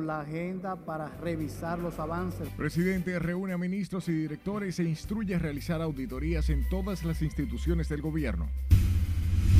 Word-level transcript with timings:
con 0.00 0.06
la 0.06 0.20
agenda 0.20 0.76
para 0.76 1.08
revisar 1.18 1.78
los 1.78 1.98
avances. 1.98 2.48
Presidente 2.56 3.18
reúne 3.18 3.52
a 3.52 3.58
ministros 3.58 4.08
y 4.08 4.12
directores 4.12 4.78
e 4.78 4.84
instruye 4.84 5.34
a 5.34 5.38
realizar 5.38 5.82
auditorías 5.82 6.48
en 6.48 6.66
todas 6.70 7.04
las 7.04 7.20
instituciones 7.20 7.90
del 7.90 8.00
gobierno. 8.00 8.48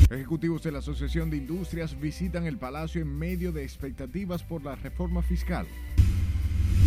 Ejecutivos 0.09 0.63
de 0.63 0.71
la 0.71 0.79
Asociación 0.79 1.29
de 1.29 1.37
Industrias 1.37 1.99
visitan 1.99 2.47
el 2.47 2.57
Palacio 2.57 3.03
en 3.03 3.15
medio 3.19 3.51
de 3.51 3.63
expectativas 3.63 4.41
por 4.41 4.63
la 4.63 4.75
reforma 4.75 5.21
fiscal. 5.21 5.67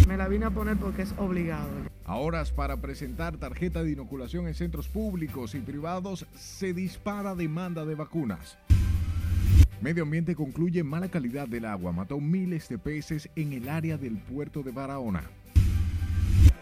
Me 0.09 0.17
la 0.17 0.27
vine 0.27 0.47
a 0.47 0.51
poner 0.51 0.77
porque 0.77 1.03
es 1.03 1.15
obligado. 1.17 1.69
A 2.05 2.17
horas 2.17 2.51
para 2.51 2.79
presentar 2.79 3.37
tarjeta 3.37 3.85
de 3.85 3.93
inoculación 3.93 4.49
en 4.49 4.55
centros 4.55 4.89
públicos 4.89 5.55
y 5.55 5.61
privados, 5.61 6.27
se 6.35 6.75
dispara 6.75 7.37
demanda 7.37 7.85
de 7.85 7.95
vacunas. 7.95 8.59
Medio 9.81 10.05
Ambiente 10.05 10.35
concluye 10.35 10.83
mala 10.83 11.09
calidad 11.09 11.47
del 11.47 11.65
agua. 11.67 11.93
Mató 11.93 12.21
miles 12.21 12.69
de 12.69 12.79
peces 12.79 13.29
en 13.37 13.53
el 13.53 13.69
área 13.69 13.99
del 13.99 14.17
puerto 14.17 14.63
de 14.63 14.71
Barahona. 14.71 15.23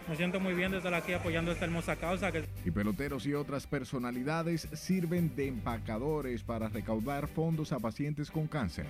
Me 0.09 0.17
siento 0.17 0.39
muy 0.39 0.53
bien 0.53 0.71
de 0.71 0.77
estar 0.77 0.93
aquí 0.93 1.13
apoyando 1.13 1.51
esta 1.51 1.65
hermosa 1.65 1.95
causa. 1.95 2.31
Que... 2.31 2.43
Y 2.65 2.71
peloteros 2.71 3.25
y 3.25 3.33
otras 3.33 3.65
personalidades 3.67 4.67
sirven 4.73 5.33
de 5.35 5.47
empacadores 5.47 6.43
para 6.43 6.67
recaudar 6.67 7.27
fondos 7.27 7.71
a 7.71 7.79
pacientes 7.79 8.29
con 8.29 8.47
cáncer. 8.47 8.85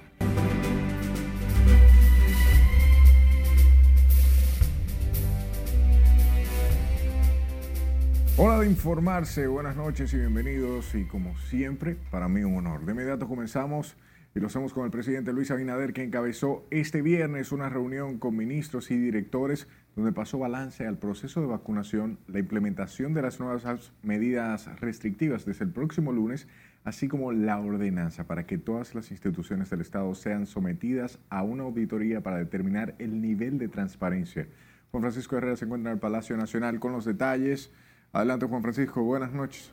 Hora 8.35 8.59
de 8.59 8.65
informarse, 8.65 9.45
buenas 9.45 9.76
noches 9.76 10.12
y 10.15 10.17
bienvenidos 10.17 10.95
y 10.95 11.05
como 11.05 11.37
siempre, 11.37 11.95
para 12.09 12.27
mí 12.27 12.43
un 12.43 12.57
honor. 12.57 12.84
De 12.84 12.93
inmediato 12.93 13.27
comenzamos 13.27 13.95
y 14.35 14.39
lo 14.39 14.47
hacemos 14.47 14.73
con 14.73 14.85
el 14.85 14.91
presidente 14.91 15.31
Luis 15.31 15.51
Abinader 15.51 15.93
que 15.93 16.03
encabezó 16.03 16.65
este 16.71 17.01
viernes 17.01 17.51
una 17.51 17.69
reunión 17.69 18.17
con 18.17 18.35
ministros 18.35 18.90
y 18.90 18.98
directores 18.98 19.67
donde 19.95 20.12
pasó 20.12 20.40
balance 20.40 20.87
al 20.87 20.98
proceso 20.98 21.41
de 21.41 21.48
vacunación, 21.48 22.17
la 22.27 22.40
implementación 22.40 23.13
de 23.13 23.21
las 23.21 23.40
nuevas 23.40 23.91
medidas 24.01 24.67
restrictivas 24.79 25.45
desde 25.45 25.65
el 25.65 25.71
próximo 25.71 26.12
lunes, 26.12 26.48
así 26.84 27.07
como 27.07 27.31
la 27.31 27.59
ordenanza 27.59 28.25
para 28.25 28.48
que 28.48 28.57
todas 28.57 28.95
las 28.95 29.12
instituciones 29.12 29.70
del 29.70 29.81
Estado 29.81 30.13
sean 30.15 30.47
sometidas 30.47 31.20
a 31.29 31.43
una 31.43 31.63
auditoría 31.63 32.21
para 32.21 32.37
determinar 32.37 32.95
el 32.97 33.21
nivel 33.21 33.59
de 33.59 33.68
transparencia. 33.68 34.47
Juan 34.91 35.01
Francisco 35.01 35.37
Herrera 35.37 35.57
se 35.57 35.65
encuentra 35.65 35.91
en 35.91 35.97
el 35.97 36.01
Palacio 36.01 36.35
Nacional 36.37 36.79
con 36.79 36.91
los 36.91 37.05
detalles. 37.05 37.71
Adelante 38.12 38.47
Juan 38.47 38.63
Francisco, 38.63 39.03
buenas 39.03 39.31
noches. 39.31 39.71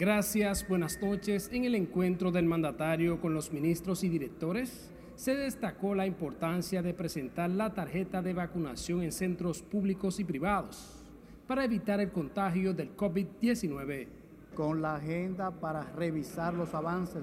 Gracias, 0.00 0.66
buenas 0.66 0.98
noches. 1.02 1.50
En 1.52 1.66
el 1.66 1.74
encuentro 1.74 2.32
del 2.32 2.46
mandatario 2.46 3.20
con 3.20 3.34
los 3.34 3.52
ministros 3.52 4.02
y 4.02 4.08
directores, 4.08 4.90
se 5.14 5.34
destacó 5.34 5.94
la 5.94 6.06
importancia 6.06 6.80
de 6.80 6.94
presentar 6.94 7.50
la 7.50 7.74
tarjeta 7.74 8.22
de 8.22 8.32
vacunación 8.32 9.02
en 9.02 9.12
centros 9.12 9.60
públicos 9.60 10.18
y 10.18 10.24
privados 10.24 11.04
para 11.46 11.66
evitar 11.66 12.00
el 12.00 12.12
contagio 12.12 12.72
del 12.72 12.96
COVID-19. 12.96 14.08
Con 14.54 14.80
la 14.80 14.94
agenda 14.94 15.50
para 15.50 15.82
revisar 15.92 16.54
los 16.54 16.72
avances. 16.72 17.22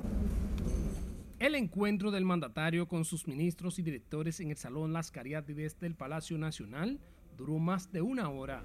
El 1.40 1.56
encuentro 1.56 2.12
del 2.12 2.26
mandatario 2.26 2.88
con 2.88 3.06
sus 3.06 3.28
ministros 3.28 3.80
y 3.80 3.82
directores 3.82 4.40
en 4.40 4.52
el 4.52 4.58
Salón 4.58 4.94
Las 4.94 5.10
Cariátides 5.10 5.80
del 5.80 5.96
Palacio 5.96 6.38
Nacional 6.38 7.00
duró 7.40 7.58
más 7.58 7.92
de 7.92 8.04
una 8.04 8.30
hora. 8.30 8.64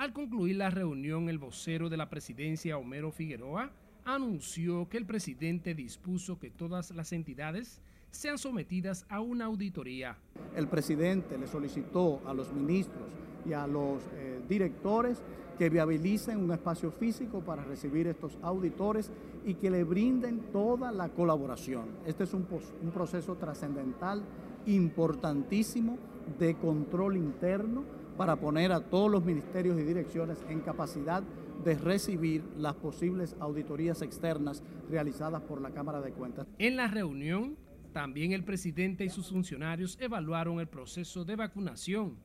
Al 0.00 0.14
concluir 0.14 0.56
la 0.56 0.70
reunión, 0.70 1.28
el 1.28 1.36
vocero 1.36 1.90
de 1.90 1.98
la 1.98 2.08
presidencia, 2.08 2.78
Homero 2.78 3.12
Figueroa, 3.12 3.70
anunció 4.06 4.88
que 4.88 4.96
el 4.96 5.04
presidente 5.04 5.74
dispuso 5.74 6.38
que 6.38 6.48
todas 6.48 6.90
las 6.92 7.12
entidades 7.12 7.82
sean 8.10 8.38
sometidas 8.38 9.04
a 9.10 9.20
una 9.20 9.44
auditoría. 9.44 10.16
El 10.56 10.68
presidente 10.68 11.36
le 11.36 11.46
solicitó 11.46 12.22
a 12.26 12.32
los 12.32 12.50
ministros 12.50 13.10
y 13.44 13.52
a 13.52 13.66
los 13.66 14.02
eh, 14.14 14.40
directores 14.48 15.22
que 15.58 15.68
viabilicen 15.68 16.38
un 16.38 16.52
espacio 16.52 16.90
físico 16.92 17.40
para 17.40 17.62
recibir 17.62 18.06
estos 18.06 18.38
auditores 18.40 19.12
y 19.44 19.52
que 19.52 19.68
le 19.68 19.84
brinden 19.84 20.40
toda 20.50 20.92
la 20.92 21.10
colaboración. 21.10 21.84
Este 22.06 22.24
es 22.24 22.32
un, 22.32 22.46
un 22.82 22.90
proceso 22.90 23.34
trascendental, 23.34 24.22
importantísimo, 24.64 25.98
de 26.38 26.54
control 26.54 27.18
interno 27.18 27.99
para 28.20 28.36
poner 28.36 28.70
a 28.70 28.80
todos 28.80 29.10
los 29.10 29.24
ministerios 29.24 29.80
y 29.80 29.82
direcciones 29.82 30.44
en 30.50 30.60
capacidad 30.60 31.22
de 31.64 31.74
recibir 31.74 32.44
las 32.58 32.74
posibles 32.74 33.34
auditorías 33.40 34.02
externas 34.02 34.62
realizadas 34.90 35.40
por 35.40 35.62
la 35.62 35.70
Cámara 35.70 36.02
de 36.02 36.12
Cuentas. 36.12 36.46
En 36.58 36.76
la 36.76 36.86
reunión, 36.86 37.56
también 37.94 38.32
el 38.32 38.44
presidente 38.44 39.06
y 39.06 39.08
sus 39.08 39.30
funcionarios 39.30 39.96
evaluaron 40.02 40.60
el 40.60 40.66
proceso 40.66 41.24
de 41.24 41.34
vacunación 41.34 42.18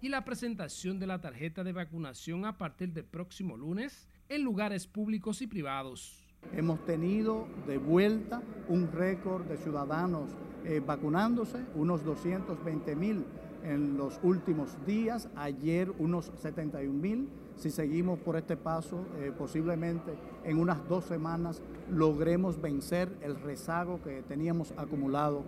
y 0.00 0.08
la 0.08 0.24
presentación 0.24 1.00
de 1.00 1.08
la 1.08 1.20
tarjeta 1.20 1.64
de 1.64 1.72
vacunación 1.72 2.44
a 2.44 2.56
partir 2.56 2.92
del 2.92 3.06
próximo 3.06 3.56
lunes 3.56 4.06
en 4.28 4.44
lugares 4.44 4.86
públicos 4.86 5.42
y 5.42 5.48
privados. 5.48 6.32
Hemos 6.54 6.84
tenido 6.86 7.48
de 7.66 7.76
vuelta 7.76 8.40
un 8.68 8.88
récord 8.92 9.46
de 9.46 9.56
ciudadanos 9.56 10.30
eh, 10.64 10.80
vacunándose, 10.86 11.58
unos 11.74 12.04
220 12.04 12.94
mil 12.94 13.24
en 13.64 13.96
los 13.96 14.20
últimos 14.22 14.76
días, 14.86 15.28
ayer 15.36 15.90
unos 15.98 16.32
71 16.36 16.92
mil. 16.92 17.28
Si 17.56 17.70
seguimos 17.70 18.18
por 18.18 18.36
este 18.36 18.56
paso, 18.56 19.06
eh, 19.18 19.32
posiblemente 19.36 20.12
en 20.44 20.58
unas 20.58 20.86
dos 20.88 21.04
semanas 21.04 21.62
logremos 21.90 22.60
vencer 22.60 23.10
el 23.22 23.36
rezago 23.40 24.02
que 24.02 24.22
teníamos 24.22 24.72
acumulado. 24.76 25.44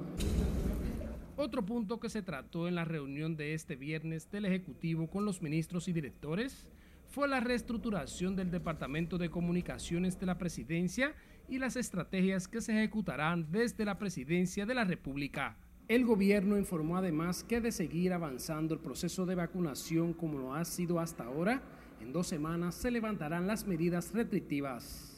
Otro 1.37 1.65
punto 1.65 1.99
que 1.99 2.11
se 2.11 2.23
trató 2.23 2.69
en 2.69 2.75
la 2.75 2.85
reunión 2.85 3.37
de 3.37 3.55
este 3.55 3.75
viernes 3.75 4.31
del 4.31 4.45
Ejecutivo 4.45 5.09
con 5.09 5.25
los 5.25 5.41
ministros 5.41 5.89
y 5.89 5.93
directores 5.93 6.69
fue 7.09 7.29
la 7.29 7.41
reestructuración 7.41 8.37
del 8.37 8.51
Departamento 8.51 9.19
de 9.19 9.31
Comunicaciones 9.31 10.19
de 10.19 10.27
la 10.27 10.39
Presidencia 10.39 11.15
y 11.49 11.59
las 11.59 11.77
estrategias 11.77 12.49
que 12.49 12.61
se 12.61 12.73
ejecutarán 12.73 13.51
desde 13.51 13.85
la 13.85 13.99
Presidencia 13.99 14.67
de 14.67 14.75
la 14.75 14.85
República. 14.85 15.57
El 15.89 16.05
gobierno 16.05 16.57
informó 16.57 16.97
además 16.97 17.45
que 17.45 17.61
de 17.61 17.73
seguir 17.73 18.13
avanzando 18.13 18.75
el 18.75 18.81
proceso 18.81 19.27
de 19.27 19.35
vacunación 19.35 20.13
como 20.13 20.39
lo 20.39 20.55
ha 20.55 20.65
sido 20.65 21.01
hasta 21.01 21.25
ahora, 21.25 21.61
en 22.01 22.13
dos 22.13 22.29
semanas 22.29 22.75
se 22.75 22.91
levantarán 22.91 23.47
las 23.47 23.67
medidas 23.67 24.13
restrictivas. 24.13 25.13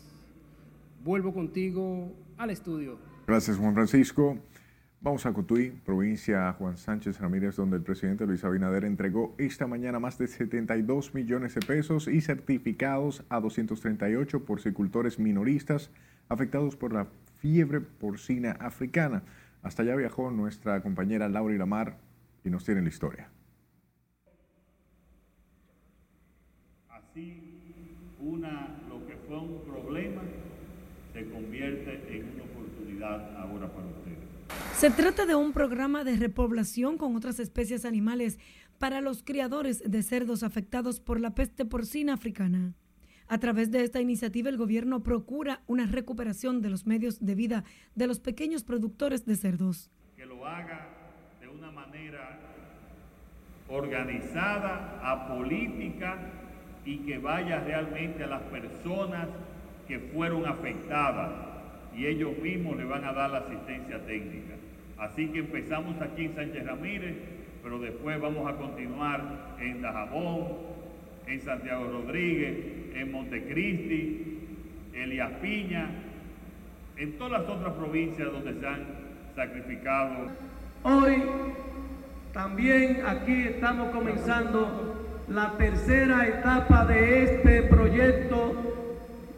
Vuelvo 1.04 1.32
contigo 1.34 2.12
al 2.38 2.50
estudio. 2.50 2.98
Gracias, 3.26 3.58
Juan 3.58 3.75
Francisco. 3.75 4.38
Vamos 5.00 5.26
a 5.26 5.34
Cotuí, 5.34 5.70
provincia 5.84 6.50
Juan 6.54 6.78
Sánchez 6.78 7.20
Ramírez, 7.20 7.56
donde 7.56 7.76
el 7.76 7.82
presidente 7.82 8.26
Luis 8.26 8.42
Abinader 8.42 8.86
entregó 8.86 9.34
esta 9.36 9.66
mañana 9.66 9.98
más 10.00 10.16
de 10.16 10.26
72 10.26 11.12
millones 11.12 11.54
de 11.54 11.60
pesos 11.60 12.08
y 12.08 12.22
certificados 12.22 13.22
a 13.28 13.38
238 13.38 14.46
porcicultores 14.46 15.19
minoristas 15.19 15.91
afectados 16.31 16.75
por 16.75 16.94
la 16.94 17.06
fiebre 17.38 17.82
porcina 17.82 18.52
africana. 18.52 19.22
Hasta 19.64 19.82
allá 19.82 19.97
viajó 19.97 20.30
nuestra 20.30 20.82
compañera 20.82 21.26
Laura 21.28 21.56
Lamar 21.56 21.97
y 22.44 22.50
nos 22.50 22.64
tiene 22.64 22.82
la 22.82 22.88
historia. 22.88 23.30
Así, 26.91 27.97
una, 28.20 28.76
lo 28.91 29.06
que 29.06 29.16
fue 29.26 29.38
un 29.38 29.62
problema 29.64 30.20
se 31.14 31.30
convierte 31.30 32.14
en 32.14 32.34
una 32.34 32.44
oportunidad 32.44 33.36
ahora 33.38 33.72
para 33.72 33.86
ustedes. 33.86 34.19
Se 34.76 34.91
trata 34.91 35.25
de 35.25 35.34
un 35.34 35.52
programa 35.52 36.04
de 36.04 36.16
repoblación 36.16 36.98
con 36.98 37.16
otras 37.16 37.41
especies 37.41 37.86
animales 37.86 38.38
para 38.78 39.00
los 39.00 39.22
criadores 39.22 39.82
de 39.91 40.02
cerdos 40.02 40.42
afectados 40.42 41.00
por 41.00 41.20
la 41.20 41.34
peste 41.34 41.64
porcina 41.64 42.12
africana. 42.12 42.75
A 43.34 43.38
través 43.38 43.72
de 43.72 43.82
esta 43.82 44.00
iniciativa, 44.00 44.48
el 44.48 44.56
gobierno 44.56 45.02
procura 45.02 45.62
una 45.66 45.86
recuperación 45.86 46.62
de 46.62 46.70
los 46.70 46.86
medios 46.86 47.18
de 47.18 47.34
vida 47.34 47.64
de 47.96 48.06
los 48.06 48.20
pequeños 48.20 48.62
productores 48.62 49.26
de 49.26 49.34
cerdos. 49.34 49.90
Que 50.16 50.25
lo 50.25 50.46
haga 50.46 50.86
de 51.40 51.48
una 51.48 51.72
manera 51.72 52.38
organizada, 53.69 55.00
apolítica 55.02 56.16
y 56.84 56.98
que 56.98 57.19
vaya 57.19 57.58
realmente 57.58 58.22
a 58.22 58.28
las 58.28 58.42
personas 58.42 59.26
que 59.88 59.98
fueron 59.98 60.46
afectadas 60.46 61.32
y 61.92 62.06
ellos 62.06 62.38
mismos 62.38 62.76
le 62.76 62.84
van 62.84 63.02
a 63.02 63.12
dar 63.12 63.30
la 63.30 63.38
asistencia 63.38 63.98
técnica. 64.06 64.54
Así 64.96 65.26
que 65.30 65.40
empezamos 65.40 66.00
aquí 66.00 66.26
en 66.26 66.37
Sánchez 66.37 66.64
Ramírez, 66.64 67.16
pero 67.64 67.80
después 67.80 68.20
vamos 68.20 68.46
a 68.46 68.56
continuar 68.56 69.56
en 69.58 69.82
Dajabón, 69.82 70.74
en 71.26 71.41
Santiago 71.41 71.85
Rodríguez, 71.85 72.56
en 72.94 73.12
Montecristi, 73.12 74.38
Elías 74.93 75.32
Piña, 75.41 75.91
en 76.97 77.19
todas 77.19 77.43
las 77.43 77.50
otras 77.50 77.73
provincias 77.75 78.31
donde 78.31 78.55
se 78.61 78.67
han 78.67 78.87
sacrificado. 79.35 80.29
Hoy 80.82 81.23
también 82.32 83.03
aquí 83.06 83.44
estamos 83.44 83.91
comenzando 83.91 84.94
la 85.29 85.56
tercera 85.56 86.26
etapa 86.26 86.85
de 86.85 87.25
este 87.25 87.62
proyecto, 87.62 88.55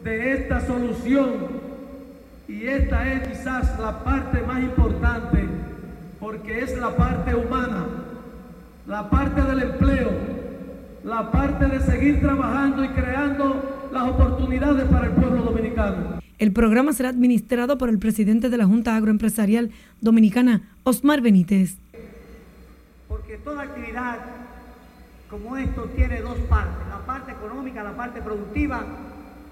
de 0.03 0.33
esta 0.33 0.61
solución. 0.61 1.67
Y 2.47 2.67
esta 2.67 3.11
es 3.11 3.27
quizás 3.27 3.79
la 3.79 4.03
parte 4.03 4.41
más 4.41 4.61
importante 4.61 5.45
porque 6.19 6.61
es 6.61 6.77
la 6.77 6.95
parte 6.95 7.35
humana, 7.35 7.85
la 8.85 9.09
parte 9.09 9.41
del 9.41 9.63
empleo, 9.63 10.11
la 11.03 11.31
parte 11.31 11.65
de 11.65 11.79
seguir 11.81 12.19
trabajando 12.19 12.83
y 12.83 12.89
creando 12.89 13.89
las 13.91 14.03
oportunidades 14.09 14.85
para 14.89 15.07
el 15.07 15.13
pueblo 15.13 15.43
dominicano. 15.43 16.19
El 16.37 16.53
programa 16.53 16.93
será 16.93 17.09
administrado 17.09 17.77
por 17.77 17.89
el 17.89 17.97
presidente 17.97 18.49
de 18.49 18.57
la 18.57 18.65
Junta 18.65 18.95
Agroempresarial 18.95 19.71
Dominicana, 20.01 20.61
Osmar 20.83 21.21
Benítez. 21.21 21.77
Porque 23.07 23.37
toda 23.37 23.63
actividad 23.63 24.19
como 25.29 25.57
esto 25.57 25.89
tiene 25.95 26.21
dos 26.21 26.37
partes, 26.49 26.87
la 26.89 27.05
parte 27.05 27.31
económica, 27.31 27.83
la 27.83 27.97
parte 27.97 28.21
productiva, 28.21 28.85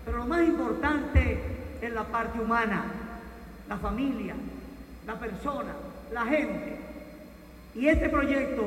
pero 0.06 0.20
lo 0.20 0.26
más 0.26 0.48
importante 0.48 1.40
es 1.82 1.94
la 1.94 2.04
parte 2.06 2.40
humana, 2.40 2.86
la 3.68 3.78
familia, 3.78 4.36
la 5.06 5.20
persona, 5.20 5.74
la 6.14 6.26
gente. 6.26 6.78
Y 7.76 7.88
este 7.88 8.08
proyecto 8.08 8.64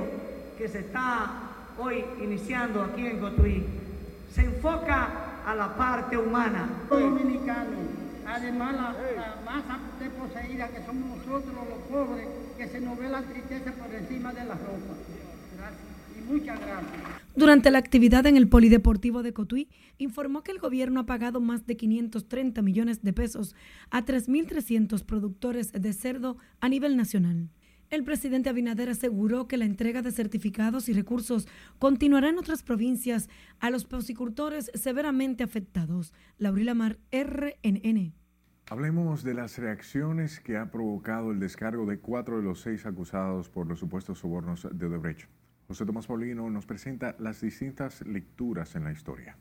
que 0.58 0.68
se 0.68 0.80
está 0.80 1.47
hoy 1.78 2.04
iniciando 2.22 2.82
aquí 2.82 3.06
en 3.06 3.18
Cotuí 3.18 3.64
se 4.34 4.44
enfoca 4.44 5.42
a 5.46 5.54
la 5.54 5.76
parte 5.76 6.16
humana. 6.16 6.68
Dominicano, 6.90 7.78
además 8.26 8.74
la, 8.74 8.92
la 9.16 9.42
masa 9.44 9.78
desposeída 9.98 10.68
que 10.68 10.84
somos 10.84 11.16
nosotros 11.18 11.54
los 11.54 11.78
pobres, 11.90 12.28
que 12.56 12.68
se 12.68 12.80
nos 12.80 12.98
ve 12.98 13.08
la 13.08 13.22
tristeza 13.22 13.72
por 13.72 13.94
encima 13.94 14.32
de 14.32 14.44
la 14.44 14.54
ropa. 14.54 14.94
Gracias. 15.56 15.80
Y 16.18 16.32
muchas 16.32 16.60
gracias. 16.60 17.18
Durante 17.34 17.70
la 17.70 17.78
actividad 17.78 18.26
en 18.26 18.36
el 18.36 18.48
Polideportivo 18.48 19.22
de 19.22 19.32
Cotuí, 19.32 19.68
informó 19.98 20.42
que 20.42 20.50
el 20.50 20.58
gobierno 20.58 21.00
ha 21.00 21.06
pagado 21.06 21.40
más 21.40 21.66
de 21.66 21.76
530 21.76 22.62
millones 22.62 23.02
de 23.02 23.12
pesos 23.12 23.54
a 23.90 24.04
3.300 24.04 25.04
productores 25.04 25.72
de 25.72 25.92
cerdo 25.92 26.36
a 26.60 26.68
nivel 26.68 26.96
nacional. 26.96 27.48
El 27.90 28.04
presidente 28.04 28.50
Abinader 28.50 28.90
aseguró 28.90 29.48
que 29.48 29.56
la 29.56 29.64
entrega 29.64 30.02
de 30.02 30.12
certificados 30.12 30.90
y 30.90 30.92
recursos 30.92 31.48
continuará 31.78 32.28
en 32.28 32.36
otras 32.36 32.62
provincias 32.62 33.30
a 33.60 33.70
los 33.70 33.86
porcicultores 33.86 34.70
severamente 34.74 35.42
afectados. 35.42 36.12
Laurila 36.36 36.74
Mar, 36.74 36.98
RNN. 37.10 38.12
Hablemos 38.68 39.24
de 39.24 39.32
las 39.32 39.56
reacciones 39.56 40.40
que 40.40 40.58
ha 40.58 40.70
provocado 40.70 41.30
el 41.30 41.40
descargo 41.40 41.86
de 41.86 41.98
cuatro 41.98 42.36
de 42.36 42.42
los 42.42 42.60
seis 42.60 42.84
acusados 42.84 43.48
por 43.48 43.66
los 43.66 43.78
supuestos 43.78 44.18
sobornos 44.18 44.68
de 44.70 44.86
Odebrecht. 44.86 45.30
José 45.66 45.86
Tomás 45.86 46.06
Paulino 46.06 46.50
nos 46.50 46.66
presenta 46.66 47.16
las 47.18 47.40
distintas 47.40 48.06
lecturas 48.06 48.76
en 48.76 48.84
la 48.84 48.92
historia. 48.92 49.38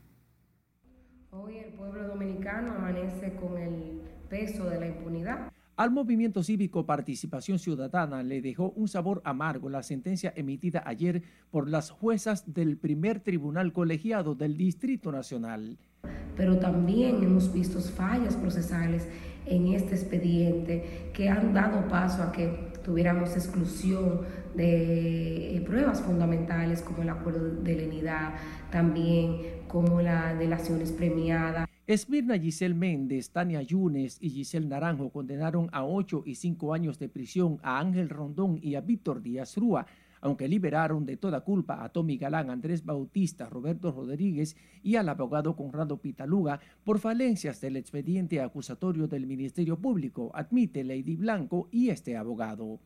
Hoy 1.32 1.58
el 1.58 1.74
pueblo 1.74 2.08
dominicano 2.08 2.76
amanece 2.76 3.36
con 3.36 3.58
el 3.58 4.02
peso 4.30 4.70
de 4.70 4.80
la 4.80 4.88
impunidad. 4.88 5.52
Al 5.78 5.92
movimiento 5.92 6.42
cívico 6.42 6.88
Participación 6.88 7.60
Ciudadana 7.60 8.24
le 8.24 8.42
dejó 8.42 8.72
un 8.72 8.88
sabor 8.88 9.22
amargo 9.24 9.70
la 9.70 9.84
sentencia 9.84 10.34
emitida 10.36 10.82
ayer 10.88 11.22
por 11.52 11.70
las 11.70 11.92
juezas 11.92 12.52
del 12.52 12.78
primer 12.78 13.20
tribunal 13.20 13.72
colegiado 13.72 14.34
del 14.34 14.58
Distrito 14.58 15.12
Nacional. 15.12 15.78
Pero 16.36 16.58
también 16.58 17.22
hemos 17.22 17.54
visto 17.54 17.80
fallas 17.80 18.36
procesales 18.36 19.08
en 19.46 19.68
este 19.68 19.94
expediente 19.94 21.12
que 21.14 21.30
han 21.30 21.54
dado 21.54 21.88
paso 21.88 22.24
a 22.24 22.32
que 22.32 22.74
tuviéramos 22.84 23.36
exclusión 23.36 24.22
de 24.56 25.58
eh, 25.58 25.62
pruebas 25.62 26.02
fundamentales 26.02 26.82
como 26.82 27.04
el 27.04 27.10
acuerdo 27.10 27.52
de 27.52 27.76
lenidad, 27.76 28.34
también 28.72 29.42
como 29.68 30.02
la 30.02 30.34
delaciones 30.34 30.92
premiada. 30.92 31.67
Esmirna 31.88 32.38
Giselle 32.38 32.76
Méndez, 32.76 33.30
Tania 33.30 33.62
Yunes 33.62 34.18
y 34.20 34.30
Giselle 34.30 34.68
Naranjo 34.68 35.10
condenaron 35.10 35.70
a 35.72 35.86
8 35.86 36.24
y 36.26 36.36
5 36.36 36.74
años 36.74 37.00
de 37.00 37.08
prisión 37.08 37.60
a 37.64 37.80
Ángel 37.80 38.10
Rondón 38.10 38.60
y 38.62 38.76
a 38.76 38.82
Víctor 38.82 39.22
Díaz 39.22 39.56
Rúa, 39.56 39.88
aunque 40.20 40.50
liberaron 40.50 41.06
de 41.06 41.16
toda 41.16 41.46
culpa 41.46 41.82
a 41.82 41.88
Tommy 41.88 42.18
Galán, 42.18 42.50
Andrés 42.50 42.84
Bautista, 42.84 43.48
Roberto 43.48 43.94
Rodríguez 43.94 44.58
y 44.84 44.98
al 44.98 45.08
abogado 45.08 45.56
Conrado 45.56 45.96
Pitaluga 45.96 46.60
por 46.84 47.00
falencias 47.00 47.62
del 47.62 47.78
expediente 47.78 48.42
acusatorio 48.42 49.08
del 49.08 49.26
Ministerio 49.26 49.80
Público, 49.80 50.30
admite 50.34 50.84
Lady 50.84 51.16
Blanco 51.16 51.70
y 51.72 51.88
este 51.88 52.18
abogado. 52.18 52.82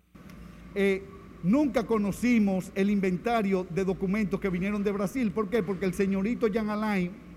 Eh, 0.75 1.03
nunca 1.41 1.87
conocimos 1.87 2.71
el 2.75 2.91
inventario 2.91 3.65
de 3.67 3.83
documentos 3.83 4.39
que 4.39 4.49
vinieron 4.49 4.83
de 4.83 4.91
Brasil. 4.91 5.31
¿Por 5.31 5.49
qué? 5.49 5.63
Porque 5.63 5.85
el 5.85 5.95
señorito 5.95 6.45
Jean 6.45 6.69
Alain 6.69 7.30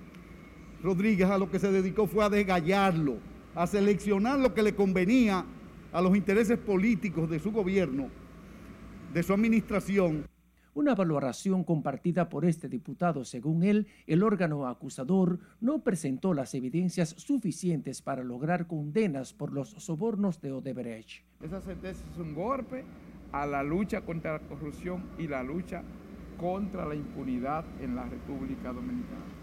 Rodríguez 0.85 1.29
a 1.29 1.39
lo 1.39 1.51
que 1.51 1.59
se 1.59 1.73
dedicó 1.73 2.07
fue 2.07 2.25
a 2.25 2.29
desgallarlo, 2.29 3.17
a 3.55 3.67
seleccionar 3.67 4.39
lo 4.39 4.53
que 4.55 4.63
le 4.63 4.77
convenía 4.77 5.45
a 5.91 6.01
los 6.03 6.15
intereses 6.15 6.59
políticos 6.59 7.29
de 7.29 7.41
su 7.41 7.51
gobierno 7.51 8.11
de 9.15 9.23
su 9.23 9.33
administración. 9.33 10.27
Una 10.75 10.97
valoración 10.97 11.63
compartida 11.63 12.29
por 12.29 12.45
este 12.45 12.69
diputado, 12.69 13.25
según 13.25 13.63
él, 13.63 13.87
el 14.09 14.25
órgano 14.25 14.67
acusador 14.67 15.39
no 15.61 15.85
presentó 15.85 16.35
las 16.35 16.53
evidencias 16.55 17.11
suficientes 17.11 18.03
para 18.03 18.25
lograr 18.25 18.67
condenas 18.67 19.33
por 19.33 19.53
los 19.53 19.71
sobornos 19.71 20.41
de 20.41 20.51
Odebrecht. 20.51 21.23
Esa 21.41 21.61
sentencia 21.61 22.05
es 22.13 22.19
un 22.19 22.35
golpe 22.35 22.85
a 23.31 23.47
la 23.47 23.63
lucha 23.63 24.01
contra 24.01 24.33
la 24.33 24.41
corrupción 24.41 25.05
y 25.17 25.29
la 25.29 25.45
lucha 25.45 25.83
contra 26.41 26.85
la 26.85 26.97
impunidad 26.97 27.65
en 27.81 27.95
la 27.95 28.05
República 28.05 28.73
Dominicana. 28.73 29.34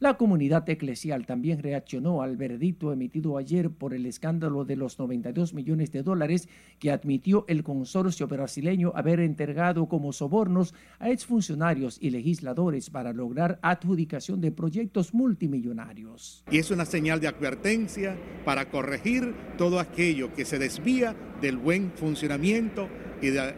La 0.00 0.16
comunidad 0.16 0.68
eclesial 0.70 1.26
también 1.26 1.60
reaccionó 1.60 2.22
al 2.22 2.36
veredicto 2.36 2.92
emitido 2.92 3.36
ayer 3.36 3.68
por 3.68 3.94
el 3.94 4.06
escándalo 4.06 4.64
de 4.64 4.76
los 4.76 4.96
92 4.96 5.54
millones 5.54 5.90
de 5.90 6.04
dólares 6.04 6.48
que 6.78 6.92
admitió 6.92 7.44
el 7.48 7.64
consorcio 7.64 8.28
brasileño 8.28 8.92
haber 8.94 9.18
entregado 9.18 9.88
como 9.88 10.12
sobornos 10.12 10.72
a 11.00 11.10
exfuncionarios 11.10 11.98
y 12.00 12.10
legisladores 12.10 12.90
para 12.90 13.12
lograr 13.12 13.58
adjudicación 13.60 14.40
de 14.40 14.52
proyectos 14.52 15.14
multimillonarios. 15.14 16.44
Y 16.48 16.58
es 16.58 16.70
una 16.70 16.84
señal 16.84 17.18
de 17.18 17.26
advertencia 17.26 18.16
para 18.44 18.70
corregir 18.70 19.34
todo 19.56 19.80
aquello 19.80 20.32
que 20.32 20.44
se 20.44 20.60
desvía 20.60 21.16
del 21.40 21.56
buen 21.56 21.90
funcionamiento 21.90 22.88
y 23.20 23.30
de, 23.30 23.52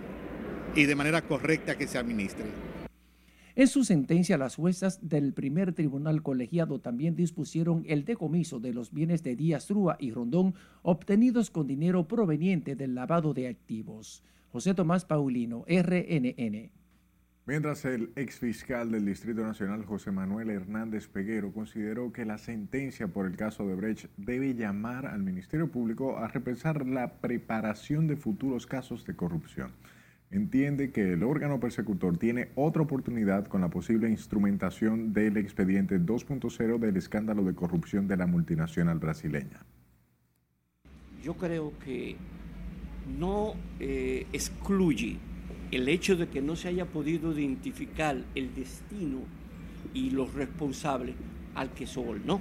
y 0.74 0.86
de 0.86 0.94
manera 0.94 1.20
correcta 1.20 1.76
que 1.76 1.86
se 1.86 1.98
administre. 1.98 2.69
En 3.60 3.68
su 3.68 3.84
sentencia, 3.84 4.38
las 4.38 4.56
juezas 4.56 5.06
del 5.06 5.34
primer 5.34 5.74
tribunal 5.74 6.22
colegiado 6.22 6.78
también 6.78 7.14
dispusieron 7.14 7.84
el 7.86 8.06
decomiso 8.06 8.58
de 8.58 8.72
los 8.72 8.90
bienes 8.90 9.22
de 9.22 9.36
Díaz 9.36 9.68
Rúa 9.68 9.98
y 10.00 10.12
Rondón 10.12 10.54
obtenidos 10.80 11.50
con 11.50 11.66
dinero 11.66 12.08
proveniente 12.08 12.74
del 12.74 12.94
lavado 12.94 13.34
de 13.34 13.48
activos. 13.48 14.24
José 14.50 14.72
Tomás 14.72 15.04
Paulino, 15.04 15.66
RNN. 15.68 16.70
Mientras 17.44 17.84
el 17.84 18.12
ex 18.16 18.38
fiscal 18.38 18.92
del 18.92 19.04
Distrito 19.04 19.42
Nacional, 19.42 19.84
José 19.84 20.10
Manuel 20.10 20.48
Hernández 20.48 21.08
Peguero, 21.08 21.52
consideró 21.52 22.14
que 22.14 22.24
la 22.24 22.38
sentencia 22.38 23.08
por 23.08 23.26
el 23.26 23.36
caso 23.36 23.68
de 23.68 23.74
Brecht 23.74 24.06
debe 24.16 24.54
llamar 24.54 25.04
al 25.04 25.22
Ministerio 25.22 25.70
Público 25.70 26.16
a 26.16 26.28
repensar 26.28 26.86
la 26.86 27.20
preparación 27.20 28.06
de 28.06 28.16
futuros 28.16 28.66
casos 28.66 29.04
de 29.04 29.16
corrupción 29.16 29.72
entiende 30.30 30.92
que 30.92 31.12
el 31.12 31.22
órgano 31.22 31.58
persecutor 31.58 32.16
tiene 32.16 32.48
otra 32.54 32.82
oportunidad 32.82 33.46
con 33.46 33.60
la 33.60 33.68
posible 33.68 34.08
instrumentación 34.08 35.12
del 35.12 35.36
expediente 35.36 35.98
2.0 35.98 36.78
del 36.78 36.96
escándalo 36.96 37.42
de 37.42 37.54
corrupción 37.54 38.06
de 38.06 38.16
la 38.16 38.26
multinacional 38.26 38.98
brasileña. 38.98 39.64
Yo 41.22 41.34
creo 41.34 41.72
que 41.84 42.16
no 43.18 43.54
eh, 43.80 44.26
excluye 44.32 45.18
el 45.72 45.88
hecho 45.88 46.16
de 46.16 46.28
que 46.28 46.40
no 46.40 46.56
se 46.56 46.68
haya 46.68 46.86
podido 46.86 47.36
identificar 47.38 48.16
el 48.34 48.54
destino 48.54 49.18
y 49.92 50.10
los 50.10 50.32
responsables 50.34 51.16
al 51.54 51.70
que 51.70 51.86
sobornó. 51.86 52.40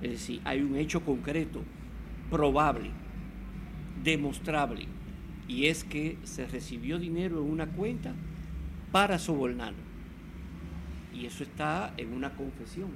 Es 0.00 0.10
decir, 0.12 0.40
hay 0.44 0.62
un 0.62 0.76
hecho 0.76 1.04
concreto, 1.04 1.62
probable, 2.30 2.90
demostrable, 4.02 4.86
y 5.52 5.66
es 5.66 5.84
que 5.84 6.16
se 6.24 6.46
recibió 6.46 6.98
dinero 6.98 7.42
en 7.42 7.50
una 7.50 7.66
cuenta 7.66 8.14
para 8.90 9.18
sobornar. 9.18 9.74
Y 11.12 11.26
eso 11.26 11.44
está 11.44 11.92
en 11.98 12.14
una 12.14 12.34
confesión. 12.34 12.90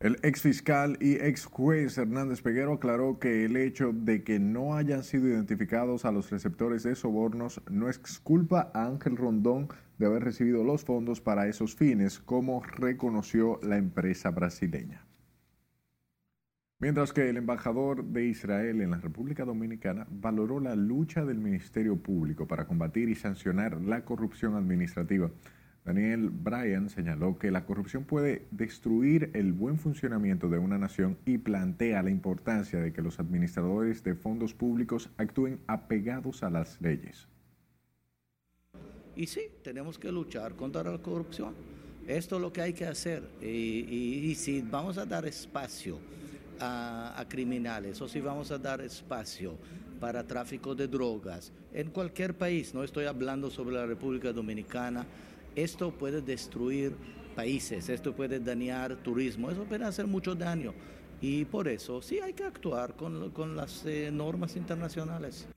El 0.00 0.18
ex 0.24 0.42
fiscal 0.42 0.98
y 1.00 1.14
ex 1.14 1.44
juez 1.44 1.96
Hernández 1.96 2.42
Peguero 2.42 2.74
aclaró 2.74 3.20
que 3.20 3.44
el 3.44 3.56
hecho 3.56 3.92
de 3.94 4.24
que 4.24 4.40
no 4.40 4.74
hayan 4.74 5.04
sido 5.04 5.28
identificados 5.28 6.04
a 6.04 6.10
los 6.10 6.30
receptores 6.30 6.82
de 6.82 6.96
sobornos 6.96 7.62
no 7.70 7.88
exculpa 7.88 8.72
a 8.74 8.86
Ángel 8.86 9.16
Rondón 9.16 9.68
de 9.98 10.06
haber 10.06 10.24
recibido 10.24 10.64
los 10.64 10.84
fondos 10.84 11.20
para 11.20 11.46
esos 11.46 11.76
fines, 11.76 12.18
como 12.18 12.62
reconoció 12.62 13.60
la 13.62 13.76
empresa 13.76 14.30
brasileña. 14.30 15.06
Mientras 16.78 17.14
que 17.14 17.30
el 17.30 17.38
embajador 17.38 18.04
de 18.04 18.26
Israel 18.26 18.82
en 18.82 18.90
la 18.90 18.98
República 18.98 19.46
Dominicana 19.46 20.06
valoró 20.10 20.60
la 20.60 20.76
lucha 20.76 21.24
del 21.24 21.38
Ministerio 21.38 21.96
Público 21.96 22.46
para 22.46 22.66
combatir 22.66 23.08
y 23.08 23.14
sancionar 23.14 23.80
la 23.80 24.04
corrupción 24.04 24.56
administrativa, 24.56 25.30
Daniel 25.86 26.28
Bryan 26.28 26.90
señaló 26.90 27.38
que 27.38 27.50
la 27.50 27.64
corrupción 27.64 28.04
puede 28.04 28.46
destruir 28.50 29.30
el 29.32 29.54
buen 29.54 29.78
funcionamiento 29.78 30.50
de 30.50 30.58
una 30.58 30.76
nación 30.76 31.16
y 31.24 31.38
plantea 31.38 32.02
la 32.02 32.10
importancia 32.10 32.78
de 32.80 32.92
que 32.92 33.00
los 33.00 33.20
administradores 33.20 34.02
de 34.02 34.14
fondos 34.14 34.52
públicos 34.52 35.08
actúen 35.16 35.60
apegados 35.68 36.42
a 36.42 36.50
las 36.50 36.78
leyes. 36.82 37.26
Y 39.14 39.28
sí, 39.28 39.42
tenemos 39.62 39.98
que 39.98 40.12
luchar 40.12 40.56
contra 40.56 40.82
la 40.82 40.98
corrupción. 40.98 41.54
Esto 42.06 42.36
es 42.36 42.42
lo 42.42 42.52
que 42.52 42.60
hay 42.60 42.74
que 42.74 42.84
hacer. 42.84 43.22
Y, 43.40 44.34
si 44.34 44.60
vamos 44.60 44.98
a 44.98 45.06
dar 45.06 45.24
espacio 45.24 45.98
a, 46.60 47.24
criminales 47.28 48.00
o 48.00 48.08
si 48.08 48.20
vamos 48.20 48.50
a 48.50 48.58
dar 48.58 48.80
espacio 48.80 49.56
para 50.00 50.26
tráfico 50.26 50.74
de 50.74 50.88
drogas 50.88 51.52
en 51.72 51.90
cualquier 51.90 52.34
país, 52.34 52.74
no 52.74 52.84
estoy 52.84 53.06
hablando 53.06 53.50
sobre 53.50 53.76
la 53.76 53.86
República 53.86 54.32
Dominicana, 54.32 55.06
esto 55.54 55.90
puede 55.90 56.20
destruir 56.20 56.94
países, 57.34 57.88
esto 57.88 58.14
puede 58.14 58.40
dañar 58.40 58.96
turismo, 58.96 59.50
eso 59.50 59.64
puede 59.64 59.84
hacer 59.84 60.06
mucho 60.06 60.34
daño. 60.34 60.72
Y 61.20 61.46
por 61.46 61.68
eso 61.68 62.02
sí 62.02 62.20
hay 62.20 62.34
que 62.34 62.44
actuar 62.44 62.94
con, 62.94 63.56
las 63.56 63.86
eh, 63.86 64.10
normas 64.12 64.56
internacionales. 64.56 65.48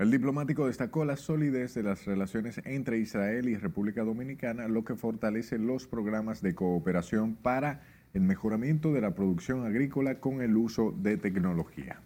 El 0.00 0.10
diplomático 0.10 0.66
destacó 0.66 1.04
la 1.04 1.16
solidez 1.16 1.74
de 1.74 1.82
las 1.82 2.06
relaciones 2.06 2.60
entre 2.64 2.98
Israel 2.98 3.48
y 3.48 3.56
República 3.56 4.02
Dominicana, 4.02 4.66
lo 4.66 4.82
que 4.84 4.96
fortalece 4.96 5.58
los 5.58 5.86
programas 5.86 6.40
de 6.40 6.54
cooperación 6.54 7.34
para 7.34 7.82
el 8.12 8.22
mejoramiento 8.22 8.92
de 8.92 9.00
la 9.00 9.14
producción 9.14 9.64
agrícola 9.64 10.20
con 10.20 10.42
el 10.42 10.56
uso 10.56 10.92
de 10.96 11.16
tecnología. 11.16 12.00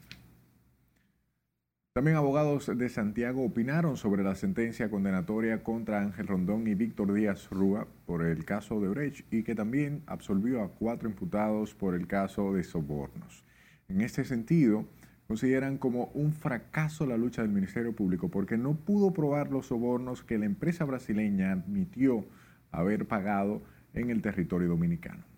También 1.95 2.17
abogados 2.17 2.77
de 2.77 2.89
Santiago 2.89 3.45
opinaron 3.45 3.97
sobre 3.97 4.25
la 4.25 4.35
sentencia 4.35 4.91
condenatoria 4.91 5.63
contra 5.63 6.01
Ángel 6.01 6.27
Rondón 6.27 6.67
y 6.67 6.75
Víctor 6.75 7.15
Díaz 7.15 7.49
Rúa 7.51 7.87
por 8.05 8.25
el 8.25 8.45
caso 8.45 8.81
de 8.81 8.89
Brecht 8.89 9.33
y 9.33 9.45
que 9.45 9.55
también 9.55 10.03
absolvió 10.07 10.63
a 10.63 10.71
cuatro 10.71 11.09
imputados 11.09 11.73
por 11.73 11.95
el 11.95 12.09
caso 12.09 12.53
de 12.53 12.65
sobornos. 12.65 13.45
En 13.87 14.01
este 14.01 14.25
sentido, 14.25 14.89
consideran 15.29 15.79
como 15.79 16.07
un 16.15 16.33
fracaso 16.33 17.07
la 17.07 17.17
lucha 17.17 17.43
del 17.43 17.53
Ministerio 17.53 17.95
Público 17.95 18.29
porque 18.29 18.59
no 18.59 18.75
pudo 18.75 19.13
probar 19.13 19.53
los 19.53 19.67
sobornos 19.67 20.25
que 20.25 20.37
la 20.37 20.47
empresa 20.47 20.85
brasileña 20.85 21.53
admitió 21.53 22.27
haber 22.73 23.07
pagado 23.07 23.63
en 23.93 24.11
el 24.11 24.21
territorio 24.21 24.69
dominicano. 24.69 25.34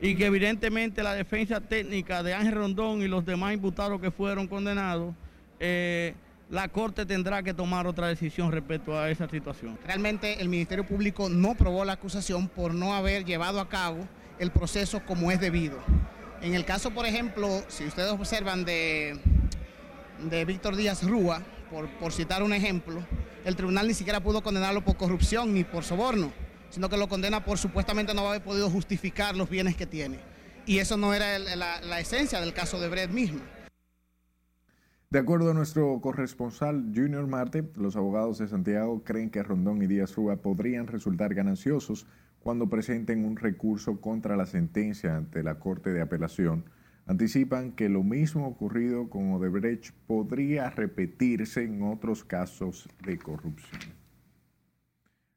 Y 0.00 0.14
que 0.14 0.26
evidentemente 0.26 1.02
la 1.02 1.14
defensa 1.14 1.60
técnica 1.60 2.22
de 2.22 2.34
Ángel 2.34 2.54
Rondón 2.54 3.02
y 3.02 3.08
los 3.08 3.24
demás 3.24 3.52
imputados 3.54 4.00
que 4.00 4.10
fueron 4.10 4.48
condenados, 4.48 5.14
eh, 5.58 6.14
la 6.48 6.68
Corte 6.68 7.06
tendrá 7.06 7.42
que 7.42 7.54
tomar 7.54 7.86
otra 7.86 8.08
decisión 8.08 8.50
respecto 8.50 8.98
a 8.98 9.10
esa 9.10 9.28
situación. 9.28 9.78
Realmente 9.84 10.40
el 10.40 10.48
Ministerio 10.48 10.86
Público 10.86 11.28
no 11.28 11.54
probó 11.54 11.84
la 11.84 11.92
acusación 11.92 12.48
por 12.48 12.74
no 12.74 12.94
haber 12.94 13.24
llevado 13.24 13.60
a 13.60 13.68
cabo 13.68 14.08
el 14.38 14.50
proceso 14.50 15.04
como 15.06 15.30
es 15.30 15.38
debido. 15.40 15.78
En 16.40 16.54
el 16.54 16.64
caso, 16.64 16.90
por 16.92 17.04
ejemplo, 17.06 17.62
si 17.68 17.84
ustedes 17.84 18.10
observan 18.10 18.64
de, 18.64 19.20
de 20.30 20.44
Víctor 20.46 20.74
Díaz 20.74 21.02
Rúa, 21.04 21.42
por, 21.70 22.12
citar 22.12 22.42
un 22.42 22.52
ejemplo, 22.52 23.04
el 23.44 23.54
tribunal 23.54 23.86
ni 23.86 23.94
siquiera 23.94 24.20
pudo 24.20 24.42
condenarlo 24.42 24.82
por 24.82 24.96
corrupción 24.96 25.54
ni 25.54 25.62
por 25.62 25.84
soborno, 25.84 26.32
sino 26.70 26.88
que 26.88 26.96
lo 26.96 27.08
condena 27.08 27.44
por 27.44 27.58
supuestamente 27.58 28.14
no 28.14 28.28
haber 28.28 28.42
podido 28.42 28.70
justificar 28.70 29.36
los 29.36 29.50
bienes 29.50 29.76
que 29.76 29.86
tiene. 29.86 30.18
Y 30.66 30.78
eso 30.78 30.96
no 30.96 31.12
era 31.14 31.38
la, 31.38 32.00
esencia 32.00 32.40
del 32.40 32.52
caso 32.52 32.80
de 32.80 32.88
Brett 32.88 33.10
mismo. 33.10 33.40
De 35.10 35.18
acuerdo 35.18 35.50
a 35.50 35.54
nuestro 35.54 36.00
corresponsal 36.00 36.92
Junior 36.94 37.26
Marte, 37.26 37.64
los 37.74 37.96
abogados 37.96 38.38
de 38.38 38.46
Santiago 38.46 39.02
creen 39.02 39.30
que 39.30 39.42
Rondón 39.42 39.82
y 39.82 39.88
Díaz 39.88 40.14
Rúa 40.14 40.36
podrían 40.36 40.86
resultar 40.86 41.34
gananciosos 41.34 42.06
cuando 42.38 42.70
presenten 42.70 43.24
un 43.24 43.36
recurso 43.36 44.00
contra 44.00 44.36
la 44.36 44.46
sentencia 44.46 45.16
ante 45.16 45.42
la 45.42 45.58
Corte 45.58 45.90
de 45.90 46.00
Apelación, 46.00 46.64
anticipan 47.06 47.72
que 47.72 47.88
lo 47.88 48.04
mismo 48.04 48.46
ocurrido 48.46 49.10
con 49.10 49.32
Odebrecht 49.32 49.92
podría 50.06 50.70
repetirse 50.70 51.64
en 51.64 51.82
otros 51.82 52.24
casos 52.24 52.88
de 53.04 53.18
corrupción. 53.18 53.99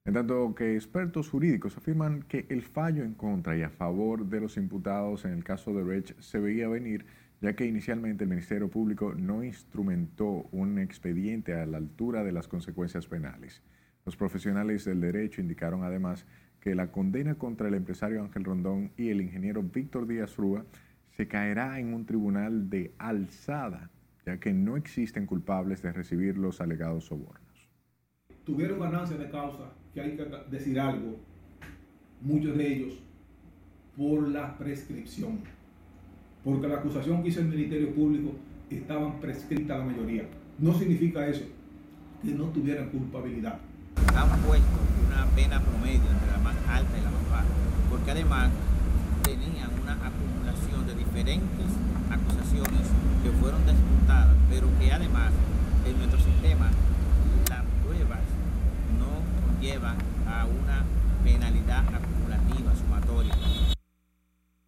En 0.06 0.14
tanto 0.14 0.54
que 0.54 0.76
expertos 0.76 1.30
jurídicos 1.30 1.78
afirman 1.78 2.24
que 2.24 2.46
el 2.50 2.62
fallo 2.62 3.06
en 3.06 3.14
contra 3.14 3.56
y 3.56 3.62
a 3.62 3.70
favor 3.70 4.26
de 4.26 4.42
los 4.42 4.58
imputados 4.58 5.24
en 5.24 5.32
el 5.32 5.46
caso 5.46 5.72
de 5.72 5.78
Odebrecht 5.78 6.20
se 6.20 6.40
veía 6.42 6.68
venir, 6.68 7.06
ya 7.40 7.56
que 7.56 7.66
inicialmente 7.66 8.26
el 8.26 8.30
Ministerio 8.30 8.70
Público 8.70 9.14
no 9.16 9.46
instrumentó 9.46 10.50
un 10.52 10.78
expediente 10.78 11.54
a 11.54 11.66
la 11.66 11.78
altura 11.78 12.26
de 12.26 12.34
las 12.34 12.50
consecuencias 12.50 13.08
penales. 13.08 13.64
Los 14.06 14.18
profesionales 14.18 14.84
del 14.84 15.00
derecho 15.00 15.40
indicaron 15.40 15.86
además 15.86 16.26
que 16.60 16.76
la 16.76 16.92
condena 16.92 17.36
contra 17.36 17.70
el 17.70 17.74
empresario 17.74 18.22
Ángel 18.22 18.44
Rondón 18.44 18.92
y 18.98 19.08
el 19.08 19.22
ingeniero 19.22 19.64
Víctor 19.64 20.06
Díaz 20.06 20.36
Rúa 20.36 20.66
se 21.12 21.30
caerá 21.30 21.80
en 21.80 21.94
un 21.94 22.06
tribunal 22.06 22.70
de 22.70 22.94
alzada, 22.98 23.90
ya 24.26 24.38
que 24.38 24.52
no 24.52 24.76
existen 24.76 25.26
culpables 25.26 25.82
de 25.82 25.94
recibir 25.94 26.38
los 26.38 26.60
alegados 26.60 27.06
sobornos. 27.06 27.70
Tuvieron 28.44 28.82
ganancia 28.82 29.16
de 29.16 29.30
causa, 29.30 29.72
que 29.94 30.02
hay 30.02 30.16
que 30.16 30.26
decir 30.50 30.80
algo, 30.80 31.18
muchos 32.22 32.58
de 32.58 32.74
ellos, 32.74 32.94
por 33.96 34.28
la 34.28 34.58
prescripción, 34.58 35.40
porque 36.44 36.68
la 36.68 36.78
acusación 36.78 37.22
que 37.22 37.30
hizo 37.30 37.42
el 37.42 37.48
Ministerio 37.48 37.94
Público 37.94 38.32
estaban 38.70 39.20
prescrita 39.20 39.78
la 39.78 39.86
mayoría. 39.86 40.26
No 40.58 40.74
significa 40.74 41.28
eso, 41.28 41.46
que 42.24 42.32
no 42.32 42.46
tuvieran 42.46 42.90
culpabilidad 42.90 43.60
han 44.16 44.30
puesto 44.42 44.80
una 45.08 45.26
pena 45.36 45.62
promedio 45.62 46.10
entre 46.10 46.32
la 46.32 46.38
más 46.40 46.56
alta 46.70 46.98
y 46.98 47.02
la 47.02 47.12
más 47.12 47.30
baja, 47.30 47.54
porque 47.90 48.12
además 48.12 48.50
tenían 49.24 49.70
una 49.82 49.94
acumulación 49.94 50.86
de 50.88 50.96
diferentes 50.96 51.70
acusaciones 52.10 52.86
que 53.24 53.32
fueron 53.42 53.66
disputadas, 53.66 54.36
pero 54.50 54.68
que 54.80 54.92
además 54.92 55.32
en 55.86 55.98
nuestro 55.98 56.20
sistema 56.20 56.70
llevan 59.64 59.98
a 60.28 60.46
una 60.46 60.84
penalidad 61.24 61.86
acumulativa, 61.88 62.76
sumatoria. 62.76 63.34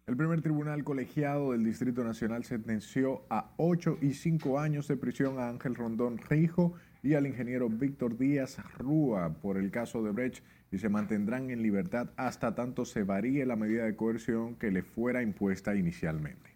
El 0.06 0.16
primer 0.16 0.40
tribunal 0.40 0.84
colegiado 0.84 1.52
del 1.52 1.64
Distrito 1.64 2.02
Nacional 2.02 2.44
sentenció 2.44 3.24
a 3.28 3.52
8 3.58 3.98
y 4.00 4.14
5 4.14 4.58
años 4.58 4.88
de 4.88 4.96
prisión 4.96 5.38
a 5.38 5.50
Ángel 5.50 5.74
Rondón 5.74 6.16
Rijo 6.16 6.72
y 7.02 7.12
al 7.12 7.26
ingeniero 7.26 7.68
Víctor 7.68 8.16
Díaz 8.16 8.56
Rúa 8.78 9.34
por 9.34 9.58
el 9.58 9.70
caso 9.70 10.02
de 10.02 10.12
Brecht 10.12 10.42
y 10.72 10.78
se 10.78 10.88
mantendrán 10.88 11.50
en 11.50 11.62
libertad 11.62 12.08
hasta 12.16 12.54
tanto 12.54 12.86
se 12.86 13.02
varíe 13.02 13.44
la 13.44 13.56
medida 13.56 13.84
de 13.84 13.96
coerción 13.96 14.56
que 14.56 14.70
le 14.70 14.82
fuera 14.82 15.22
impuesta 15.22 15.76
inicialmente. 15.76 16.55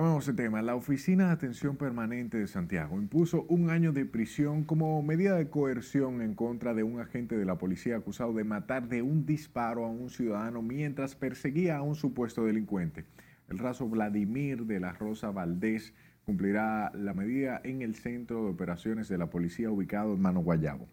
Cambiamos 0.00 0.24
de 0.24 0.32
tema. 0.32 0.62
La 0.62 0.76
Oficina 0.76 1.26
de 1.26 1.32
Atención 1.32 1.76
Permanente 1.76 2.38
de 2.38 2.46
Santiago 2.46 2.96
impuso 2.96 3.44
un 3.50 3.68
año 3.68 3.92
de 3.92 4.06
prisión 4.06 4.64
como 4.64 5.02
medida 5.02 5.36
de 5.36 5.50
coerción 5.50 6.22
en 6.22 6.34
contra 6.34 6.72
de 6.72 6.82
un 6.82 7.00
agente 7.00 7.36
de 7.36 7.44
la 7.44 7.58
policía 7.58 7.98
acusado 7.98 8.32
de 8.32 8.42
matar 8.42 8.88
de 8.88 9.02
un 9.02 9.26
disparo 9.26 9.84
a 9.84 9.90
un 9.90 10.08
ciudadano 10.08 10.62
mientras 10.62 11.14
perseguía 11.14 11.76
a 11.76 11.82
un 11.82 11.96
supuesto 11.96 12.46
delincuente. 12.46 13.04
El 13.50 13.58
raso 13.58 13.90
Vladimir 13.90 14.64
de 14.64 14.80
la 14.80 14.94
Rosa 14.94 15.32
Valdés 15.32 15.92
cumplirá 16.24 16.92
la 16.94 17.12
medida 17.12 17.60
en 17.62 17.82
el 17.82 17.94
centro 17.94 18.44
de 18.44 18.52
operaciones 18.52 19.06
de 19.06 19.18
la 19.18 19.28
policía 19.28 19.70
ubicado 19.70 20.14
en 20.14 20.22
Mano 20.22 20.40
Guayabo. 20.40 20.88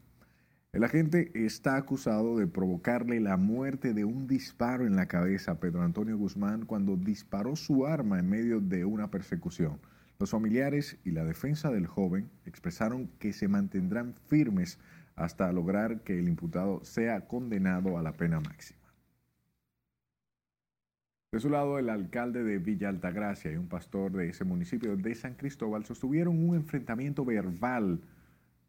El 0.74 0.84
agente 0.84 1.32
está 1.34 1.78
acusado 1.78 2.38
de 2.38 2.46
provocarle 2.46 3.20
la 3.22 3.38
muerte 3.38 3.94
de 3.94 4.04
un 4.04 4.28
disparo 4.28 4.86
en 4.86 4.96
la 4.96 5.08
cabeza 5.08 5.54
a 5.54 5.60
Pedro 5.60 5.82
Antonio 5.82 6.18
Guzmán 6.18 6.66
cuando 6.66 6.98
disparó 6.98 7.56
su 7.56 7.88
arma 7.88 8.20
en 8.20 8.30
medio 8.30 8.60
de 8.60 8.84
una 8.84 9.10
persecución. 9.10 9.80
Los 10.20 10.32
familiares 10.32 10.98
y 11.06 11.12
la 11.12 11.24
defensa 11.24 11.72
del 11.72 11.88
joven 11.88 12.30
expresaron 12.46 13.08
que 13.18 13.34
se 13.34 13.48
mantendrán 13.48 14.16
firmes 14.28 14.78
hasta 15.16 15.52
lograr 15.52 16.02
que 16.02 16.20
el 16.20 16.28
imputado 16.28 16.84
sea 16.84 17.28
condenado 17.28 17.98
a 17.98 18.04
la 18.04 18.14
pena 18.14 18.40
máxima. 18.40 18.80
De 21.32 21.40
su 21.40 21.50
lado, 21.50 21.80
el 21.80 21.90
alcalde 21.90 22.44
de 22.44 22.58
Villa 22.58 22.90
Altagracia 22.90 23.52
y 23.52 23.58
un 23.58 23.68
pastor 23.68 24.12
de 24.12 24.30
ese 24.30 24.44
municipio 24.44 24.96
de 24.98 25.16
San 25.16 25.36
Cristóbal 25.36 25.86
sostuvieron 25.86 26.48
un 26.48 26.56
enfrentamiento 26.56 27.24
verbal 27.26 28.02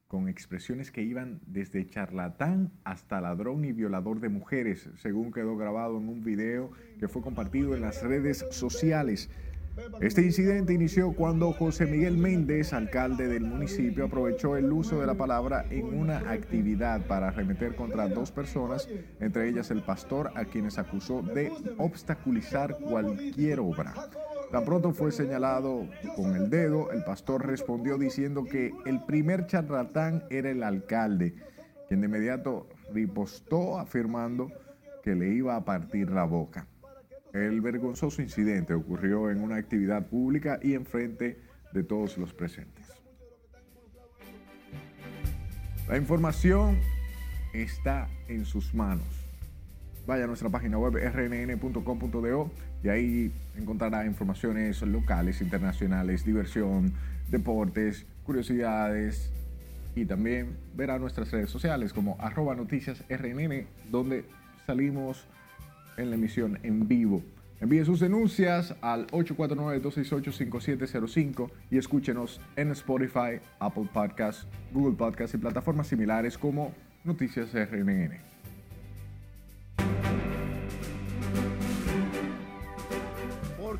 con 0.09 0.27
expresiones 0.27 0.91
que 0.91 1.03
iban 1.03 1.39
desde 1.47 1.87
charlatán 1.87 2.73
hasta 2.83 3.21
ladrón 3.21 3.67
y 3.67 3.73
violador 3.73 4.21
de 4.21 4.31
mujeres, 4.31 4.89
según 4.97 5.33
quedó 5.33 5.57
grabado 5.57 5.99
en 5.99 6.09
un 6.09 6.25
video 6.25 6.71
que 6.99 7.09
fue 7.09 7.21
compartido 7.21 7.75
en 7.75 7.83
las 7.83 8.03
redes 8.03 8.47
sociales. 8.51 9.29
Este 10.01 10.23
incidente 10.23 10.73
inició 10.73 11.13
cuando 11.13 11.53
José 11.53 11.87
Miguel 11.87 12.17
Méndez, 12.17 12.73
alcalde 12.73 13.29
del 13.29 13.45
municipio, 13.45 14.07
aprovechó 14.07 14.57
el 14.57 14.73
uso 14.73 14.99
de 14.99 15.07
la 15.07 15.15
palabra 15.15 15.67
en 15.71 15.85
una 15.87 16.19
actividad 16.31 17.07
para 17.07 17.29
arremeter 17.29 17.77
contra 17.77 18.09
dos 18.09 18.33
personas, 18.33 18.89
entre 19.21 19.49
ellas 19.49 19.71
el 19.71 19.83
pastor, 19.83 20.33
a 20.35 20.47
quienes 20.47 20.79
acusó 20.79 21.23
de 21.23 21.53
obstaculizar 21.77 22.79
cualquier 22.79 23.61
obra. 23.61 23.95
Tan 24.51 24.65
pronto 24.65 24.93
fue 24.93 25.13
señalado 25.13 25.87
con 26.17 26.35
el 26.35 26.49
dedo, 26.49 26.91
el 26.91 27.05
pastor 27.05 27.47
respondió 27.47 27.99
diciendo 27.99 28.45
que 28.45 28.73
el 28.87 29.05
primer 29.05 29.47
charlatán 29.47 30.25
era 30.31 30.51
el 30.51 30.63
alcalde 30.63 31.35
quien 31.89 32.03
de 32.03 32.07
inmediato 32.07 32.69
ripostó 32.93 33.79
afirmando 33.79 34.53
que 35.03 35.15
le 35.15 35.29
iba 35.31 35.57
a 35.57 35.65
partir 35.65 36.11
la 36.11 36.25
boca. 36.25 36.67
El 37.33 37.61
vergonzoso 37.61 38.23
incidente 38.23 38.75
ocurrió 38.75 39.31
en 39.31 39.43
una 39.43 39.57
actividad 39.57 40.07
pública 40.07 40.61
y 40.63 40.75
enfrente 40.75 41.41
de 41.73 41.83
todos 41.83 42.19
los 42.19 42.35
presentes. 42.35 42.87
La 45.89 45.97
información 45.97 46.79
está 47.55 48.09
en 48.29 48.45
sus 48.45 48.75
manos. 48.75 49.18
Vaya 50.09 50.25
a 50.25 50.27
nuestra 50.27 50.49
página 50.49 50.77
web 50.79 50.95
rnn.com.do 50.95 52.51
y 52.83 52.89
ahí 52.89 53.31
encontrará 53.59 54.07
informaciones 54.07 54.81
locales, 54.81 55.43
internacionales, 55.43 56.25
diversión, 56.25 56.95
deportes, 57.31 58.07
curiosidades 58.25 59.31
y 59.95 60.07
también 60.07 60.57
verá 60.75 60.99
nuestras 60.99 61.31
redes 61.31 61.51
sociales 61.51 61.93
como 61.93 62.17
arroba 62.21 62.55
noticias 62.55 63.05
donde 63.91 64.25
salimos 64.67 65.27
en 65.99 66.09
la 66.09 66.17
emisión 66.17 66.59
en 66.63 66.89
vivo. 66.89 67.23
Envíe 67.61 67.85
sus 67.85 68.01
denuncias 68.01 68.75
al 68.81 69.09
849-268-5705 69.09 71.51
y 71.71 71.77
escúchenos 71.77 72.41
en 72.57 72.71
Spotify, 72.71 73.41
Apple 73.59 73.91
Podcasts, 73.93 74.47
Google 74.73 74.97
Podcasts 74.97 75.35
y 75.35 75.39
plataformas 75.39 75.89
similares 75.89 76.39
como 76.39 76.73
Noticias 77.05 77.53
RNN. 77.53 78.28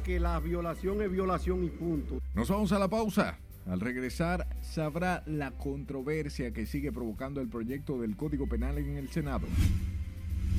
Porque 0.09 0.21
la 0.21 0.41
violación 0.41 1.03
es 1.03 1.13
violación 1.13 1.65
y 1.65 1.69
punto. 1.69 2.19
Nos 2.33 2.49
vamos 2.49 2.73
a 2.73 2.79
la 2.79 2.89
pausa. 2.89 3.37
Al 3.67 3.79
regresar 3.79 4.47
sabrá 4.63 5.23
la 5.27 5.51
controversia 5.51 6.51
que 6.51 6.65
sigue 6.65 6.91
provocando 6.91 7.43
el 7.43 7.49
proyecto 7.49 8.01
del 8.01 8.17
Código 8.17 8.47
Penal 8.47 8.79
en 8.79 8.97
el 8.97 9.11
Senado. 9.11 9.47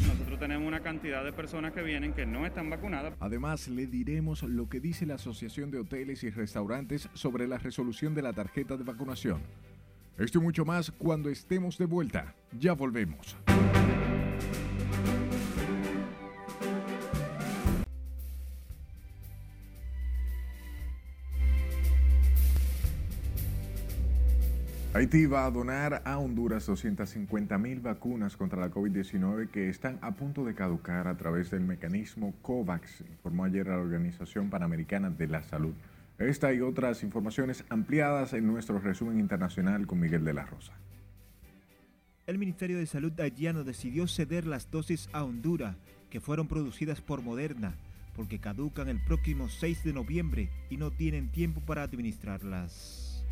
Nosotros 0.05 0.37
tenemos 0.37 0.67
una 0.67 0.81
cantidad 0.81 1.23
de 1.23 1.33
personas 1.33 1.73
que 1.73 1.81
vienen 1.81 2.13
que 2.13 2.27
no 2.27 2.45
están 2.45 2.69
vacunadas. 2.69 3.15
Además, 3.19 3.67
le 3.67 3.87
diremos 3.87 4.43
lo 4.43 4.69
que 4.69 4.79
dice 4.79 5.07
la 5.07 5.15
Asociación 5.15 5.71
de 5.71 5.79
Hoteles 5.79 6.23
y 6.23 6.29
Restaurantes 6.29 7.09
sobre 7.13 7.47
la 7.47 7.57
resolución 7.57 8.13
de 8.13 8.21
la 8.21 8.33
tarjeta 8.33 8.77
de 8.77 8.83
vacunación. 8.83 9.41
Esto 10.19 10.37
y 10.37 10.41
mucho 10.41 10.63
más 10.63 10.91
cuando 10.91 11.27
estemos 11.27 11.75
de 11.79 11.85
vuelta. 11.85 12.35
Ya 12.51 12.73
volvemos. 12.73 13.35
Haití 24.91 25.27
va 25.27 25.45
a 25.45 25.51
donar 25.51 26.01
a 26.03 26.17
Honduras 26.17 26.65
250 26.65 27.59
mil 27.59 27.79
vacunas 27.79 28.35
contra 28.35 28.59
la 28.59 28.71
COVID-19 28.71 29.51
que 29.51 29.69
están 29.69 29.99
a 30.01 30.15
punto 30.15 30.43
de 30.43 30.55
caducar 30.55 31.07
a 31.07 31.15
través 31.15 31.51
del 31.51 31.61
mecanismo 31.61 32.33
COVAX, 32.41 33.01
informó 33.01 33.45
ayer 33.45 33.67
la 33.67 33.77
Organización 33.77 34.49
Panamericana 34.49 35.11
de 35.11 35.27
la 35.27 35.43
Salud. 35.43 35.75
Esta 36.17 36.51
y 36.53 36.61
otras 36.61 37.03
informaciones 37.03 37.65
ampliadas 37.69 38.33
en 38.33 38.47
nuestro 38.47 38.79
resumen 38.79 39.19
internacional 39.19 39.85
con 39.85 39.99
Miguel 39.99 40.25
de 40.25 40.33
la 40.33 40.47
Rosa. 40.47 40.73
El 42.25 42.39
Ministerio 42.39 42.79
de 42.79 42.87
Salud 42.87 43.17
haitiano 43.19 43.63
decidió 43.63 44.07
ceder 44.07 44.47
las 44.47 44.71
dosis 44.71 45.07
a 45.13 45.23
Honduras, 45.23 45.75
que 46.09 46.19
fueron 46.19 46.47
producidas 46.47 46.99
por 46.99 47.21
Moderna, 47.21 47.75
porque 48.15 48.39
caducan 48.39 48.89
el 48.89 48.99
próximo 49.05 49.49
6 49.49 49.83
de 49.83 49.93
noviembre 49.93 50.49
y 50.71 50.77
no 50.77 50.89
tienen 50.89 51.31
tiempo 51.31 51.61
para 51.61 51.83
administrarlas. 51.83 53.23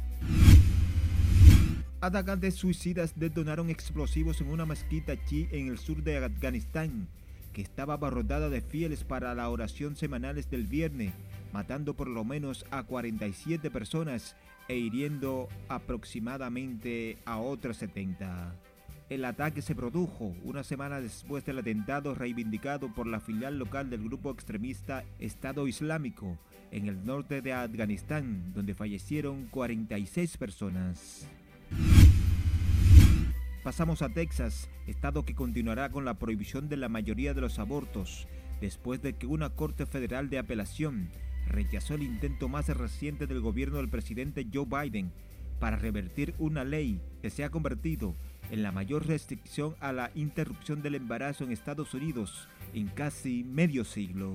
Atacantes 1.99 2.53
suicidas 2.53 3.13
detonaron 3.15 3.71
explosivos 3.71 4.39
en 4.41 4.51
una 4.51 4.67
mezquita 4.67 5.15
chi 5.25 5.47
en 5.51 5.67
el 5.67 5.79
sur 5.79 6.03
de 6.03 6.23
Afganistán, 6.23 7.07
que 7.53 7.63
estaba 7.63 7.95
abarrotada 7.95 8.49
de 8.49 8.61
fieles 8.61 9.03
para 9.03 9.33
la 9.33 9.49
oración 9.49 9.95
semanales 9.95 10.47
del 10.51 10.67
viernes, 10.67 11.11
matando 11.51 11.95
por 11.95 12.07
lo 12.07 12.23
menos 12.23 12.67
a 12.69 12.83
47 12.83 13.71
personas 13.71 14.35
e 14.67 14.75
hiriendo 14.75 15.49
aproximadamente 15.69 17.17
a 17.25 17.39
otras 17.39 17.77
70. 17.77 18.53
El 19.09 19.25
ataque 19.25 19.63
se 19.63 19.73
produjo 19.73 20.35
una 20.43 20.63
semana 20.63 21.01
después 21.01 21.45
del 21.45 21.57
atentado 21.57 22.13
reivindicado 22.13 22.93
por 22.93 23.07
la 23.07 23.19
filial 23.19 23.57
local 23.57 23.89
del 23.89 24.03
grupo 24.03 24.29
extremista 24.29 25.03
Estado 25.17 25.67
Islámico 25.67 26.37
en 26.69 26.87
el 26.89 27.03
norte 27.03 27.41
de 27.41 27.53
Afganistán, 27.53 28.53
donde 28.53 28.75
fallecieron 28.75 29.47
46 29.47 30.37
personas. 30.37 31.27
Pasamos 33.67 34.01
a 34.01 34.07
Texas, 34.07 34.69
estado 34.87 35.25
que 35.25 35.35
continuará 35.35 35.89
con 35.89 36.05
la 36.05 36.13
prohibición 36.13 36.69
de 36.69 36.77
la 36.77 36.87
mayoría 36.87 37.33
de 37.33 37.41
los 37.41 37.59
abortos, 37.59 38.25
después 38.61 39.01
de 39.01 39.17
que 39.17 39.27
una 39.27 39.49
Corte 39.49 39.85
Federal 39.85 40.29
de 40.29 40.37
Apelación 40.37 41.09
rechazó 41.47 41.95
el 41.95 42.03
intento 42.03 42.47
más 42.47 42.69
reciente 42.69 43.27
del 43.27 43.41
gobierno 43.41 43.75
del 43.75 43.89
presidente 43.89 44.47
Joe 44.53 44.65
Biden 44.65 45.11
para 45.59 45.75
revertir 45.75 46.33
una 46.37 46.63
ley 46.63 47.01
que 47.21 47.29
se 47.29 47.43
ha 47.43 47.49
convertido 47.49 48.15
en 48.51 48.63
la 48.63 48.71
mayor 48.71 49.05
restricción 49.05 49.75
a 49.81 49.91
la 49.91 50.11
interrupción 50.15 50.81
del 50.81 50.95
embarazo 50.95 51.43
en 51.43 51.51
Estados 51.51 51.93
Unidos 51.93 52.47
en 52.73 52.87
casi 52.87 53.43
medio 53.43 53.83
siglo. 53.83 54.33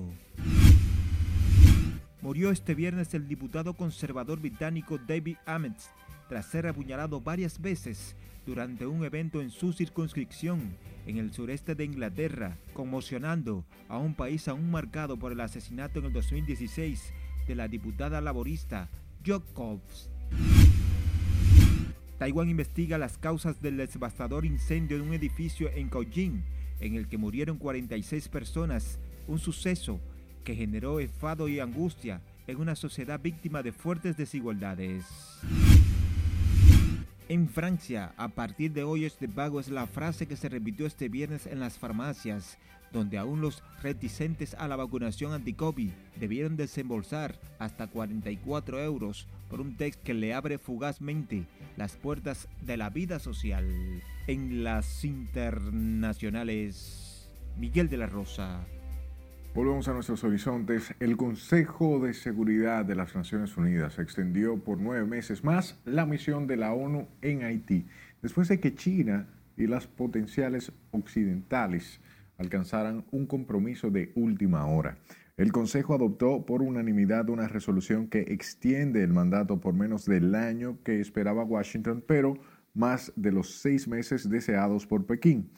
Murió 2.21 2.51
este 2.51 2.75
viernes 2.75 3.15
el 3.15 3.27
diputado 3.27 3.73
conservador 3.73 4.39
británico 4.39 4.99
David 4.99 5.37
Amett 5.47 5.81
tras 6.29 6.45
ser 6.45 6.67
apuñalado 6.67 7.19
varias 7.19 7.59
veces 7.59 8.15
durante 8.45 8.85
un 8.85 9.03
evento 9.03 9.41
en 9.41 9.49
su 9.49 9.73
circunscripción 9.73 10.75
en 11.05 11.17
el 11.17 11.33
sureste 11.33 11.75
de 11.75 11.85
Inglaterra, 11.85 12.57
conmocionando 12.73 13.65
a 13.89 13.97
un 13.97 14.15
país 14.15 14.47
aún 14.47 14.71
marcado 14.71 15.17
por 15.17 15.31
el 15.31 15.41
asesinato 15.41 15.99
en 15.99 16.05
el 16.05 16.13
2016 16.13 17.13
de 17.47 17.55
la 17.55 17.67
diputada 17.67 18.21
laborista 18.21 18.89
Jo 19.25 19.41
Cobbs. 19.53 20.09
Taiwán 22.17 22.49
investiga 22.49 22.97
las 22.97 23.17
causas 23.17 23.61
del 23.61 23.77
devastador 23.77 24.45
incendio 24.45 24.97
de 24.97 25.03
un 25.03 25.13
edificio 25.13 25.69
en 25.73 25.89
Kaohsiung, 25.89 26.41
en 26.79 26.95
el 26.95 27.07
que 27.07 27.17
murieron 27.17 27.57
46 27.57 28.29
personas, 28.29 28.99
un 29.27 29.39
suceso 29.39 29.99
que 30.43 30.55
generó 30.55 30.99
enfado 30.99 31.47
y 31.47 31.59
angustia 31.59 32.21
en 32.47 32.57
una 32.59 32.75
sociedad 32.75 33.19
víctima 33.19 33.63
de 33.63 33.71
fuertes 33.71 34.17
desigualdades. 34.17 35.05
En 37.29 37.47
Francia, 37.47 38.13
a 38.17 38.27
partir 38.27 38.73
de 38.73 38.83
hoy 38.83 39.05
este 39.05 39.29
pago 39.29 39.61
es 39.61 39.69
la 39.69 39.87
frase 39.87 40.27
que 40.27 40.35
se 40.35 40.49
repitió 40.49 40.85
este 40.85 41.07
viernes 41.07 41.47
en 41.47 41.61
las 41.61 41.77
farmacias, 41.77 42.57
donde 42.91 43.17
aún 43.17 43.39
los 43.39 43.63
reticentes 43.81 44.55
a 44.55 44.67
la 44.67 44.75
vacunación 44.75 45.31
anti-COVID 45.31 45.89
debieron 46.19 46.57
desembolsar 46.57 47.39
hasta 47.59 47.87
44 47.87 48.83
euros 48.83 49.25
por 49.49 49.61
un 49.61 49.77
texto 49.77 50.03
que 50.03 50.13
le 50.13 50.33
abre 50.33 50.57
fugazmente 50.57 51.45
las 51.77 51.95
puertas 51.95 52.49
de 52.61 52.75
la 52.75 52.89
vida 52.89 53.19
social. 53.19 54.03
En 54.27 54.65
las 54.65 55.05
internacionales, 55.05 57.31
Miguel 57.57 57.87
de 57.87 57.97
la 57.97 58.07
Rosa. 58.07 58.65
Volvemos 59.53 59.87
a 59.87 59.93
nuestros 59.93 60.23
horizontes. 60.23 60.95
El 60.99 61.15
Consejo 61.15 61.99
de 61.99 62.15
Seguridad 62.15 62.85
de 62.85 62.95
las 62.95 63.15
Naciones 63.15 63.55
Unidas 63.55 63.99
extendió 63.99 64.57
por 64.57 64.79
nueve 64.79 65.05
meses 65.05 65.43
más 65.43 65.79
la 65.85 66.07
misión 66.07 66.47
de 66.47 66.57
la 66.57 66.73
ONU 66.73 67.07
en 67.21 67.43
Haití, 67.43 67.85
después 68.23 68.47
de 68.47 68.59
que 68.59 68.73
China 68.73 69.27
y 69.55 69.67
las 69.67 69.85
potenciales 69.85 70.71
occidentales 70.89 72.01
alcanzaran 72.39 73.05
un 73.11 73.27
compromiso 73.27 73.91
de 73.91 74.11
última 74.15 74.65
hora. 74.65 74.97
El 75.37 75.51
Consejo 75.51 75.93
adoptó 75.93 76.47
por 76.47 76.63
unanimidad 76.63 77.29
una 77.29 77.47
resolución 77.47 78.07
que 78.07 78.21
extiende 78.21 79.03
el 79.03 79.13
mandato 79.13 79.59
por 79.59 79.75
menos 79.75 80.05
del 80.05 80.33
año 80.33 80.79
que 80.83 80.99
esperaba 80.99 81.43
Washington, 81.43 82.03
pero 82.07 82.39
más 82.73 83.13
de 83.15 83.31
los 83.31 83.59
seis 83.61 83.87
meses 83.87 84.27
deseados 84.27 84.87
por 84.87 85.05
Pekín. 85.05 85.51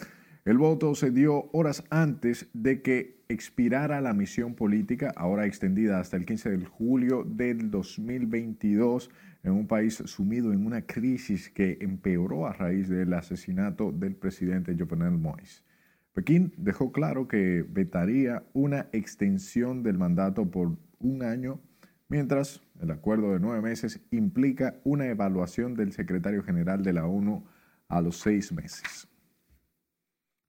El 0.45 0.59
voto 0.59 0.93
se 0.93 1.09
dio 1.09 1.49
horas 1.53 1.83
antes 1.89 2.47
de 2.53 2.83
que 2.83 3.25
expirara 3.29 3.99
la 3.99 4.13
misión 4.13 4.53
política, 4.53 5.11
ahora 5.15 5.47
extendida 5.47 5.99
hasta 5.99 6.17
el 6.17 6.25
15 6.27 6.57
de 6.57 6.65
julio 6.65 7.23
del 7.23 7.71
2022, 7.71 9.09
en 9.41 9.53
un 9.53 9.65
país 9.65 9.95
sumido 10.05 10.53
en 10.53 10.63
una 10.63 10.83
crisis 10.83 11.49
que 11.49 11.79
empeoró 11.81 12.45
a 12.45 12.53
raíz 12.53 12.89
del 12.89 13.15
asesinato 13.15 13.91
del 13.91 14.15
presidente 14.15 14.75
Jovenel 14.77 15.17
Moïse. 15.17 15.63
Pekín 16.13 16.53
dejó 16.57 16.91
claro 16.91 17.27
que 17.27 17.65
vetaría 17.67 18.43
una 18.53 18.87
extensión 18.91 19.81
del 19.81 19.97
mandato 19.97 20.51
por 20.51 20.77
un 20.99 21.23
año, 21.23 21.59
mientras 22.07 22.61
el 22.79 22.91
acuerdo 22.91 23.33
de 23.33 23.39
nueve 23.39 23.63
meses 23.63 23.99
implica 24.11 24.75
una 24.83 25.07
evaluación 25.07 25.73
del 25.73 25.91
secretario 25.91 26.43
general 26.43 26.83
de 26.83 26.93
la 26.93 27.07
ONU 27.07 27.43
a 27.87 27.99
los 27.99 28.19
seis 28.19 28.51
meses. 28.51 29.07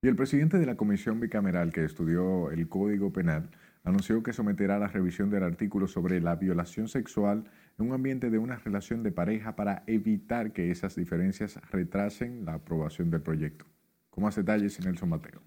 Y 0.06 0.08
el 0.08 0.14
presidente 0.14 0.60
de 0.60 0.66
la 0.66 0.76
comisión 0.76 1.18
bicameral 1.18 1.72
que 1.72 1.84
estudió 1.84 2.52
el 2.52 2.68
Código 2.68 3.12
Penal 3.12 3.50
anunció 3.82 4.22
que 4.22 4.32
someterá 4.32 4.78
la 4.78 4.86
revisión 4.86 5.30
del 5.30 5.42
artículo 5.42 5.88
sobre 5.88 6.20
la 6.20 6.36
violación 6.36 6.86
sexual 6.86 7.50
en 7.76 7.88
un 7.88 7.92
ambiente 7.92 8.30
de 8.30 8.38
una 8.38 8.54
relación 8.54 9.02
de 9.02 9.10
pareja 9.10 9.56
para 9.56 9.82
evitar 9.88 10.52
que 10.52 10.70
esas 10.70 10.94
diferencias 10.94 11.60
retrasen 11.72 12.44
la 12.44 12.54
aprobación 12.54 13.10
del 13.10 13.22
proyecto. 13.22 13.66
Con 14.08 14.22
más 14.22 14.36
detalles, 14.36 14.78
Nelson 14.78 15.08
Mateo. 15.08 15.42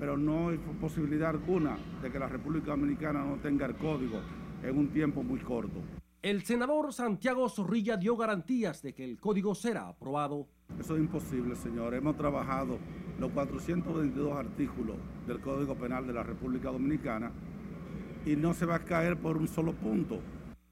Pero 0.00 0.16
no 0.16 0.48
hay 0.48 0.58
posibilidad 0.80 1.30
alguna 1.30 1.76
de 2.02 2.10
que 2.10 2.18
la 2.18 2.26
República 2.26 2.72
Dominicana 2.72 3.24
no 3.24 3.36
tenga 3.36 3.66
el 3.66 3.76
código 3.76 4.20
en 4.64 4.76
un 4.76 4.88
tiempo 4.88 5.22
muy 5.22 5.38
corto. 5.38 5.80
El 6.22 6.44
senador 6.44 6.92
Santiago 6.92 7.48
Zorrilla 7.48 7.96
dio 7.96 8.16
garantías 8.16 8.80
de 8.80 8.94
que 8.94 9.02
el 9.02 9.18
código 9.18 9.56
será 9.56 9.88
aprobado. 9.88 10.46
Eso 10.78 10.94
es 10.94 11.00
imposible, 11.00 11.56
señor. 11.56 11.94
Hemos 11.94 12.16
trabajado 12.16 12.78
los 13.18 13.32
422 13.32 14.32
artículos 14.32 14.98
del 15.26 15.40
Código 15.40 15.74
Penal 15.74 16.06
de 16.06 16.12
la 16.12 16.22
República 16.22 16.70
Dominicana 16.70 17.32
y 18.24 18.36
no 18.36 18.54
se 18.54 18.66
va 18.66 18.76
a 18.76 18.84
caer 18.84 19.16
por 19.16 19.36
un 19.36 19.48
solo 19.48 19.72
punto. 19.72 20.20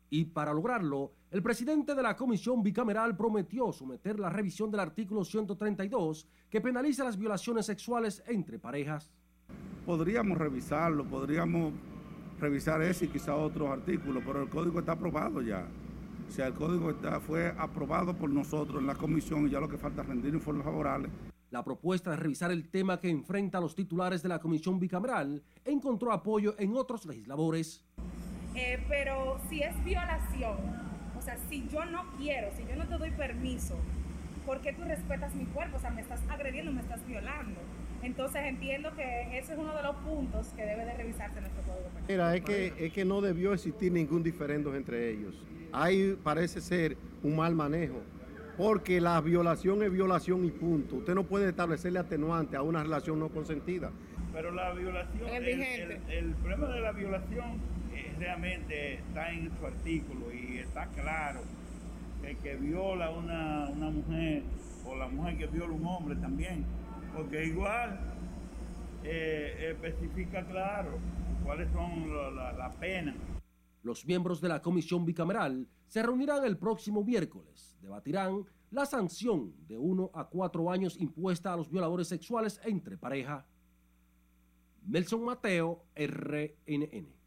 Y 0.09 0.27
para 0.27 0.55
lograrlo, 0.55 1.15
el 1.33 1.43
presidente 1.43 1.97
de 1.97 2.03
la 2.05 2.17
comisión 2.17 2.63
bicameral 2.63 3.17
prometió 3.17 3.73
someter 3.73 4.21
la 4.21 4.31
revisión 4.31 4.71
del 4.71 4.79
artículo 4.79 5.25
132 5.25 6.29
que 6.49 6.61
penaliza 6.61 7.03
las 7.03 7.19
violaciones 7.19 7.67
sexuales 7.67 8.23
entre 8.29 8.61
parejas. 8.61 9.11
Podríamos 9.85 10.39
revisarlo, 10.39 11.05
podríamos 11.09 11.73
revisar 12.41 12.83
ese 12.83 13.05
y 13.05 13.09
quizá 13.09 13.37
otros 13.37 13.71
artículos, 13.71 14.23
pero 14.27 14.43
el 14.43 14.49
código 14.49 14.81
está 14.81 14.93
aprobado 14.93 15.43
ya. 15.43 15.67
O 16.29 16.33
sea, 16.33 16.47
el 16.47 16.55
código 16.55 16.91
está, 16.91 17.21
fue 17.21 17.53
aprobado 17.59 18.15
por 18.15 18.31
nosotros 18.31 18.81
en 18.81 18.87
la 18.87 18.95
comisión 18.95 19.47
y 19.47 19.51
ya 19.51 19.61
lo 19.61 19.69
que 19.69 19.77
falta 19.77 20.03
es 20.03 20.09
rendir 20.09 20.33
informes 20.35 20.65
favorables. 20.65 21.11
La 21.51 21.65
propuesta 21.65 22.11
de 22.11 22.17
revisar 22.17 22.53
el 22.53 22.69
tema 22.69 23.01
que 23.01 23.11
enfrenta 23.11 23.59
a 23.59 23.61
los 23.61 23.75
titulares 23.75 24.23
de 24.23 24.29
la 24.29 24.39
comisión 24.39 24.79
bicameral 24.79 25.43
encontró 25.65 26.13
apoyo 26.13 26.55
en 26.59 26.77
otros 26.77 27.05
legisladores. 27.07 27.85
Eh, 28.55 28.85
pero 28.89 29.41
si 29.49 29.61
es 29.61 29.85
violación, 29.85 30.57
o 31.19 31.23
sea, 31.23 31.37
si 31.49 31.67
yo 31.69 31.85
no 31.87 32.05
quiero, 32.17 32.51
si 32.57 32.65
yo 32.65 32.77
no 32.77 32.87
te 32.87 32.97
doy 32.97 33.11
permiso, 33.11 33.75
¿por 34.47 34.61
qué 34.61 34.73
tú 34.73 34.83
respetas 34.85 35.35
mi 35.35 35.45
cuerpo? 35.47 35.79
O 35.79 35.81
sea, 35.81 35.91
me 35.91 36.03
estás 36.03 36.21
agrediendo, 36.29 36.73
me 36.73 36.81
estás 36.81 37.05
violando. 37.07 37.61
Entonces 38.03 38.43
entiendo 38.47 38.95
que 38.95 39.39
ese 39.39 39.53
es 39.53 39.59
uno 39.59 39.77
de 39.77 39.83
los 39.83 39.97
puntos 39.97 40.49
que 40.57 40.63
debe 40.63 40.85
de 40.85 40.95
revisarse 40.95 41.39
en 41.39 41.45
nuestro 41.45 41.63
Código 41.65 41.89
Penal. 41.89 42.05
Mira, 42.09 42.37
es 42.37 42.43
que, 42.43 42.87
es 42.87 42.93
que 42.93 43.05
no 43.05 43.21
debió 43.21 43.53
existir 43.53 43.93
ningún 43.93 44.23
diferendo 44.23 44.75
entre 44.75 45.11
ellos. 45.11 45.35
Ahí 45.73 46.19
parece 46.23 46.61
ser 46.61 46.97
un 47.23 47.37
mal 47.37 47.55
manejo, 47.55 48.01
porque 48.57 49.01
la 49.01 49.21
violación 49.21 49.83
es 49.83 49.93
violación 49.93 50.45
y 50.45 50.51
punto. 50.51 50.97
Usted 50.97 51.15
no 51.15 51.25
puede 51.25 51.51
establecerle 51.51 51.99
atenuante 51.99 52.57
a 52.57 52.63
una 52.63 52.83
relación 52.83 53.19
no 53.19 53.29
consentida. 53.29 53.91
Pero 54.33 54.51
la 54.53 54.73
violación, 54.73 55.29
el, 55.29 55.49
el, 55.49 55.99
el 56.09 56.35
problema 56.37 56.69
de 56.69 56.81
la 56.81 56.93
violación 56.93 57.61
eh, 57.93 58.13
realmente 58.19 58.95
está 58.95 59.31
en 59.33 59.51
su 59.59 59.67
artículo 59.67 60.33
y 60.33 60.59
está 60.59 60.87
claro. 60.87 61.41
El 62.25 62.37
que 62.39 62.55
viola 62.57 63.07
a 63.07 63.11
una, 63.11 63.69
una 63.69 63.91
mujer 63.91 64.43
o 64.85 64.97
la 64.97 65.09
mujer 65.09 65.37
que 65.39 65.47
viola 65.47 65.73
a 65.73 65.77
un 65.77 65.87
hombre 65.87 66.17
también 66.17 66.65
porque 67.17 67.47
igual 67.47 67.99
eh, 69.05 69.73
especifica 69.73 70.45
claro 70.47 70.99
cuáles 71.45 71.71
son 71.73 72.37
las 72.37 72.57
la, 72.57 72.71
penas. 72.79 73.17
Los 73.83 74.07
miembros 74.07 74.41
de 74.41 74.49
la 74.49 74.61
comisión 74.61 75.05
bicameral 75.05 75.67
se 75.87 76.03
reunirán 76.03 76.45
el 76.45 76.59
próximo 76.59 77.03
miércoles. 77.03 77.79
Debatirán 77.81 78.45
la 78.71 78.87
sanción 78.87 79.55
de 79.67 79.79
uno 79.79 80.11
a 80.15 80.29
cuatro 80.29 80.71
años 80.71 80.97
impuesta 81.01 81.53
a 81.53 81.57
los 81.57 81.71
violadores 81.71 82.09
sexuales 82.09 82.61
entre 82.65 82.97
pareja. 82.97 83.47
Nelson 84.87 85.25
Mateo, 85.25 85.85
RNN. 85.97 87.20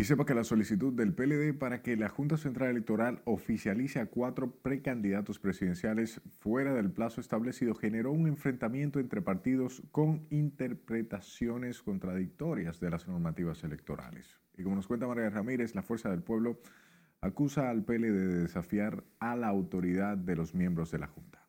Y 0.00 0.04
sepa 0.04 0.24
que 0.24 0.34
la 0.34 0.44
solicitud 0.44 0.94
del 0.94 1.12
PLD 1.12 1.52
para 1.58 1.82
que 1.82 1.94
la 1.94 2.08
Junta 2.08 2.38
Central 2.38 2.70
Electoral 2.70 3.20
oficialice 3.26 4.00
a 4.00 4.06
cuatro 4.06 4.50
precandidatos 4.50 5.38
presidenciales 5.38 6.22
fuera 6.38 6.72
del 6.72 6.90
plazo 6.90 7.20
establecido 7.20 7.74
generó 7.74 8.10
un 8.10 8.26
enfrentamiento 8.26 8.98
entre 8.98 9.20
partidos 9.20 9.82
con 9.92 10.26
interpretaciones 10.30 11.82
contradictorias 11.82 12.80
de 12.80 12.88
las 12.88 13.08
normativas 13.08 13.62
electorales. 13.62 14.40
Y 14.56 14.62
como 14.62 14.76
nos 14.76 14.86
cuenta 14.86 15.06
María 15.06 15.28
Ramírez, 15.28 15.74
la 15.74 15.82
Fuerza 15.82 16.08
del 16.08 16.22
Pueblo 16.22 16.60
acusa 17.20 17.68
al 17.68 17.84
PLD 17.84 18.04
de 18.04 18.40
desafiar 18.40 19.04
a 19.18 19.36
la 19.36 19.48
autoridad 19.48 20.16
de 20.16 20.34
los 20.34 20.54
miembros 20.54 20.90
de 20.92 20.98
la 20.98 21.08
Junta. 21.08 21.46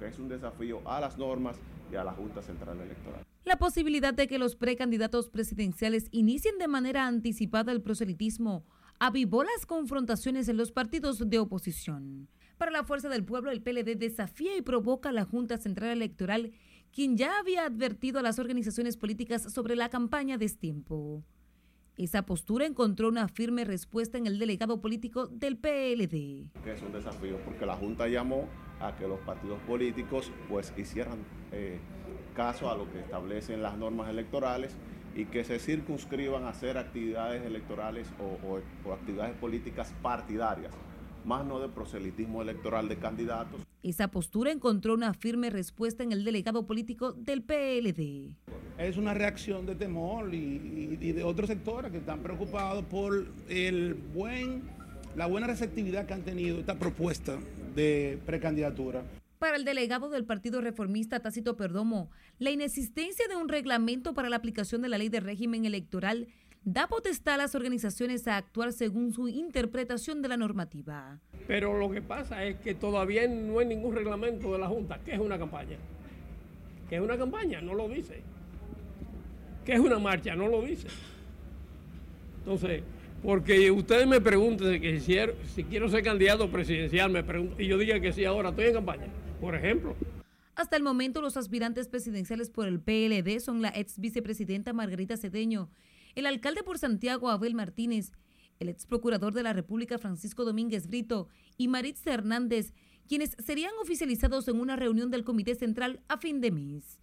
Es 0.00 0.18
un 0.18 0.28
desafío 0.28 0.80
a 0.84 0.98
las 0.98 1.16
normas 1.16 1.56
y 1.92 1.94
a 1.94 2.02
la 2.02 2.10
Junta 2.10 2.42
Central 2.42 2.80
Electoral. 2.80 3.29
La 3.44 3.56
posibilidad 3.56 4.12
de 4.12 4.26
que 4.26 4.38
los 4.38 4.54
precandidatos 4.54 5.30
presidenciales 5.30 6.08
inicien 6.10 6.58
de 6.58 6.68
manera 6.68 7.06
anticipada 7.06 7.72
el 7.72 7.80
proselitismo 7.80 8.64
avivó 8.98 9.44
las 9.44 9.64
confrontaciones 9.64 10.48
en 10.48 10.58
los 10.58 10.72
partidos 10.72 11.28
de 11.30 11.38
oposición. 11.38 12.28
Para 12.58 12.70
la 12.70 12.84
Fuerza 12.84 13.08
del 13.08 13.24
Pueblo, 13.24 13.50
el 13.50 13.62
PLD 13.62 13.96
desafía 13.96 14.54
y 14.56 14.62
provoca 14.62 15.08
a 15.08 15.12
la 15.12 15.24
Junta 15.24 15.56
Central 15.56 15.90
Electoral, 15.90 16.52
quien 16.92 17.16
ya 17.16 17.38
había 17.38 17.64
advertido 17.64 18.18
a 18.18 18.22
las 18.22 18.38
organizaciones 18.38 18.98
políticas 18.98 19.50
sobre 19.50 19.74
la 19.74 19.88
campaña 19.88 20.36
de 20.36 20.48
tiempo. 20.50 21.24
Esa 21.96 22.26
postura 22.26 22.66
encontró 22.66 23.08
una 23.08 23.28
firme 23.28 23.64
respuesta 23.64 24.18
en 24.18 24.26
el 24.26 24.38
delegado 24.38 24.80
político 24.82 25.26
del 25.26 25.56
PLD. 25.56 26.50
Es 26.66 26.82
un 26.82 26.92
desafío 26.92 27.38
porque 27.44 27.64
la 27.64 27.76
Junta 27.76 28.06
llamó 28.08 28.48
a 28.80 28.94
que 28.96 29.08
los 29.08 29.20
partidos 29.20 29.60
políticos 29.62 30.30
pues 30.48 30.72
hicieran 30.76 31.18
eh, 31.52 31.78
caso 32.30 32.70
a 32.70 32.76
lo 32.76 32.90
que 32.90 33.00
establecen 33.00 33.62
las 33.62 33.76
normas 33.76 34.08
electorales 34.08 34.76
y 35.14 35.26
que 35.26 35.44
se 35.44 35.58
circunscriban 35.58 36.44
a 36.44 36.50
hacer 36.50 36.78
actividades 36.78 37.44
electorales 37.44 38.08
o, 38.18 38.92
actividades 38.92 39.36
políticas 39.36 39.92
partidarias, 40.02 40.72
más 41.24 41.44
no 41.44 41.60
de 41.60 41.68
proselitismo 41.68 42.42
electoral 42.42 42.88
de 42.88 42.96
candidatos. 42.96 43.60
Esa 43.82 44.08
postura 44.08 44.52
encontró 44.52 44.94
una 44.94 45.14
firme 45.14 45.50
respuesta 45.50 46.02
en 46.02 46.12
el 46.12 46.24
delegado 46.24 46.66
político 46.66 47.12
del 47.12 47.42
PLD. 47.42 48.36
Es 48.78 48.96
una 48.96 49.14
reacción 49.14 49.66
de 49.66 49.74
temor 49.74 50.34
y, 50.34 50.98
y 51.00 51.12
de 51.12 51.24
otros 51.24 51.48
sectores 51.48 51.90
que 51.90 51.98
están 51.98 52.20
preocupados 52.20 52.84
por 52.84 53.26
el 53.48 53.94
buen, 53.94 54.62
la 55.16 55.26
buena 55.26 55.46
receptividad 55.46 56.06
que 56.06 56.14
han 56.14 56.22
tenido 56.22 56.58
esta 56.58 56.78
propuesta 56.78 57.38
de 57.74 58.18
precandidatura. 58.26 59.02
Para 59.40 59.56
el 59.56 59.64
delegado 59.64 60.10
del 60.10 60.26
Partido 60.26 60.60
Reformista 60.60 61.20
Tácito 61.20 61.56
Perdomo, 61.56 62.10
la 62.38 62.50
inexistencia 62.50 63.26
de 63.26 63.36
un 63.36 63.48
reglamento 63.48 64.12
para 64.12 64.28
la 64.28 64.36
aplicación 64.36 64.82
de 64.82 64.90
la 64.90 64.98
ley 64.98 65.08
de 65.08 65.20
régimen 65.20 65.64
electoral 65.64 66.28
da 66.62 66.88
potestad 66.88 67.36
a 67.36 67.38
las 67.38 67.54
organizaciones 67.54 68.28
a 68.28 68.36
actuar 68.36 68.74
según 68.74 69.14
su 69.14 69.28
interpretación 69.28 70.20
de 70.20 70.28
la 70.28 70.36
normativa. 70.36 71.20
Pero 71.46 71.78
lo 71.78 71.90
que 71.90 72.02
pasa 72.02 72.44
es 72.44 72.56
que 72.56 72.74
todavía 72.74 73.26
no 73.28 73.60
hay 73.60 73.64
ningún 73.64 73.94
reglamento 73.94 74.52
de 74.52 74.58
la 74.58 74.68
Junta. 74.68 75.00
¿Qué 75.06 75.14
es 75.14 75.18
una 75.18 75.38
campaña? 75.38 75.78
¿Qué 76.90 76.96
es 76.96 77.00
una 77.00 77.16
campaña? 77.16 77.62
No 77.62 77.72
lo 77.72 77.88
dice. 77.88 78.20
¿Qué 79.64 79.72
es 79.72 79.80
una 79.80 79.98
marcha? 79.98 80.36
No 80.36 80.48
lo 80.48 80.60
dice. 80.60 80.88
Entonces, 82.40 82.82
porque 83.22 83.70
ustedes 83.70 84.06
me 84.06 84.20
preguntan 84.20 84.78
que 84.82 85.00
si, 85.00 85.64
quiero 85.64 85.88
ser 85.88 86.04
candidato 86.04 86.50
presidencial, 86.50 87.10
me 87.10 87.24
y 87.56 87.68
yo 87.68 87.78
diga 87.78 87.98
que 88.00 88.12
sí 88.12 88.26
ahora, 88.26 88.50
estoy 88.50 88.66
en 88.66 88.74
campaña 88.74 89.06
por 89.40 89.54
ejemplo. 89.54 89.96
Hasta 90.54 90.76
el 90.76 90.82
momento, 90.82 91.22
los 91.22 91.36
aspirantes 91.36 91.88
presidenciales 91.88 92.50
por 92.50 92.68
el 92.68 92.80
PLD 92.80 93.40
son 93.40 93.62
la 93.62 93.72
ex 93.74 93.98
vicepresidenta 93.98 94.72
Margarita 94.72 95.16
Cedeño, 95.16 95.70
el 96.14 96.26
alcalde 96.26 96.62
por 96.62 96.78
Santiago 96.78 97.30
Abel 97.30 97.54
Martínez, 97.54 98.12
el 98.58 98.68
ex 98.68 98.86
procurador 98.86 99.32
de 99.32 99.42
la 99.42 99.52
República 99.52 99.98
Francisco 99.98 100.44
Domínguez 100.44 100.86
Brito 100.86 101.28
y 101.56 101.68
Maritza 101.68 102.12
Hernández, 102.12 102.74
quienes 103.08 103.36
serían 103.38 103.72
oficializados 103.82 104.48
en 104.48 104.60
una 104.60 104.76
reunión 104.76 105.10
del 105.10 105.24
Comité 105.24 105.54
Central 105.54 106.00
a 106.08 106.18
fin 106.18 106.40
de 106.40 106.50
mes. 106.50 107.00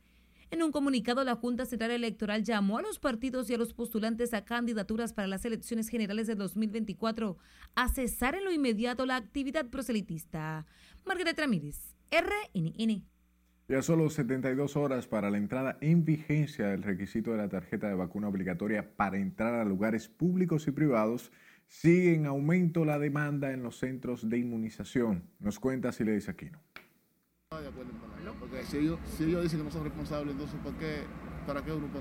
En 0.49 0.63
un 0.63 0.71
comunicado, 0.71 1.25
la 1.25 1.35
Junta 1.35 1.65
Central 1.65 1.91
Electoral 1.91 2.43
llamó 2.43 2.77
a 2.77 2.81
los 2.81 2.99
partidos 2.99 3.49
y 3.49 3.53
a 3.53 3.57
los 3.57 3.73
postulantes 3.73 4.33
a 4.33 4.45
candidaturas 4.45 5.11
para 5.11 5.27
las 5.27 5.43
elecciones 5.43 5.89
generales 5.89 6.27
de 6.27 6.35
2024 6.35 7.37
a 7.75 7.89
cesar 7.89 8.35
en 8.35 8.45
lo 8.45 8.53
inmediato 8.53 9.05
la 9.05 9.17
actividad 9.17 9.65
proselitista. 9.69 10.65
Margarita 11.05 11.41
Ramírez, 11.41 11.96
RNN. 12.11 13.03
Ya 13.69 13.81
solo 13.81 14.09
72 14.09 14.77
horas 14.77 15.07
para 15.07 15.29
la 15.29 15.37
entrada 15.37 15.77
en 15.81 16.05
vigencia 16.05 16.67
del 16.67 16.83
requisito 16.83 17.31
de 17.31 17.37
la 17.37 17.49
tarjeta 17.49 17.89
de 17.89 17.95
vacuna 17.95 18.29
obligatoria 18.29 18.95
para 18.95 19.17
entrar 19.17 19.55
a 19.55 19.65
lugares 19.65 20.07
públicos 20.07 20.67
y 20.67 20.71
privados, 20.71 21.33
sigue 21.67 22.13
en 22.13 22.25
aumento 22.27 22.85
la 22.85 22.97
demanda 22.97 23.51
en 23.51 23.63
los 23.63 23.77
centros 23.77 24.29
de 24.29 24.37
inmunización. 24.37 25.29
Nos 25.39 25.59
cuenta 25.59 25.91
Siledis 25.91 26.29
Aquino. 26.29 26.61
Porque 28.39 28.63
si 28.63 28.77
ellos, 28.77 28.99
si 29.17 29.25
ellos 29.25 29.43
dicen 29.43 29.59
que 29.59 29.65
no 29.65 29.71
son 29.71 29.83
responsables, 29.83 30.31
entonces 30.31 30.59
¿por 30.61 30.73
qué, 30.75 31.03
¿para 31.45 31.63
qué 31.63 31.71
grupo 31.71 31.99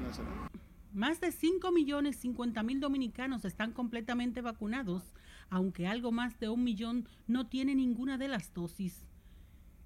Más 0.93 1.21
de 1.21 1.33
5 1.33 1.73
millones 1.73 2.17
50 2.17 2.63
mil 2.63 2.79
dominicanos 2.79 3.45
están 3.45 3.73
completamente 3.73 4.41
vacunados, 4.41 5.15
aunque 5.51 5.87
algo 5.87 6.13
más 6.13 6.39
de 6.39 6.49
un 6.49 6.63
millón 6.63 7.09
no 7.27 7.49
tiene 7.49 7.75
ninguna 7.75 8.19
de 8.19 8.29
las 8.29 8.53
dosis. 8.55 9.06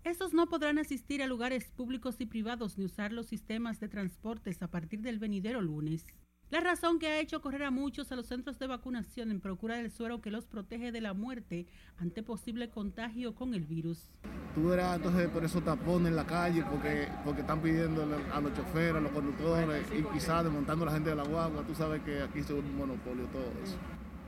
Estos 0.03 0.33
no 0.33 0.49
podrán 0.49 0.79
asistir 0.79 1.23
a 1.23 1.27
lugares 1.27 1.71
públicos 1.77 2.17
y 2.21 2.27
privados 2.27 2.79
ni 2.79 2.87
usar 2.87 3.13
los 3.13 3.27
sistemas 3.27 3.81
de 3.81 3.89
transportes 3.89 4.63
a 4.63 4.69
partir 4.69 5.03
del 5.03 5.19
venidero 5.19 5.61
lunes. 5.61 6.07
La 6.49 6.61
razón 6.61 6.99
que 6.99 7.07
ha 7.07 7.21
hecho 7.21 7.43
correr 7.43 7.65
a 7.65 7.71
muchos 7.71 8.11
a 8.11 8.17
los 8.17 8.27
centros 8.27 8.59
de 8.59 8.67
vacunación 8.67 9.31
en 9.31 9.41
procura 9.41 9.77
del 9.77 9.91
suero 9.91 10.23
que 10.23 10.31
los 10.31 10.47
protege 10.47 10.91
de 10.91 11.03
la 11.03 11.13
muerte 11.13 11.67
ante 11.99 12.23
posible 12.23 12.71
contagio 12.71 13.35
con 13.35 13.53
el 13.53 13.67
virus. 13.67 14.11
Tú 14.55 14.69
verás 14.69 14.97
entonces 14.97 15.29
por 15.29 15.45
eso 15.45 15.61
tapones 15.61 16.09
en 16.09 16.17
la 16.17 16.27
calle, 16.27 16.65
porque, 16.65 17.07
porque 17.23 17.43
están 17.43 17.61
pidiendo 17.61 18.03
a 18.03 18.41
los 18.41 18.55
choferes, 18.55 18.97
a 18.97 19.01
los 19.01 19.13
conductores 19.13 19.87
y 19.97 20.03
quizás 20.15 20.45
desmontando 20.45 20.85
a 20.85 20.87
la 20.87 20.93
gente 20.93 21.11
de 21.11 21.17
la 21.17 21.25
guagua. 21.25 21.63
Tú 21.63 21.75
sabes 21.75 22.03
que 22.03 22.23
aquí 22.23 22.39
es 22.39 22.51
un 22.51 22.75
monopolio 22.75 23.27
todo 23.27 23.53
eso. 23.63 23.77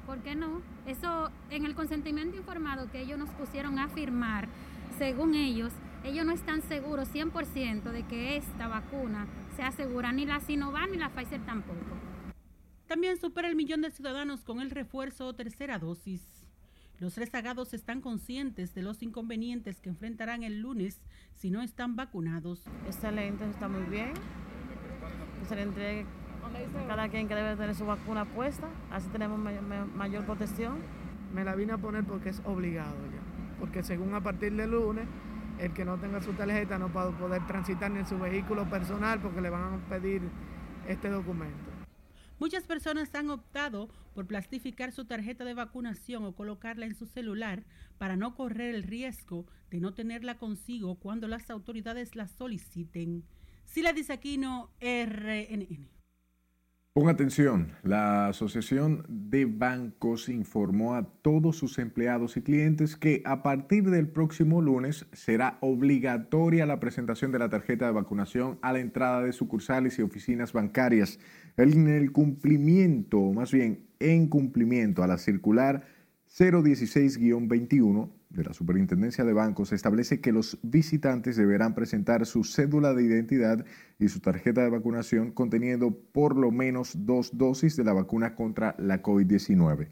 ¿Por 0.06 0.18
qué 0.18 0.34
no? 0.34 0.60
Eso 0.86 1.30
en 1.50 1.64
el 1.64 1.74
consentimiento 1.74 2.36
informado 2.36 2.90
que 2.90 3.00
ellos 3.00 3.18
nos 3.18 3.30
pusieron 3.30 3.78
a 3.78 3.88
firmar, 3.88 4.48
según 5.02 5.34
ellos, 5.34 5.72
ellos 6.04 6.24
no 6.24 6.30
están 6.30 6.62
seguros 6.62 7.12
100% 7.12 7.90
de 7.90 8.04
que 8.04 8.36
esta 8.36 8.68
vacuna 8.68 9.26
sea 9.56 9.72
segura, 9.72 10.12
ni 10.12 10.24
la 10.26 10.38
Sinovac 10.38 10.88
ni 10.92 10.96
la 10.96 11.08
Pfizer 11.08 11.44
tampoco. 11.44 11.80
También 12.86 13.18
supera 13.18 13.48
el 13.48 13.56
millón 13.56 13.80
de 13.80 13.90
ciudadanos 13.90 14.44
con 14.44 14.60
el 14.60 14.70
refuerzo 14.70 15.26
o 15.26 15.34
tercera 15.34 15.80
dosis. 15.80 16.22
Los 17.00 17.16
rezagados 17.16 17.74
están 17.74 18.00
conscientes 18.00 18.76
de 18.76 18.82
los 18.82 19.02
inconvenientes 19.02 19.80
que 19.80 19.88
enfrentarán 19.88 20.44
el 20.44 20.60
lunes 20.60 21.00
si 21.34 21.50
no 21.50 21.62
están 21.62 21.96
vacunados. 21.96 22.62
Excelente, 22.86 23.44
está 23.50 23.66
muy 23.66 23.82
bien. 23.90 24.12
Que 25.40 25.46
se 25.48 25.56
le 25.56 25.62
entregue 25.62 26.06
a 26.44 26.86
cada 26.86 27.08
quien 27.08 27.26
que 27.26 27.34
debe 27.34 27.56
tener 27.56 27.74
su 27.74 27.86
vacuna 27.86 28.24
puesta, 28.24 28.68
así 28.92 29.08
tenemos 29.08 29.40
mayor 29.96 30.24
protección. 30.26 30.78
Me 31.34 31.42
la 31.42 31.56
vine 31.56 31.72
a 31.72 31.78
poner 31.78 32.04
porque 32.04 32.28
es 32.28 32.40
obligado 32.44 32.94
ya, 33.10 33.21
porque 33.62 33.84
según 33.84 34.12
a 34.12 34.20
partir 34.20 34.52
del 34.56 34.72
lunes, 34.72 35.06
el 35.60 35.72
que 35.72 35.84
no 35.84 35.96
tenga 35.96 36.20
su 36.20 36.32
tarjeta 36.32 36.80
no 36.80 36.92
va 36.92 37.16
poder 37.16 37.46
transitar 37.46 37.92
ni 37.92 38.00
en 38.00 38.06
su 38.08 38.18
vehículo 38.18 38.68
personal 38.68 39.20
porque 39.20 39.40
le 39.40 39.50
van 39.50 39.74
a 39.74 39.88
pedir 39.88 40.20
este 40.88 41.08
documento. 41.08 41.70
Muchas 42.40 42.64
personas 42.64 43.14
han 43.14 43.30
optado 43.30 43.88
por 44.16 44.26
plastificar 44.26 44.90
su 44.90 45.04
tarjeta 45.04 45.44
de 45.44 45.54
vacunación 45.54 46.24
o 46.24 46.34
colocarla 46.34 46.86
en 46.86 46.96
su 46.96 47.06
celular 47.06 47.62
para 47.98 48.16
no 48.16 48.34
correr 48.34 48.74
el 48.74 48.82
riesgo 48.82 49.46
de 49.70 49.78
no 49.78 49.94
tenerla 49.94 50.38
consigo 50.38 50.96
cuando 50.96 51.28
las 51.28 51.48
autoridades 51.48 52.16
la 52.16 52.26
soliciten. 52.26 53.22
Sila 53.64 53.92
Disaquino, 53.92 54.70
RNN. 54.80 56.01
Ponga 56.94 57.12
atención, 57.12 57.72
la 57.82 58.26
Asociación 58.26 59.06
de 59.08 59.46
Bancos 59.46 60.28
informó 60.28 60.94
a 60.94 61.08
todos 61.22 61.56
sus 61.56 61.78
empleados 61.78 62.36
y 62.36 62.42
clientes 62.42 62.96
que 62.96 63.22
a 63.24 63.42
partir 63.42 63.88
del 63.88 64.08
próximo 64.08 64.60
lunes 64.60 65.06
será 65.14 65.56
obligatoria 65.62 66.66
la 66.66 66.80
presentación 66.80 67.32
de 67.32 67.38
la 67.38 67.48
tarjeta 67.48 67.86
de 67.86 67.92
vacunación 67.92 68.58
a 68.60 68.74
la 68.74 68.80
entrada 68.80 69.22
de 69.22 69.32
sucursales 69.32 69.98
y 69.98 70.02
oficinas 70.02 70.52
bancarias. 70.52 71.18
En 71.56 71.88
el 71.88 72.12
cumplimiento, 72.12 73.32
más 73.32 73.52
bien 73.52 73.86
en 73.98 74.28
cumplimiento 74.28 75.02
a 75.02 75.06
la 75.06 75.16
circular 75.16 75.86
016-21 76.28 78.10
de 78.32 78.44
la 78.44 78.52
Superintendencia 78.54 79.24
de 79.24 79.32
Bancos 79.32 79.72
establece 79.72 80.20
que 80.20 80.32
los 80.32 80.58
visitantes 80.62 81.36
deberán 81.36 81.74
presentar 81.74 82.24
su 82.26 82.44
cédula 82.44 82.94
de 82.94 83.04
identidad 83.04 83.64
y 83.98 84.08
su 84.08 84.20
tarjeta 84.20 84.62
de 84.62 84.70
vacunación 84.70 85.32
conteniendo 85.32 85.96
por 86.12 86.36
lo 86.36 86.50
menos 86.50 87.06
dos 87.06 87.36
dosis 87.36 87.76
de 87.76 87.84
la 87.84 87.92
vacuna 87.92 88.34
contra 88.34 88.74
la 88.78 89.02
COVID-19. 89.02 89.88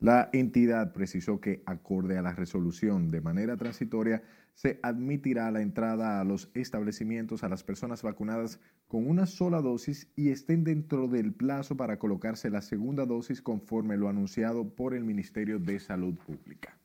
La 0.00 0.28
entidad 0.32 0.92
precisó 0.92 1.40
que, 1.40 1.62
acorde 1.66 2.18
a 2.18 2.22
la 2.22 2.34
resolución 2.34 3.10
de 3.10 3.20
manera 3.20 3.56
transitoria, 3.56 4.22
se 4.54 4.78
admitirá 4.82 5.50
la 5.50 5.62
entrada 5.62 6.20
a 6.20 6.24
los 6.24 6.50
establecimientos 6.54 7.42
a 7.42 7.48
las 7.48 7.64
personas 7.64 8.02
vacunadas 8.02 8.60
con 8.88 9.08
una 9.08 9.26
sola 9.26 9.60
dosis 9.62 10.10
y 10.16 10.30
estén 10.30 10.64
dentro 10.64 11.08
del 11.08 11.32
plazo 11.32 11.76
para 11.76 11.98
colocarse 11.98 12.50
la 12.50 12.60
segunda 12.60 13.06
dosis 13.06 13.40
conforme 13.40 13.96
lo 13.96 14.08
anunciado 14.08 14.74
por 14.74 14.94
el 14.94 15.04
Ministerio 15.04 15.58
de 15.58 15.80
Salud 15.80 16.14
Pública. 16.16 16.76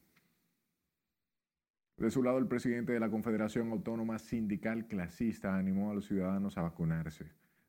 De 2.00 2.12
su 2.12 2.24
lado, 2.24 2.38
el 2.38 2.48
presidente 2.48 2.94
de 2.94 3.00
la 3.02 3.10
Confederación 3.10 3.72
Autónoma 3.72 4.20
Sindical 4.20 4.88
Clasista 4.88 5.58
animó 5.58 5.92
a 5.92 5.94
los 5.94 6.08
ciudadanos 6.08 6.58
a 6.58 6.62
vacunarse, 6.62 7.26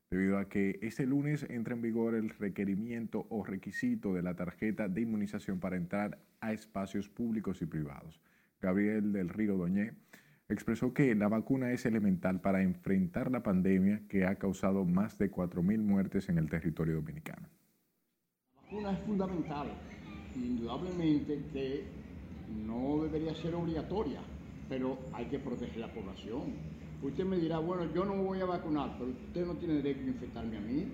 debido 0.09 0.37
a 0.37 0.47
que 0.47 0.79
este 0.81 1.05
lunes 1.05 1.45
entra 1.49 1.73
en 1.73 1.81
vigor 1.81 2.15
el 2.15 2.29
requerimiento 2.29 3.27
o 3.29 3.43
requisito 3.43 4.13
de 4.13 4.21
la 4.21 4.33
tarjeta 4.33 4.87
de 4.87 5.01
inmunización 5.01 5.59
para 5.59 5.75
entrar 5.75 6.17
a 6.39 6.53
espacios 6.53 7.09
públicos 7.09 7.61
y 7.61 7.65
privados. 7.65 8.21
Gabriel 8.61 9.11
del 9.11 9.27
Río 9.27 9.57
Doñé 9.57 9.95
expresó 10.47 10.93
que 10.93 11.13
la 11.13 11.27
vacuna 11.27 11.73
es 11.73 11.85
elemental 11.85 12.39
para 12.39 12.61
enfrentar 12.61 13.31
la 13.31 13.43
pandemia 13.43 14.03
que 14.07 14.25
ha 14.25 14.35
causado 14.35 14.85
más 14.85 15.17
de 15.17 15.29
4.000 15.29 15.79
muertes 15.81 16.29
en 16.29 16.37
el 16.37 16.49
territorio 16.49 16.95
dominicano. 16.95 17.49
La 18.53 18.61
vacuna 18.61 18.91
es 18.93 18.99
fundamental, 18.99 19.67
indudablemente 20.37 21.43
que 21.51 22.00
no 22.65 23.03
debería 23.03 23.33
ser 23.35 23.55
obligatoria, 23.55 24.21
pero 24.69 24.97
hay 25.13 25.25
que 25.25 25.39
proteger 25.39 25.77
la 25.77 25.93
población. 25.93 26.53
Usted 27.01 27.25
me 27.25 27.37
dirá, 27.37 27.59
bueno, 27.59 27.91
yo 27.93 28.05
no 28.05 28.15
voy 28.15 28.41
a 28.41 28.45
vacunar, 28.45 28.95
pero 28.99 29.11
usted 29.11 29.45
no 29.45 29.55
tiene 29.55 29.75
derecho 29.75 30.01
a 30.01 30.07
infectarme 30.07 30.57
a 30.57 30.61
mí. 30.61 30.87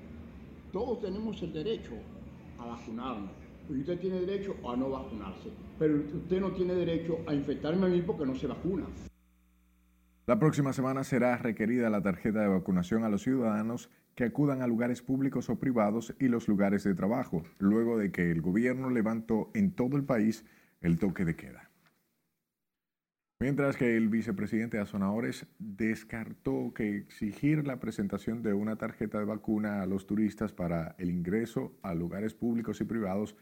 Todos 0.71 1.01
tenemos 1.01 1.41
el 1.41 1.53
derecho 1.53 1.93
a 2.59 2.65
vacunarnos. 2.65 3.31
Usted 3.69 3.99
tiene 3.99 4.21
derecho 4.21 4.55
a 4.67 4.75
no 4.77 4.89
vacunarse, 4.89 5.49
pero 5.77 5.97
usted 5.97 6.39
no 6.39 6.51
tiene 6.51 6.73
derecho 6.73 7.17
a 7.27 7.33
infectarme 7.33 7.85
a 7.85 7.89
mí 7.89 8.01
porque 8.01 8.25
no 8.25 8.33
se 8.35 8.47
vacuna. 8.47 8.85
La 10.25 10.39
próxima 10.39 10.73
semana 10.73 11.03
será 11.03 11.37
requerida 11.37 11.89
la 11.89 12.01
tarjeta 12.01 12.41
de 12.41 12.47
vacunación 12.47 13.03
a 13.03 13.09
los 13.09 13.23
ciudadanos 13.23 13.89
que 14.15 14.25
acudan 14.25 14.61
a 14.61 14.67
lugares 14.67 15.01
públicos 15.01 15.49
o 15.49 15.59
privados 15.59 16.15
y 16.19 16.27
los 16.27 16.47
lugares 16.47 16.83
de 16.83 16.95
trabajo, 16.95 17.43
luego 17.59 17.97
de 17.97 18.11
que 18.11 18.31
el 18.31 18.41
gobierno 18.41 18.89
levantó 18.89 19.51
en 19.53 19.71
todo 19.71 19.95
el 19.95 20.03
país 20.03 20.43
el 20.81 20.99
toque 20.99 21.25
de 21.25 21.35
queda. 21.35 21.69
Mientras 23.39 23.77
que 23.77 23.95
el 23.95 24.09
vicepresidente 24.09 24.79
Azonadores 24.79 25.45
descartó 25.59 26.73
que 26.73 26.97
exigir 26.97 27.67
la 27.67 27.79
presentación 27.79 28.41
de 28.41 28.53
una 28.53 28.77
tarjeta 28.77 29.19
de 29.19 29.25
vacuna 29.25 29.83
a 29.83 29.85
los 29.85 30.07
turistas 30.07 30.53
para 30.53 30.95
el 30.97 31.11
ingreso 31.11 31.77
a 31.83 31.93
lugares 31.93 32.33
públicos 32.33 32.81
y 32.81 32.85
privados 32.85 33.35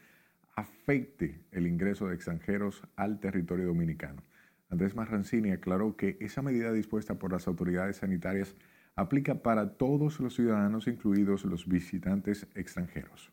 afecte 0.56 1.40
el 1.52 1.66
ingreso 1.66 2.08
de 2.08 2.16
extranjeros 2.16 2.84
al 2.98 3.22
territorio 3.22 3.68
dominicano. 3.68 4.22
Andrés 4.70 4.96
Marrancini 4.96 5.52
aclaró 5.52 5.96
que 5.96 6.18
esa 6.20 6.42
medida 6.42 6.74
dispuesta 6.74 7.16
por 7.16 7.32
las 7.32 7.48
autoridades 7.48 7.98
sanitarias 7.98 8.56
aplica 8.96 9.36
para 9.36 9.78
todos 9.78 10.20
los 10.20 10.36
ciudadanos, 10.36 10.88
incluidos 10.88 11.46
los 11.46 11.68
visitantes 11.68 12.48
extranjeros. 12.56 13.32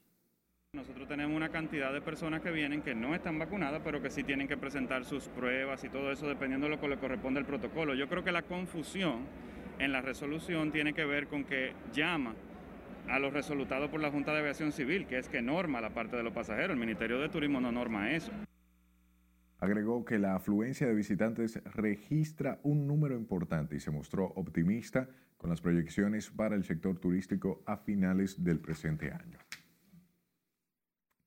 Nosotros 0.74 1.06
tenemos 1.06 1.36
una 1.36 1.50
cantidad 1.50 1.92
de 1.92 2.00
personas 2.00 2.40
que 2.40 2.50
vienen 2.50 2.80
que 2.80 2.94
no 2.94 3.14
están 3.14 3.38
vacunadas, 3.38 3.82
pero 3.84 4.00
que 4.00 4.08
sí 4.08 4.24
tienen 4.24 4.48
que 4.48 4.56
presentar 4.56 5.04
sus 5.04 5.28
pruebas 5.28 5.84
y 5.84 5.90
todo 5.90 6.10
eso 6.10 6.26
dependiendo 6.26 6.64
de 6.66 6.70
lo 6.70 6.80
que 6.80 6.88
le 6.88 6.96
corresponde 6.96 7.40
al 7.40 7.44
protocolo. 7.44 7.94
Yo 7.94 8.08
creo 8.08 8.24
que 8.24 8.32
la 8.32 8.40
confusión 8.40 9.26
en 9.78 9.92
la 9.92 10.00
resolución 10.00 10.72
tiene 10.72 10.94
que 10.94 11.04
ver 11.04 11.26
con 11.26 11.44
que 11.44 11.74
llama 11.92 12.34
a 13.06 13.18
los 13.18 13.34
resultados 13.34 13.90
por 13.90 14.00
la 14.00 14.10
Junta 14.10 14.32
de 14.32 14.38
Aviación 14.38 14.72
Civil, 14.72 15.04
que 15.06 15.18
es 15.18 15.28
que 15.28 15.42
norma 15.42 15.82
la 15.82 15.90
parte 15.90 16.16
de 16.16 16.22
los 16.22 16.32
pasajeros. 16.32 16.70
El 16.70 16.80
Ministerio 16.80 17.20
de 17.20 17.28
Turismo 17.28 17.60
no 17.60 17.70
norma 17.70 18.10
eso. 18.12 18.32
Agregó 19.58 20.06
que 20.06 20.18
la 20.18 20.36
afluencia 20.36 20.86
de 20.86 20.94
visitantes 20.94 21.62
registra 21.74 22.60
un 22.62 22.86
número 22.86 23.14
importante 23.14 23.76
y 23.76 23.80
se 23.80 23.90
mostró 23.90 24.24
optimista 24.24 25.06
con 25.36 25.50
las 25.50 25.60
proyecciones 25.60 26.30
para 26.30 26.56
el 26.56 26.64
sector 26.64 26.98
turístico 26.98 27.62
a 27.66 27.76
finales 27.76 28.42
del 28.42 28.58
presente 28.58 29.12
año. 29.12 29.36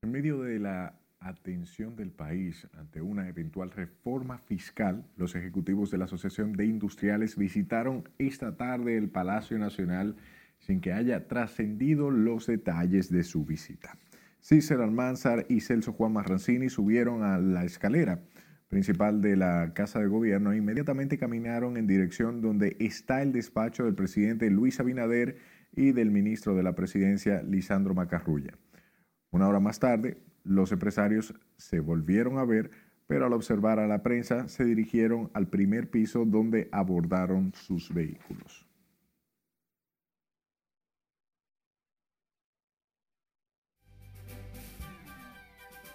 En 0.06 0.12
medio 0.12 0.40
de 0.42 0.60
la 0.60 1.00
atención 1.18 1.96
del 1.96 2.12
país 2.12 2.68
ante 2.78 3.02
una 3.02 3.28
eventual 3.28 3.72
reforma 3.72 4.38
fiscal, 4.38 5.04
los 5.16 5.34
ejecutivos 5.34 5.90
de 5.90 5.98
la 5.98 6.04
Asociación 6.04 6.52
de 6.52 6.64
Industriales 6.64 7.36
visitaron 7.36 8.08
esta 8.16 8.56
tarde 8.56 8.96
el 8.96 9.08
Palacio 9.10 9.58
Nacional 9.58 10.14
sin 10.60 10.80
que 10.80 10.92
haya 10.92 11.26
trascendido 11.26 12.12
los 12.12 12.46
detalles 12.46 13.10
de 13.10 13.24
su 13.24 13.44
visita. 13.44 13.98
Cícero 14.40 14.84
Almanzar 14.84 15.44
y 15.48 15.58
Celso 15.58 15.92
Juan 15.92 16.12
Marrancini 16.12 16.68
subieron 16.68 17.24
a 17.24 17.38
la 17.38 17.64
escalera 17.64 18.20
principal 18.68 19.20
de 19.20 19.34
la 19.34 19.72
Casa 19.74 19.98
de 19.98 20.06
Gobierno 20.06 20.52
e 20.52 20.58
inmediatamente 20.58 21.18
caminaron 21.18 21.76
en 21.76 21.88
dirección 21.88 22.40
donde 22.40 22.76
está 22.78 23.22
el 23.22 23.32
despacho 23.32 23.86
del 23.86 23.96
presidente 23.96 24.50
Luis 24.50 24.78
Abinader 24.78 25.38
y 25.74 25.90
del 25.90 26.12
ministro 26.12 26.54
de 26.54 26.62
la 26.62 26.76
Presidencia, 26.76 27.42
Lisandro 27.42 27.92
Macarrulla. 27.92 28.52
Una 29.36 29.48
hora 29.48 29.60
más 29.60 29.78
tarde, 29.78 30.16
los 30.44 30.72
empresarios 30.72 31.34
se 31.58 31.80
volvieron 31.80 32.38
a 32.38 32.46
ver, 32.46 32.70
pero 33.06 33.26
al 33.26 33.34
observar 33.34 33.78
a 33.78 33.86
la 33.86 34.02
prensa 34.02 34.48
se 34.48 34.64
dirigieron 34.64 35.30
al 35.34 35.46
primer 35.48 35.90
piso 35.90 36.24
donde 36.24 36.70
abordaron 36.72 37.52
sus 37.52 37.92
vehículos. 37.92 38.66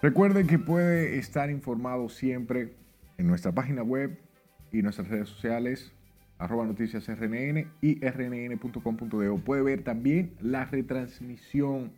Recuerden 0.00 0.46
que 0.46 0.60
puede 0.60 1.18
estar 1.18 1.50
informado 1.50 2.08
siempre 2.08 2.76
en 3.18 3.26
nuestra 3.26 3.50
página 3.50 3.82
web 3.82 4.20
y 4.70 4.82
nuestras 4.82 5.08
redes 5.08 5.28
sociales, 5.28 5.92
arroba 6.38 6.64
noticias 6.64 7.08
y 7.80 8.08
rnn.com.de. 8.08 9.38
Puede 9.44 9.62
ver 9.62 9.82
también 9.82 10.32
la 10.40 10.64
retransmisión 10.64 11.90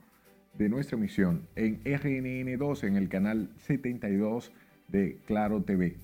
de 0.58 0.68
nuestra 0.68 0.96
emisión 0.96 1.48
en 1.56 1.82
RNN2 1.84 2.84
en 2.84 2.96
el 2.96 3.08
canal 3.08 3.50
72 3.58 4.52
de 4.88 5.18
Claro 5.26 5.62
TV, 5.62 5.96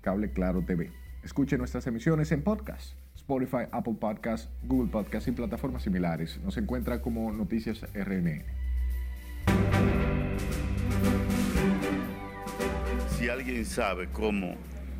Cable 0.00 0.30
Claro 0.30 0.62
TV. 0.62 0.90
Escuche 1.24 1.58
nuestras 1.58 1.86
emisiones 1.86 2.30
en 2.30 2.42
podcast, 2.42 2.96
Spotify, 3.16 3.66
Apple 3.72 3.96
Podcasts, 3.98 4.48
Google 4.62 4.90
Podcasts 4.90 5.28
y 5.28 5.32
plataformas 5.32 5.82
similares. 5.82 6.40
Nos 6.44 6.56
encuentra 6.56 7.02
como 7.02 7.32
Noticias 7.32 7.84
RNN. 7.94 8.44
Si 13.18 13.28
alguien 13.28 13.64
sabe 13.64 14.08
cómo 14.12 14.54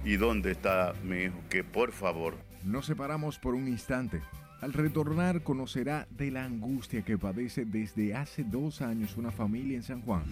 y 0.05 0.16
dónde 0.16 0.53
está 0.53 0.95
mi 1.05 1.25
hijo, 1.25 1.38
que 1.49 1.62
por 1.62 1.92
favor. 1.92 2.35
Nos 2.64 2.87
separamos 2.87 3.38
por 3.38 3.55
un 3.55 3.69
instante. 3.69 4.21
Al 4.61 4.73
retornar 4.73 5.42
conocerá 5.42 6.07
de 6.11 6.31
la 6.31 6.45
angustia 6.45 7.03
que 7.03 7.19
padece 7.19 7.64
desde 7.64 8.14
hace 8.14 8.42
dos 8.42 8.81
años 8.81 9.16
una 9.16 9.31
familia 9.31 9.77
en 9.77 9.83
San 9.83 10.01
Juan. 10.01 10.23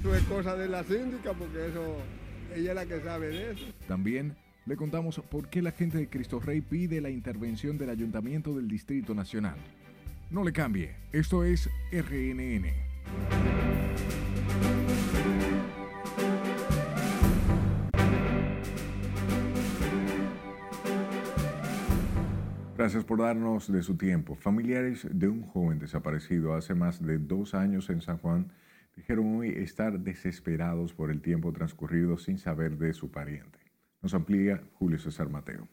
Eso 0.00 0.14
es 0.14 0.22
cosa 0.24 0.56
de 0.56 0.68
la 0.68 0.82
síndica 0.84 1.32
porque 1.34 1.66
eso, 1.68 1.96
ella 2.54 2.70
es 2.70 2.74
la 2.74 2.86
que 2.86 3.00
sabe 3.02 3.28
de 3.28 3.52
eso. 3.52 3.64
También 3.86 4.34
le 4.64 4.76
contamos 4.76 5.20
por 5.30 5.48
qué 5.48 5.60
la 5.60 5.72
gente 5.72 5.98
de 5.98 6.08
Cristo 6.08 6.40
Rey 6.40 6.60
pide 6.60 7.00
la 7.00 7.10
intervención 7.10 7.76
del 7.76 7.90
Ayuntamiento 7.90 8.54
del 8.54 8.68
Distrito 8.68 9.14
Nacional. 9.14 9.56
No 10.30 10.44
le 10.44 10.52
cambie, 10.52 10.94
esto 11.12 11.44
es 11.44 11.68
RNN. 11.90 12.66
Gracias 22.88 23.04
por 23.04 23.18
darnos 23.18 23.70
de 23.70 23.82
su 23.82 23.98
tiempo. 23.98 24.34
Familiares 24.34 25.06
de 25.10 25.28
un 25.28 25.42
joven 25.42 25.78
desaparecido 25.78 26.54
hace 26.54 26.74
más 26.74 27.04
de 27.04 27.18
dos 27.18 27.52
años 27.52 27.90
en 27.90 28.00
San 28.00 28.16
Juan 28.16 28.50
dijeron 28.96 29.36
hoy 29.36 29.50
estar 29.50 30.00
desesperados 30.00 30.94
por 30.94 31.10
el 31.10 31.20
tiempo 31.20 31.52
transcurrido 31.52 32.16
sin 32.16 32.38
saber 32.38 32.78
de 32.78 32.94
su 32.94 33.10
pariente. 33.10 33.58
Nos 34.00 34.14
amplía 34.14 34.62
Julio 34.78 34.98
César 34.98 35.28
Mateo. 35.28 35.68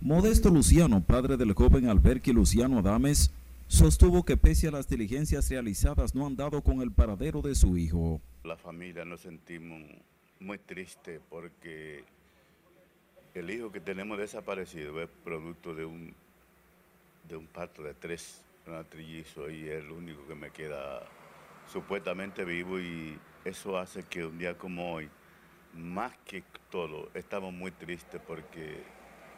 Modesto 0.00 0.48
Luciano, 0.48 1.02
padre 1.02 1.36
del 1.36 1.54
joven 1.54 1.88
Alberqui 1.88 2.32
Luciano 2.32 2.78
Adames, 2.78 3.34
sostuvo 3.66 4.22
que 4.22 4.36
pese 4.36 4.68
a 4.68 4.70
las 4.70 4.88
diligencias 4.88 5.50
realizadas 5.50 6.14
no 6.14 6.24
han 6.24 6.36
dado 6.36 6.62
con 6.62 6.82
el 6.82 6.92
paradero 6.92 7.42
de 7.42 7.56
su 7.56 7.76
hijo. 7.76 8.20
La 8.44 8.56
familia 8.56 9.04
nos 9.04 9.22
sentimos 9.22 9.82
muy 10.38 10.58
tristes 10.58 11.20
porque 11.28 12.04
el 13.34 13.50
hijo 13.50 13.72
que 13.72 13.80
tenemos 13.80 14.18
desaparecido 14.18 15.00
es 15.00 15.08
producto 15.24 15.74
de 15.74 15.84
un, 15.84 16.14
de 17.28 17.36
un 17.36 17.46
parto 17.46 17.82
de 17.82 17.94
tres 17.94 18.42
trillizos 18.90 19.50
y 19.50 19.68
es 19.68 19.84
el 19.84 19.90
único 19.90 20.26
que 20.26 20.34
me 20.34 20.50
queda 20.50 21.02
supuestamente 21.72 22.44
vivo 22.44 22.78
y 22.78 23.18
eso 23.44 23.78
hace 23.78 24.04
que 24.04 24.24
un 24.24 24.38
día 24.38 24.56
como 24.56 24.92
hoy, 24.92 25.08
más 25.74 26.12
que 26.24 26.44
todo, 26.70 27.08
estamos 27.14 27.52
muy 27.52 27.70
tristes 27.70 28.20
porque 28.26 28.82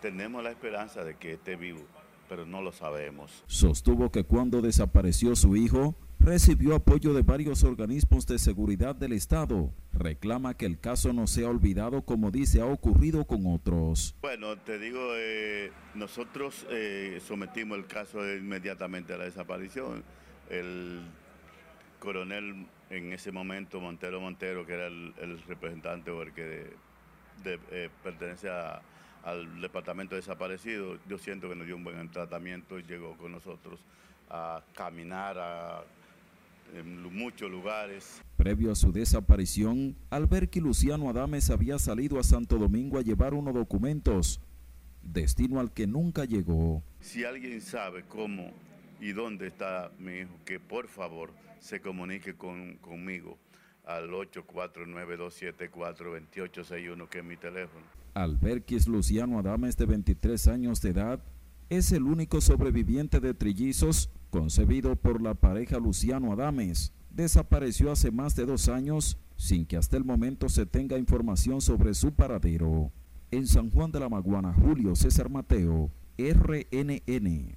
tenemos 0.03 0.43
la 0.43 0.51
esperanza 0.51 1.05
de 1.05 1.17
que 1.17 1.35
esté 1.35 1.57
vivo, 1.57 1.81
pero 2.29 2.45
no 2.45 2.61
lo 2.61 2.73
sabemos. 2.73 3.45
Sostuvo 3.47 4.11
que 4.11 4.25
cuando 4.25 4.61
desapareció 4.61 5.35
su 5.37 5.57
hijo, 5.57 5.95
recibió 6.25 6.75
apoyo 6.75 7.13
de 7.13 7.21
varios 7.21 7.65
organismos 7.65 8.27
de 8.27 8.39
seguridad 8.39 8.97
del 8.97 9.13
Estado. 9.13 9.71
Reclama 9.93 10.55
que 10.55 10.65
el 10.65 10.81
caso 10.81 11.13
no 11.13 11.27
sea 11.27 11.51
olvidado 11.51 12.03
como 12.03 12.31
dice 12.31 12.63
ha 12.63 12.67
ocurrido 12.67 13.27
con 13.27 13.47
otros. 13.47 14.17
Bueno, 14.23 14.57
te 14.57 14.79
digo, 14.79 15.01
eh, 15.17 15.71
nosotros 15.95 16.67
eh, 16.71 17.21
sometimos 17.27 17.77
el 17.77 17.87
caso 17.87 18.19
inmediatamente 18.35 19.13
a 19.13 19.19
la 19.19 19.25
desaparición. 19.25 20.03
El 20.49 21.03
coronel 21.99 22.67
en 22.89 23.13
ese 23.13 23.31
momento, 23.31 23.81
Montero 23.81 24.21
Montero, 24.21 24.65
que 24.65 24.73
era 24.73 24.87
el, 24.87 25.43
representante 25.47 26.11
o 26.11 26.23
el 26.23 26.33
que 26.33 26.73
eh, 27.45 27.91
pertenece 28.03 28.49
al 28.49 29.61
departamento 29.61 30.15
desaparecido, 30.15 30.99
yo 31.07 31.19
siento 31.19 31.51
que 31.51 31.55
nos 31.55 31.67
dio 31.67 31.77
un 31.77 31.85
buen 31.85 32.11
tratamiento 32.11 32.79
y 32.79 32.83
llegó 32.83 33.15
con 33.19 33.33
nosotros 33.33 33.79
a 34.31 34.63
caminar, 34.75 35.37
a 35.39 35.85
en 36.73 37.03
muchos 37.15 37.51
lugares. 37.51 38.23
Previo 38.37 38.73
a 38.73 38.75
su 38.75 38.93
desaparición, 38.93 39.97
al 40.11 40.27
ver 40.27 40.51
que 40.51 40.61
Luciano 40.61 41.09
Adames 41.09 41.51
había 41.51 41.79
salido 41.79 42.19
a 42.19 42.25
Santo 42.25 42.59
Domingo 42.59 42.99
a 42.99 43.03
llevar 43.03 43.35
unos 43.35 43.55
documentos, 43.55 44.41
destino 45.03 45.61
al 45.61 45.73
que 45.73 45.87
nunca 45.87 46.25
llegó. 46.25 46.83
Si 47.01 47.25
alguien 47.25 47.61
sabe 47.61 48.03
cómo 48.09 48.51
y 49.01 49.13
dónde 49.13 49.47
está 49.49 49.93
mi 49.99 50.21
hijo, 50.21 50.35
que 50.45 50.59
por 50.59 50.89
favor 50.89 51.31
se 51.61 51.81
comunique 51.81 52.35
con, 52.35 52.79
conmigo 52.79 53.39
al 53.85 54.11
849-274-2861, 54.11 57.09
que 57.09 57.19
es 57.19 57.25
mi 57.25 57.37
teléfono. 57.37 57.85
Alberquis 58.15 58.89
Luciano 58.89 59.39
Adames, 59.39 59.77
de 59.77 59.87
23 59.87 60.49
años 60.49 60.81
de 60.81 60.91
edad, 60.91 61.23
es 61.69 61.93
el 61.93 62.03
único 62.05 62.41
sobreviviente 62.41 63.21
de 63.21 63.35
trillizos 63.35 64.11
concebido 64.35 64.97
por 64.97 65.23
la 65.23 65.35
pareja 65.35 65.79
Luciano 65.79 66.33
Adames. 66.33 66.93
Desapareció 67.09 67.93
hace 67.93 68.11
más 68.11 68.35
de 68.35 68.45
dos 68.45 68.69
años 68.69 69.17
sin 69.37 69.65
que 69.65 69.77
hasta 69.77 69.97
el 69.97 70.03
momento 70.03 70.49
se 70.49 70.67
tenga 70.67 70.99
información 70.99 71.61
sobre 71.61 71.95
su 71.95 72.13
paradero. 72.15 72.91
En 73.31 73.47
San 73.47 73.71
Juan 73.71 73.93
de 73.93 74.01
la 74.01 74.09
Maguana, 74.09 74.53
Julio 74.53 74.97
César 74.97 75.31
Mateo, 75.31 75.93
RNN. 76.19 77.57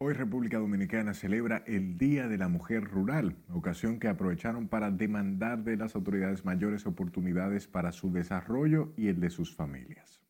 Hoy 0.00 0.14
República 0.14 0.56
Dominicana 0.56 1.12
celebra 1.12 1.62
el 1.66 1.98
Día 1.98 2.26
de 2.26 2.38
la 2.38 2.48
Mujer 2.48 2.84
Rural, 2.84 3.36
ocasión 3.52 3.98
que 3.98 4.08
aprovecharon 4.08 4.66
para 4.66 4.90
demandar 4.90 5.62
de 5.62 5.76
las 5.76 5.94
autoridades 5.94 6.42
mayores 6.42 6.86
oportunidades 6.86 7.66
para 7.66 7.92
su 7.92 8.10
desarrollo 8.10 8.94
y 8.96 9.08
el 9.08 9.20
de 9.20 9.28
sus 9.28 9.54
familias 9.54 10.22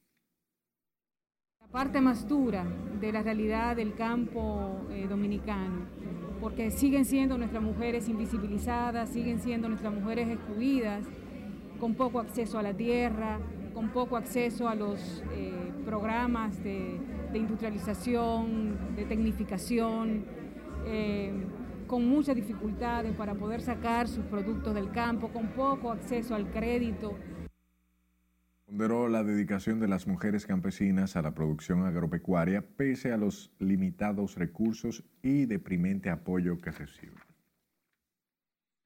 parte 1.71 2.01
más 2.01 2.27
dura 2.27 2.65
de 2.99 3.13
la 3.13 3.23
realidad 3.23 3.77
del 3.77 3.95
campo 3.95 4.87
eh, 4.91 5.07
dominicano, 5.09 5.87
porque 6.41 6.71
siguen 6.71 7.05
siendo 7.05 7.37
nuestras 7.37 7.63
mujeres 7.63 8.09
invisibilizadas, 8.09 9.11
siguen 9.11 9.39
siendo 9.39 9.69
nuestras 9.69 9.93
mujeres 9.93 10.29
excluidas, 10.29 11.05
con 11.79 11.95
poco 11.95 12.21
acceso 12.21 12.59
a 12.59 12.63
la 12.63 12.73
tierra, 12.73 13.39
con 13.75 13.91
poco 13.91 14.17
acceso 14.17 14.69
a 14.69 14.75
los 14.75 15.23
eh, 15.33 15.53
programas 15.85 16.63
de, 16.65 16.99
industrialización, 17.35 18.97
de 18.97 19.05
tecnificación, 19.05 20.25
eh, 20.87 21.33
con 21.87 22.09
muchas 22.09 22.35
dificultades 22.35 23.15
para 23.15 23.35
poder 23.35 23.61
sacar 23.61 24.09
sus 24.09 24.25
productos 24.25 24.75
del 24.75 24.91
campo, 24.91 25.29
con 25.29 25.49
poco 25.49 25.93
acceso 25.93 26.35
al 26.35 26.51
crédito. 26.51 27.15
Ponderó 28.69 29.09
la 29.09 29.25
dedicación 29.25 29.81
de 29.81 29.89
las 29.89 30.07
mujeres 30.07 30.45
campesinas 30.45 31.17
a 31.17 31.23
la 31.23 31.35
producción 31.35 31.87
agropecuaria 31.87 32.61
pese 32.61 33.13
a 33.13 33.17
los 33.17 33.51
limitados 33.59 34.35
recursos 34.35 35.05
y 35.23 35.47
deprimente 35.47 36.11
apoyo 36.11 36.59
que 36.59 36.71
reciben. 36.71 37.17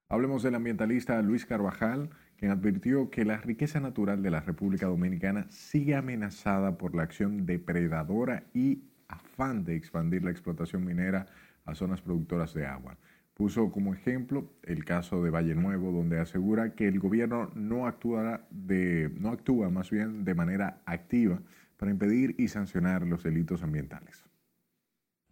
Hablemos 0.08 0.44
del 0.44 0.54
ambientalista 0.54 1.20
Luis 1.20 1.44
Carvajal, 1.46 2.10
quien 2.36 2.52
advirtió 2.52 3.10
que 3.10 3.24
la 3.24 3.38
riqueza 3.38 3.80
natural 3.80 4.22
de 4.22 4.30
la 4.30 4.38
República 4.38 4.86
Dominicana 4.86 5.46
sigue 5.50 5.96
amenazada 5.96 6.78
por 6.78 6.94
la 6.94 7.02
acción 7.02 7.44
depredadora 7.44 8.44
y 8.54 8.84
afán 9.08 9.64
de 9.64 9.74
expandir 9.74 10.22
la 10.22 10.30
explotación 10.30 10.84
minera 10.84 11.26
a 11.64 11.74
zonas 11.74 12.00
productoras 12.00 12.54
de 12.54 12.66
agua. 12.66 12.98
Puso 13.34 13.70
como 13.70 13.94
ejemplo 13.94 14.52
el 14.62 14.84
caso 14.84 15.22
de 15.22 15.30
Valle 15.30 15.54
Nuevo, 15.54 15.90
donde 15.90 16.20
asegura 16.20 16.74
que 16.74 16.86
el 16.86 16.98
gobierno 16.98 17.50
no, 17.54 17.84
no 17.84 19.30
actúa 19.30 19.70
más 19.70 19.90
bien 19.90 20.24
de 20.24 20.34
manera 20.34 20.82
activa 20.84 21.40
para 21.76 21.90
impedir 21.90 22.34
y 22.38 22.48
sancionar 22.48 23.06
los 23.06 23.22
delitos 23.22 23.62
ambientales. 23.62 24.24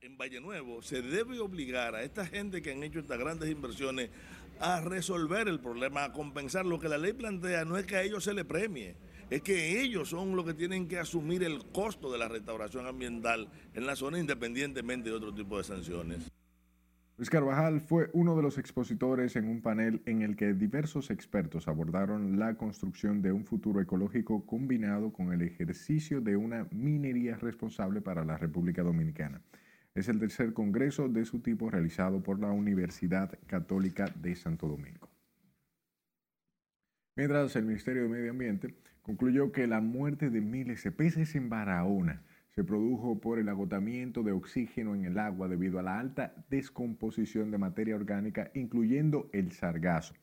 En 0.00 0.16
Valle 0.16 0.40
Nuevo 0.40 0.80
se 0.80 1.02
debe 1.02 1.40
obligar 1.40 1.94
a 1.94 2.02
esta 2.02 2.24
gente 2.24 2.62
que 2.62 2.72
han 2.72 2.82
hecho 2.82 3.00
estas 3.00 3.18
grandes 3.18 3.50
inversiones 3.50 4.10
a 4.58 4.80
resolver 4.80 5.46
el 5.46 5.60
problema, 5.60 6.04
a 6.04 6.12
compensar. 6.12 6.64
Lo 6.64 6.80
que 6.80 6.88
la 6.88 6.98
ley 6.98 7.12
plantea 7.12 7.64
no 7.64 7.76
es 7.76 7.86
que 7.86 7.96
a 7.96 8.02
ellos 8.02 8.24
se 8.24 8.32
le 8.32 8.44
premie, 8.44 8.96
es 9.28 9.42
que 9.42 9.82
ellos 9.82 10.08
son 10.08 10.34
los 10.36 10.44
que 10.46 10.54
tienen 10.54 10.88
que 10.88 10.98
asumir 10.98 11.44
el 11.44 11.66
costo 11.66 12.10
de 12.10 12.18
la 12.18 12.28
restauración 12.28 12.86
ambiental 12.86 13.48
en 13.74 13.86
la 13.86 13.94
zona 13.94 14.18
independientemente 14.18 15.10
de 15.10 15.16
otro 15.16 15.34
tipo 15.34 15.58
de 15.58 15.64
sanciones. 15.64 16.30
Luis 17.20 17.28
Carvajal 17.28 17.82
fue 17.82 18.08
uno 18.14 18.34
de 18.34 18.40
los 18.40 18.56
expositores 18.56 19.36
en 19.36 19.46
un 19.46 19.60
panel 19.60 20.00
en 20.06 20.22
el 20.22 20.36
que 20.36 20.54
diversos 20.54 21.10
expertos 21.10 21.68
abordaron 21.68 22.38
la 22.38 22.54
construcción 22.54 23.20
de 23.20 23.30
un 23.30 23.44
futuro 23.44 23.78
ecológico 23.82 24.46
combinado 24.46 25.12
con 25.12 25.30
el 25.34 25.42
ejercicio 25.42 26.22
de 26.22 26.38
una 26.38 26.66
minería 26.70 27.36
responsable 27.36 28.00
para 28.00 28.24
la 28.24 28.38
República 28.38 28.82
Dominicana. 28.82 29.42
Es 29.94 30.08
el 30.08 30.18
tercer 30.18 30.54
congreso 30.54 31.10
de 31.10 31.26
su 31.26 31.40
tipo 31.40 31.68
realizado 31.68 32.22
por 32.22 32.40
la 32.40 32.52
Universidad 32.52 33.38
Católica 33.46 34.06
de 34.14 34.34
Santo 34.34 34.66
Domingo. 34.66 35.10
Mientras 37.16 37.54
el 37.54 37.66
Ministerio 37.66 38.04
de 38.04 38.08
Medio 38.08 38.30
Ambiente 38.30 38.74
concluyó 39.02 39.52
que 39.52 39.66
la 39.66 39.82
muerte 39.82 40.30
de 40.30 40.40
miles 40.40 40.82
de 40.84 40.90
peces 40.90 41.34
en 41.34 41.50
Barahona 41.50 42.22
se 42.54 42.64
produjo 42.64 43.20
por 43.20 43.38
el 43.38 43.48
agotamiento 43.48 44.22
de 44.22 44.32
oxígeno 44.32 44.94
en 44.94 45.04
el 45.04 45.18
agua 45.18 45.48
debido 45.48 45.78
a 45.78 45.82
la 45.82 45.98
alta 45.98 46.34
descomposición 46.50 47.50
de 47.50 47.58
materia 47.58 47.96
orgánica, 47.96 48.50
incluyendo 48.54 49.30
el 49.32 49.52
sargazo. 49.52 50.14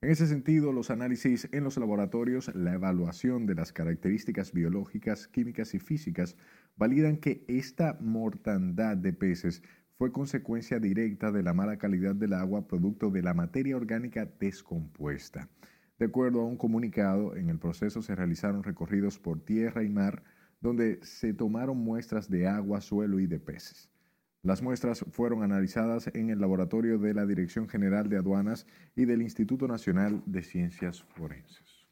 En 0.00 0.10
ese 0.10 0.26
sentido, 0.26 0.72
los 0.72 0.90
análisis 0.90 1.48
en 1.52 1.64
los 1.64 1.78
laboratorios, 1.78 2.54
la 2.54 2.74
evaluación 2.74 3.46
de 3.46 3.54
las 3.54 3.72
características 3.72 4.52
biológicas, 4.52 5.28
químicas 5.28 5.74
y 5.74 5.78
físicas 5.78 6.36
validan 6.76 7.16
que 7.16 7.44
esta 7.48 7.96
mortandad 8.00 8.98
de 8.98 9.14
peces 9.14 9.62
fue 9.96 10.12
consecuencia 10.12 10.78
directa 10.78 11.32
de 11.32 11.42
la 11.42 11.54
mala 11.54 11.78
calidad 11.78 12.14
del 12.14 12.34
agua 12.34 12.66
producto 12.66 13.10
de 13.10 13.22
la 13.22 13.32
materia 13.32 13.76
orgánica 13.76 14.28
descompuesta. 14.38 15.48
De 15.98 16.06
acuerdo 16.06 16.40
a 16.40 16.46
un 16.46 16.56
comunicado, 16.56 17.36
en 17.36 17.48
el 17.48 17.58
proceso 17.58 18.02
se 18.02 18.14
realizaron 18.14 18.62
recorridos 18.62 19.18
por 19.18 19.40
tierra 19.44 19.84
y 19.84 19.88
mar 19.88 20.22
donde 20.64 20.98
se 21.02 21.34
tomaron 21.34 21.76
muestras 21.76 22.30
de 22.30 22.48
agua, 22.48 22.80
suelo 22.80 23.20
y 23.20 23.26
de 23.26 23.38
peces. 23.38 23.90
Las 24.42 24.62
muestras 24.62 25.04
fueron 25.10 25.42
analizadas 25.42 26.10
en 26.14 26.30
el 26.30 26.40
laboratorio 26.40 26.98
de 26.98 27.12
la 27.12 27.26
Dirección 27.26 27.68
General 27.68 28.08
de 28.08 28.16
Aduanas 28.16 28.66
y 28.96 29.04
del 29.04 29.20
Instituto 29.20 29.68
Nacional 29.68 30.22
de 30.24 30.42
Ciencias 30.42 31.02
Forenses. 31.02 31.86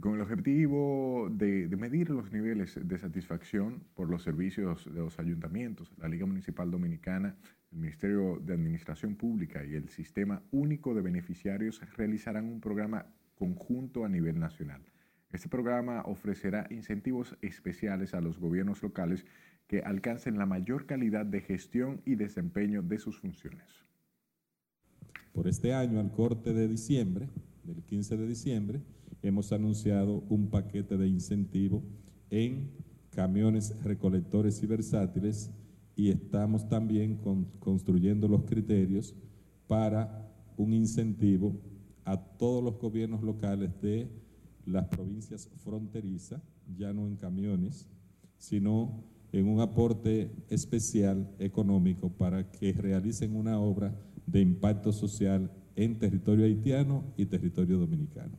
Con 0.00 0.14
el 0.14 0.22
objetivo 0.22 1.28
de, 1.30 1.68
medir 1.76 2.08
los 2.08 2.32
niveles 2.32 2.80
de 2.82 2.98
satisfacción 2.98 3.84
por 3.94 4.08
los 4.08 4.22
servicios 4.22 4.86
de 4.86 5.00
los 5.00 5.18
ayuntamientos, 5.18 5.92
la 5.98 6.08
Liga 6.08 6.24
Municipal 6.24 6.70
Dominicana, 6.70 7.36
el 7.70 7.80
Ministerio 7.80 8.40
de 8.40 8.54
Administración 8.54 9.14
Pública 9.14 9.62
y 9.62 9.74
el 9.74 9.90
Sistema 9.90 10.42
Único 10.52 10.94
de 10.94 11.02
Beneficiarios 11.02 11.82
realizarán 11.98 12.46
un 12.46 12.62
programa 12.62 13.04
conjunto 13.34 14.06
a 14.06 14.08
nivel 14.08 14.38
nacional. 14.38 14.80
Este 15.30 15.48
programa 15.48 16.02
ofrecerá 16.06 16.66
incentivos 16.70 17.36
especiales 17.42 18.14
a 18.14 18.20
los 18.20 18.38
gobiernos 18.38 18.82
locales 18.82 19.26
que 19.66 19.80
alcancen 19.80 20.38
la 20.38 20.46
mayor 20.46 20.86
calidad 20.86 21.26
de 21.26 21.42
gestión 21.42 22.00
y 22.06 22.14
desempeño 22.14 22.82
de 22.82 22.98
sus 22.98 23.18
funciones. 23.20 23.84
Por 25.32 25.46
este 25.46 25.74
año, 25.74 26.00
al 26.00 26.10
corte 26.10 26.54
de 26.54 26.66
diciembre, 26.66 27.28
del 27.62 27.82
15 27.84 28.16
de 28.16 28.26
diciembre, 28.26 28.80
hemos 29.22 29.52
anunciado 29.52 30.24
un 30.30 30.48
paquete 30.48 30.96
de 30.96 31.08
incentivo 31.08 31.82
en 32.30 32.70
camiones 33.10 33.76
recolectores 33.82 34.62
y 34.62 34.66
versátiles 34.66 35.50
y 35.94 36.10
estamos 36.10 36.68
también 36.68 37.16
con, 37.16 37.44
construyendo 37.58 38.28
los 38.28 38.44
criterios 38.44 39.14
para 39.66 40.32
un 40.56 40.72
incentivo 40.72 41.60
a 42.04 42.16
todos 42.16 42.64
los 42.64 42.78
gobiernos 42.78 43.22
locales 43.22 43.78
de 43.82 44.08
las 44.68 44.86
provincias 44.86 45.48
fronterizas, 45.58 46.42
ya 46.76 46.92
no 46.92 47.06
en 47.06 47.16
camiones, 47.16 47.88
sino 48.36 49.04
en 49.32 49.48
un 49.48 49.60
aporte 49.60 50.30
especial 50.48 51.30
económico 51.38 52.10
para 52.10 52.50
que 52.50 52.72
realicen 52.72 53.36
una 53.36 53.58
obra 53.58 53.94
de 54.26 54.40
impacto 54.40 54.92
social 54.92 55.50
en 55.76 55.98
territorio 55.98 56.44
haitiano 56.44 57.04
y 57.16 57.26
territorio 57.26 57.78
dominicano. 57.78 58.36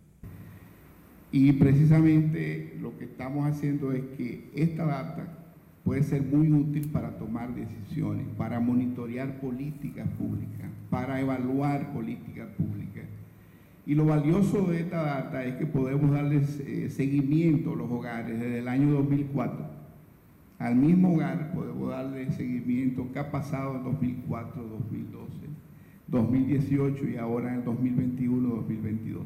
Y 1.32 1.54
precisamente 1.54 2.78
lo 2.82 2.98
que 2.98 3.06
estamos 3.06 3.46
haciendo 3.46 3.92
es 3.92 4.04
que 4.18 4.50
esta 4.56 4.86
data 4.86 5.40
puede 5.84 6.04
ser 6.04 6.24
muy 6.24 6.52
útil 6.52 6.90
para 6.90 7.18
tomar 7.18 7.54
decisiones, 7.56 8.28
para 8.38 8.60
monitorear 8.60 9.40
políticas 9.40 10.08
públicas, 10.18 10.70
para 10.90 11.22
evaluar 11.22 11.94
políticas 11.94 12.48
públicas. 12.58 13.06
Y 13.90 13.96
lo 13.96 14.06
valioso 14.06 14.68
de 14.68 14.82
esta 14.82 15.02
data 15.02 15.44
es 15.44 15.56
que 15.56 15.66
podemos 15.66 16.12
darles 16.12 16.60
eh, 16.60 16.92
seguimiento 16.92 17.74
a 17.74 17.76
los 17.76 17.90
hogares 17.90 18.40
desde 18.40 18.60
el 18.60 18.68
año 18.68 18.92
2004 18.92 19.66
al 20.60 20.76
mismo 20.76 21.16
hogar 21.16 21.52
podemos 21.54 21.90
darle 21.90 22.30
seguimiento 22.34 23.12
que 23.12 23.18
ha 23.18 23.32
pasado 23.32 23.78
en 23.78 23.84
2004, 23.86 24.62
2012, 24.62 25.34
2018 26.06 27.08
y 27.08 27.18
ahora 27.18 27.50
en 27.50 27.56
el 27.56 27.64
2021, 27.64 28.48
2022. 28.48 29.26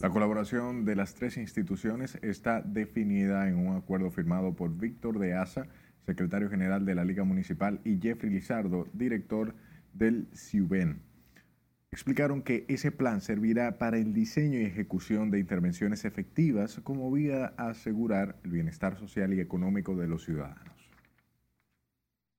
La 0.00 0.10
colaboración 0.10 0.84
de 0.84 0.94
las 0.94 1.16
tres 1.16 1.38
instituciones 1.38 2.20
está 2.22 2.60
definida 2.60 3.48
en 3.48 3.56
un 3.56 3.74
acuerdo 3.74 4.12
firmado 4.12 4.54
por 4.54 4.78
Víctor 4.78 5.18
de 5.18 5.34
Asa, 5.34 5.66
secretario 6.06 6.48
general 6.48 6.84
de 6.84 6.94
la 6.94 7.04
Liga 7.04 7.24
Municipal, 7.24 7.80
y 7.82 7.98
Jeffrey 7.98 8.30
Lizardo, 8.30 8.86
director 8.92 9.56
del 9.92 10.28
CIUBEN 10.34 11.00
explicaron 11.92 12.40
que 12.40 12.64
ese 12.68 12.90
plan 12.90 13.20
servirá 13.20 13.76
para 13.76 13.98
el 13.98 14.14
diseño 14.14 14.58
y 14.58 14.64
ejecución 14.64 15.30
de 15.30 15.38
intervenciones 15.38 16.06
efectivas 16.06 16.80
como 16.82 17.12
vía 17.12 17.52
a 17.58 17.68
asegurar 17.68 18.36
el 18.44 18.50
bienestar 18.50 18.96
social 18.96 19.34
y 19.34 19.40
económico 19.40 19.94
de 19.94 20.08
los 20.08 20.24
ciudadanos. 20.24 20.72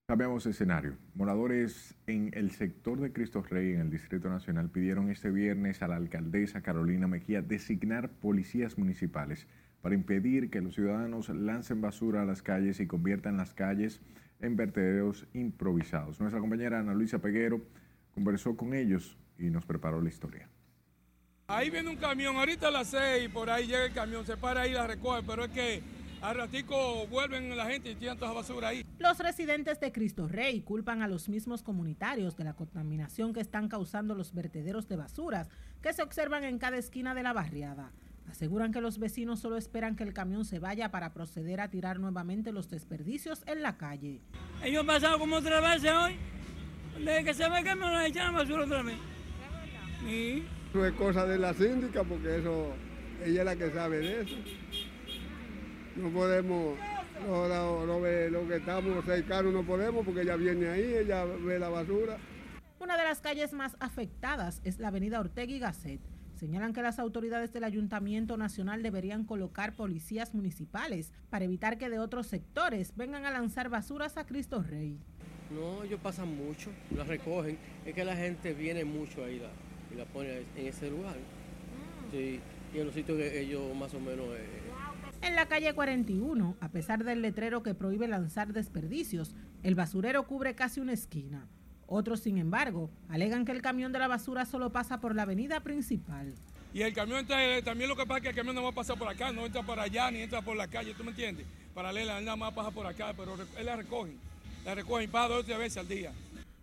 Cambiamos 0.08 0.46
escenario. 0.48 0.98
Moradores 1.14 1.96
en 2.08 2.32
el 2.34 2.52
sector 2.52 3.00
de 3.00 3.14
Cristo 3.14 3.44
Rey, 3.44 3.74
en 3.74 3.82
el 3.82 3.90
Distrito 3.92 4.28
Nacional, 4.28 4.70
pidieron 4.70 5.10
este 5.10 5.30
viernes 5.30 5.82
a 5.82 5.88
la 5.88 5.96
alcaldesa 5.98 6.62
Carolina 6.62 7.08
Mejía 7.08 7.42
designar 7.44 8.10
policías 8.10 8.78
municipales 8.78 9.48
para 9.82 9.96
impedir 9.96 10.50
que 10.50 10.62
los 10.62 10.76
ciudadanos 10.76 11.30
lancen 11.30 11.80
basura 11.80 12.24
a 12.24 12.26
las 12.26 12.42
calles 12.42 12.80
y 12.80 12.88
conviertan 12.88 13.38
las 13.38 13.54
calles 13.54 14.02
en 14.42 14.56
vertederos 14.58 15.28
improvisados. 15.34 16.20
Nuestra 16.20 16.42
compañera 16.42 16.80
Ana 16.80 16.94
Luisa 16.94 17.20
Peguero 17.20 17.62
conversó 18.14 18.58
con 18.58 18.74
ellos 18.74 19.18
y 19.38 19.50
nos 19.50 19.66
preparó 19.66 20.02
la 20.02 20.10
historia. 20.10 20.50
Ahí 21.48 21.70
viene 21.70 21.90
un 21.90 21.98
camión, 21.98 22.36
ahorita 22.38 22.70
a 22.70 22.72
las 22.72 22.88
seis, 22.88 23.30
por 23.30 23.50
ahí 23.50 23.68
llega 23.68 23.86
el 23.86 23.94
camión, 23.94 24.26
se 24.26 24.38
para 24.38 24.62
ahí 24.62 24.72
y 24.72 24.74
la 24.74 24.88
recoge, 24.88 25.24
pero 25.24 25.44
es 25.44 25.52
que 25.52 25.84
al 26.22 26.36
ratico 26.38 27.06
vuelven 27.08 27.56
la 27.56 27.66
gente 27.66 27.92
y 27.92 27.96
tiran 27.96 28.18
toda 28.18 28.32
la 28.32 28.40
basura 28.40 28.70
ahí. 28.70 28.86
Los 28.98 29.20
residentes 29.20 29.82
de 29.82 29.92
Cristo 29.92 30.30
Rey 30.30 30.62
culpan 30.62 31.02
a 31.02 31.08
los 31.10 31.28
mismos 31.28 31.64
comunitarios 31.64 32.38
de 32.38 32.46
la 32.46 32.54
contaminación 32.54 33.34
que 33.34 33.42
están 33.42 33.68
causando 33.68 34.16
los 34.16 34.34
vertederos 34.34 34.88
de 34.88 34.96
basuras 34.96 35.50
que 35.82 35.92
se 35.92 36.02
observan 36.02 36.46
en 36.46 36.60
cada 36.60 36.78
esquina 36.78 37.14
de 37.14 37.24
la 37.24 37.34
barriada. 37.34 37.92
Aseguran 38.30 38.72
que 38.72 38.80
los 38.80 39.00
vecinos 39.00 39.42
solo 39.42 39.58
esperan 39.58 39.98
que 39.98 40.04
el 40.04 40.14
camión 40.14 40.46
se 40.46 40.60
vaya 40.60 40.92
para 40.92 41.14
proceder 41.14 41.60
a 41.60 41.70
tirar 41.70 42.00
nuevamente 42.00 42.54
los 42.54 42.70
desperdicios 42.70 43.44
en 43.46 43.62
la 43.62 43.78
calle. 43.78 44.22
Ellos 44.64 44.80
han 44.80 44.88
pasado 44.88 45.20
como 45.20 45.36
otra 45.36 45.60
vez 45.60 45.84
hoy. 45.84 46.16
Desde 47.00 47.26
que 47.26 47.34
se 47.34 47.50
ve 47.50 47.60
el 47.60 47.66
camión, 47.66 47.92
nos 47.92 48.06
echan 48.06 48.34
basura 48.34 48.64
otra 48.64 48.82
vez. 48.82 48.96
Eso 50.06 50.86
es 50.86 50.94
cosa 50.94 51.26
de 51.26 51.38
la 51.38 51.54
síndica 51.54 52.04
porque 52.04 52.38
eso, 52.38 52.74
ella 53.24 53.40
es 53.42 53.46
la 53.46 53.56
que 53.56 53.72
sabe 53.72 54.00
de 54.00 54.22
eso. 54.22 54.36
No 55.96 56.10
podemos, 56.10 56.78
lo, 57.28 58.48
que 58.48 58.56
estamos 58.56 59.06
cercanos 59.06 59.54
no 59.54 59.64
podemos 59.64 60.04
porque 60.06 60.22
ella 60.22 60.36
viene 60.36 60.68
ahí, 60.68 60.96
ella 60.96 61.26
ve 61.26 61.60
la 61.60 61.70
basura. 61.70 62.18
Una 62.80 62.98
de 62.98 63.04
las 63.04 63.22
calles 63.22 63.54
más 63.54 63.78
afectadas 63.80 64.62
es 64.64 64.80
la 64.80 64.90
avenida 64.90 65.20
Ortega 65.20 65.54
y 65.54 65.60
Gasset. 65.60 66.02
Señalan 66.36 66.74
que 66.74 66.82
las 66.82 67.00
autoridades 67.00 67.54
del 67.54 67.64
Ayuntamiento 67.64 68.36
Nacional 68.36 68.84
deberían 68.84 69.24
colocar 69.24 69.76
policías 69.76 70.34
municipales 70.34 71.14
para 71.30 71.46
evitar 71.46 71.78
que 71.78 71.90
de 71.90 72.00
otros 72.00 72.28
sectores 72.28 72.94
vengan 72.98 73.26
a 73.26 73.32
lanzar 73.32 73.70
basuras 73.70 74.18
a 74.18 74.26
Cristo 74.26 74.62
Rey. 74.62 75.00
No, 75.52 75.84
ellos 75.84 76.00
pasan 76.02 76.36
mucho, 76.36 76.72
las 76.94 77.08
recogen. 77.08 77.58
Es 77.86 77.94
que 77.94 78.04
la 78.04 78.16
gente 78.16 78.54
viene 78.54 78.84
mucho 78.84 79.24
ahí 79.24 79.40
y 79.94 79.98
la 79.98 80.06
pone 80.06 80.44
en 80.56 80.68
ese 80.68 80.90
lugar. 80.90 81.16
Ah. 81.16 82.06
Sí, 82.12 82.40
y 82.74 82.80
en 82.80 82.86
los 82.86 82.96
sitios 82.96 83.18
que 83.18 83.42
ellos 83.42 83.76
más 83.76 83.94
o 83.94 84.00
menos... 84.00 84.26
Eh, 84.36 84.64
en 85.22 85.36
la 85.36 85.48
calle 85.48 85.74
41, 85.74 86.58
a 86.60 86.70
pesar 86.70 87.06
del 87.06 87.22
letrero 87.22 87.64
que 87.64 87.74
prohíbe 87.74 88.10
lanzar 88.10 88.52
desperdicios, 88.52 89.36
el 89.64 89.74
basurero 89.74 90.28
cubre 90.28 90.54
casi 90.54 90.82
una 90.82 90.92
esquina. 90.92 91.48
Otros, 91.88 92.20
sin 92.22 92.38
embargo, 92.38 92.90
alegan 93.08 93.46
que 93.46 93.54
el 93.54 93.62
camión 93.62 93.94
de 93.94 94.00
la 94.00 94.10
basura 94.10 94.46
solo 94.46 94.72
pasa 94.72 95.00
por 95.00 95.16
la 95.16 95.22
avenida 95.22 95.62
principal. 95.62 96.34
Y 96.74 96.82
el 96.82 96.94
camión 96.94 97.26
eh, 97.30 97.62
también 97.64 97.90
lo 97.90 97.96
que 97.96 98.06
pasa 98.06 98.18
es 98.18 98.24
que 98.24 98.30
el 98.30 98.36
camión 98.36 98.56
no 98.56 98.64
va 98.64 98.70
a 98.70 98.74
pasar 98.74 98.98
por 98.98 99.08
acá, 99.08 99.32
no 99.32 99.46
entra 99.46 99.64
por 99.64 99.80
allá 99.80 100.12
ni 100.12 100.22
entra 100.22 100.42
por 100.42 100.58
la 100.58 100.68
calle, 100.68 100.94
¿tú 100.94 101.04
me 101.04 101.12
entiendes? 101.12 101.46
Paralela, 101.74 102.20
él 102.20 102.26
nada 102.26 102.36
más 102.36 102.54
pasa 102.54 102.72
por 102.72 102.86
acá, 102.86 103.14
pero 103.16 103.36
él 103.58 103.66
la 103.66 103.76
recoge. 103.76 104.12
La 104.66 104.76
recogen 104.76 105.10
para 105.10 105.36
dos 105.36 105.48
veces 105.48 105.78
al 105.78 105.88
día. 105.88 106.12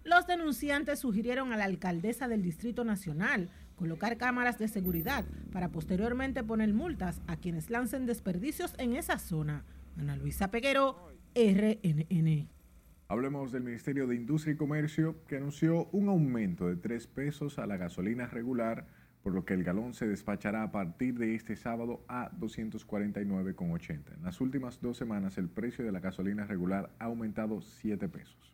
Los 0.05 0.27
denunciantes 0.27 0.99
sugirieron 0.99 1.53
a 1.53 1.57
la 1.57 1.65
alcaldesa 1.65 2.27
del 2.27 2.43
Distrito 2.43 2.85
Nacional 2.85 3.51
colocar 3.77 4.17
cámaras 4.17 4.59
de 4.59 4.69
seguridad 4.69 5.25
para 5.53 5.69
posteriormente 5.71 6.43
poner 6.43 6.73
multas 6.73 7.21
a 7.27 7.37
quienes 7.37 7.71
lancen 7.71 8.07
desperdicios 8.07 8.75
en 8.79 8.97
esa 8.97 9.19
zona. 9.19 9.65
Ana 9.99 10.17
Luisa 10.17 10.51
Peguero, 10.51 10.97
RNN. 11.35 12.49
Hablemos 13.09 13.53
del 13.53 13.65
Ministerio 13.65 14.07
de 14.07 14.15
Industria 14.17 14.55
y 14.55 14.57
Comercio 14.57 15.25
que 15.27 15.37
anunció 15.37 15.87
un 15.93 16.09
aumento 16.09 16.69
de 16.69 16.77
3 16.77 17.07
pesos 17.09 17.59
a 17.59 17.67
la 17.67 17.77
gasolina 17.77 18.27
regular, 18.27 18.87
por 19.23 19.35
lo 19.35 19.45
que 19.45 19.53
el 19.53 19.65
galón 19.65 19.95
se 19.95 20.07
despachará 20.07 20.63
a 20.63 20.73
partir 20.73 21.19
de 21.19 21.35
este 21.35 21.57
sábado 21.57 22.05
a 22.09 22.31
249,80. 22.39 24.15
En 24.17 24.23
las 24.23 24.41
últimas 24.41 24.81
dos 24.81 24.97
semanas 24.97 25.37
el 25.39 25.49
precio 25.49 25.85
de 25.85 25.93
la 25.93 26.01
gasolina 26.01 26.47
regular 26.47 26.91
ha 26.99 27.07
aumentado 27.07 27.61
7 27.61 28.09
pesos. 28.09 28.50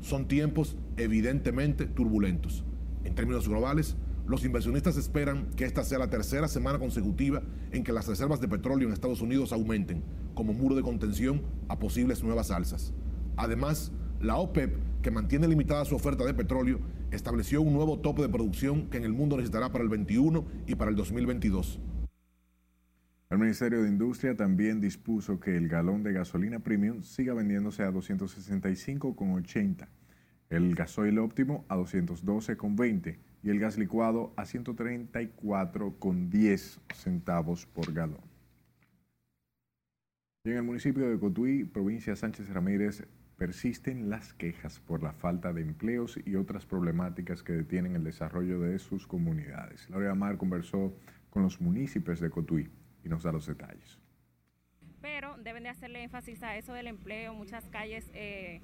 Son 0.00 0.28
tiempos 0.28 0.76
evidentemente 0.96 1.86
turbulentos. 1.86 2.64
En 3.04 3.14
términos 3.14 3.48
globales, 3.48 3.96
Los 4.26 4.44
inversionistas 4.44 4.96
esperan 4.96 5.46
que 5.54 5.64
esta 5.64 5.84
sea 5.84 6.00
la 6.00 6.10
tercera 6.10 6.48
semana 6.48 6.80
consecutiva 6.80 7.42
en 7.70 7.84
que 7.84 7.92
las 7.92 8.08
reservas 8.08 8.40
de 8.40 8.48
petróleo 8.48 8.88
en 8.88 8.92
Estados 8.92 9.20
Unidos 9.20 9.52
aumenten, 9.52 10.02
como 10.34 10.52
muro 10.52 10.74
de 10.74 10.82
contención 10.82 11.42
a 11.68 11.78
posibles 11.78 12.24
nuevas 12.24 12.50
alzas. 12.50 12.92
Además, 13.36 13.92
la 14.20 14.36
OPEP, 14.38 14.74
que 15.00 15.12
mantiene 15.12 15.46
limitada 15.46 15.84
su 15.84 15.94
oferta 15.94 16.24
de 16.24 16.34
petróleo, 16.34 16.80
estableció 17.12 17.62
un 17.62 17.72
nuevo 17.72 18.00
tope 18.00 18.22
de 18.22 18.28
producción 18.28 18.88
que 18.90 18.96
en 18.96 19.04
el 19.04 19.12
mundo 19.12 19.36
necesitará 19.36 19.70
para 19.70 19.84
el 19.84 19.90
21 19.90 20.44
y 20.66 20.74
para 20.74 20.90
el 20.90 20.96
2022. 20.96 21.78
El 23.28 23.38
Ministerio 23.38 23.82
de 23.82 23.88
Industria 23.88 24.36
también 24.36 24.80
dispuso 24.80 25.40
que 25.40 25.56
el 25.56 25.66
galón 25.66 26.04
de 26.04 26.12
gasolina 26.12 26.60
premium 26.60 27.02
siga 27.02 27.34
vendiéndose 27.34 27.82
a 27.82 27.90
265,80, 27.90 29.88
el 30.48 30.76
gasoil 30.76 31.18
óptimo 31.18 31.64
a 31.68 31.76
212,20 31.76 33.18
y 33.42 33.50
el 33.50 33.58
gas 33.58 33.78
licuado 33.78 34.32
a 34.36 34.44
134,10 34.44 36.78
centavos 36.94 37.66
por 37.66 37.92
galón. 37.92 38.22
Y 40.44 40.50
en 40.50 40.58
el 40.58 40.62
municipio 40.62 41.10
de 41.10 41.18
Cotuí, 41.18 41.64
provincia 41.64 42.14
Sánchez 42.14 42.48
Ramírez, 42.50 43.08
persisten 43.36 44.08
las 44.08 44.34
quejas 44.34 44.78
por 44.78 45.02
la 45.02 45.12
falta 45.12 45.52
de 45.52 45.62
empleos 45.62 46.16
y 46.24 46.36
otras 46.36 46.64
problemáticas 46.64 47.42
que 47.42 47.54
detienen 47.54 47.96
el 47.96 48.04
desarrollo 48.04 48.60
de 48.60 48.78
sus 48.78 49.08
comunidades. 49.08 49.90
Laura 49.90 50.14
Mar 50.14 50.36
conversó 50.36 50.96
con 51.28 51.42
los 51.42 51.60
municipios 51.60 52.20
de 52.20 52.30
Cotuí 52.30 52.70
y 53.06 53.08
nos 53.08 53.22
da 53.22 53.32
los 53.32 53.46
detalles. 53.46 53.98
Pero 55.00 55.36
deben 55.38 55.62
de 55.62 55.68
hacerle 55.68 56.02
énfasis 56.02 56.42
a 56.42 56.56
eso 56.56 56.72
del 56.72 56.88
empleo, 56.88 57.32
muchas 57.34 57.64
calles 57.66 58.10
eh, 58.14 58.60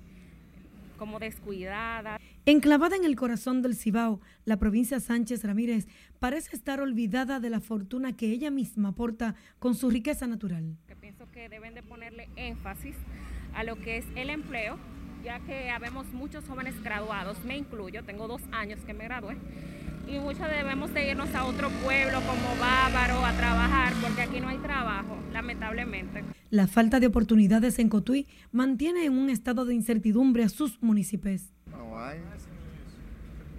como 0.98 1.20
descuidadas. 1.20 2.20
Enclavada 2.44 2.96
en 2.96 3.04
el 3.04 3.14
corazón 3.14 3.62
del 3.62 3.76
Cibao, 3.76 4.20
la 4.44 4.56
provincia 4.56 4.98
Sánchez 4.98 5.44
Ramírez 5.44 5.86
parece 6.18 6.56
estar 6.56 6.80
olvidada 6.80 7.38
de 7.38 7.50
la 7.50 7.60
fortuna 7.60 8.16
que 8.16 8.26
ella 8.26 8.50
misma 8.50 8.88
aporta 8.88 9.36
con 9.60 9.76
su 9.76 9.90
riqueza 9.90 10.26
natural. 10.26 10.76
Que 10.88 10.96
pienso 10.96 11.30
que 11.30 11.48
deben 11.48 11.74
de 11.74 11.84
ponerle 11.84 12.28
énfasis 12.34 12.96
a 13.54 13.62
lo 13.62 13.76
que 13.76 13.98
es 13.98 14.06
el 14.16 14.28
empleo, 14.28 14.76
ya 15.22 15.38
que 15.38 15.70
habemos 15.70 16.08
muchos 16.08 16.44
jóvenes 16.46 16.82
graduados, 16.82 17.44
me 17.44 17.56
incluyo, 17.56 18.02
tengo 18.02 18.26
dos 18.26 18.42
años 18.50 18.80
que 18.80 18.92
me 18.92 19.04
gradué, 19.04 19.36
y 20.08 20.18
muchos 20.18 20.48
debemos 20.48 20.92
de 20.92 21.10
irnos 21.10 21.34
a 21.34 21.44
otro 21.44 21.70
pueblo 21.82 22.20
como 22.20 22.60
Bávaro 22.60 23.24
a 23.24 23.32
trabajar, 23.32 23.92
porque 24.02 24.22
aquí 24.22 24.40
no 24.40 24.48
hay 24.48 24.58
trabajo, 24.58 25.16
lamentablemente. 25.32 26.24
La 26.50 26.66
falta 26.66 27.00
de 27.00 27.06
oportunidades 27.06 27.78
en 27.78 27.88
Cotuí 27.88 28.26
mantiene 28.50 29.06
en 29.06 29.16
un 29.16 29.30
estado 29.30 29.64
de 29.64 29.74
incertidumbre 29.74 30.44
a 30.44 30.48
sus 30.48 30.82
municipios. 30.82 31.52
No 31.70 31.98
hay. 31.98 32.18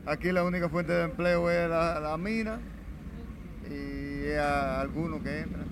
Aquí 0.06 0.32
la 0.32 0.44
única 0.44 0.70
fuente 0.70 0.92
de 0.92 1.06
empleo 1.06 1.50
es 1.50 1.70
la, 1.70 2.18
mina 2.20 2.60
y 3.70 4.34
algunos 4.36 5.22
que 5.22 5.40
entran. 5.40 5.66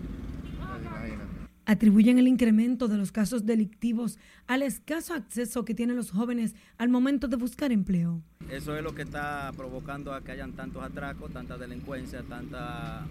Atribuyen 1.65 2.17
el 2.17 2.27
incremento 2.27 2.87
de 2.87 2.97
los 2.97 3.11
casos 3.11 3.45
delictivos 3.45 4.17
al 4.47 4.63
escaso 4.63 5.13
acceso 5.13 5.63
que 5.63 5.75
tienen 5.75 5.95
los 5.95 6.11
jóvenes 6.11 6.55
al 6.77 6.89
momento 6.89 7.27
de 7.27 7.37
buscar 7.37 7.71
empleo. 7.71 8.21
Eso 8.49 8.75
es 8.75 8.83
lo 8.83 8.95
que 8.95 9.03
está 9.03 9.51
provocando 9.55 10.13
a 10.13 10.21
que 10.23 10.31
hayan 10.31 10.53
tantos 10.53 10.83
atracos, 10.83 11.31
tanta 11.31 11.57
delincuencia, 11.57 12.23
tanta, 12.23 13.05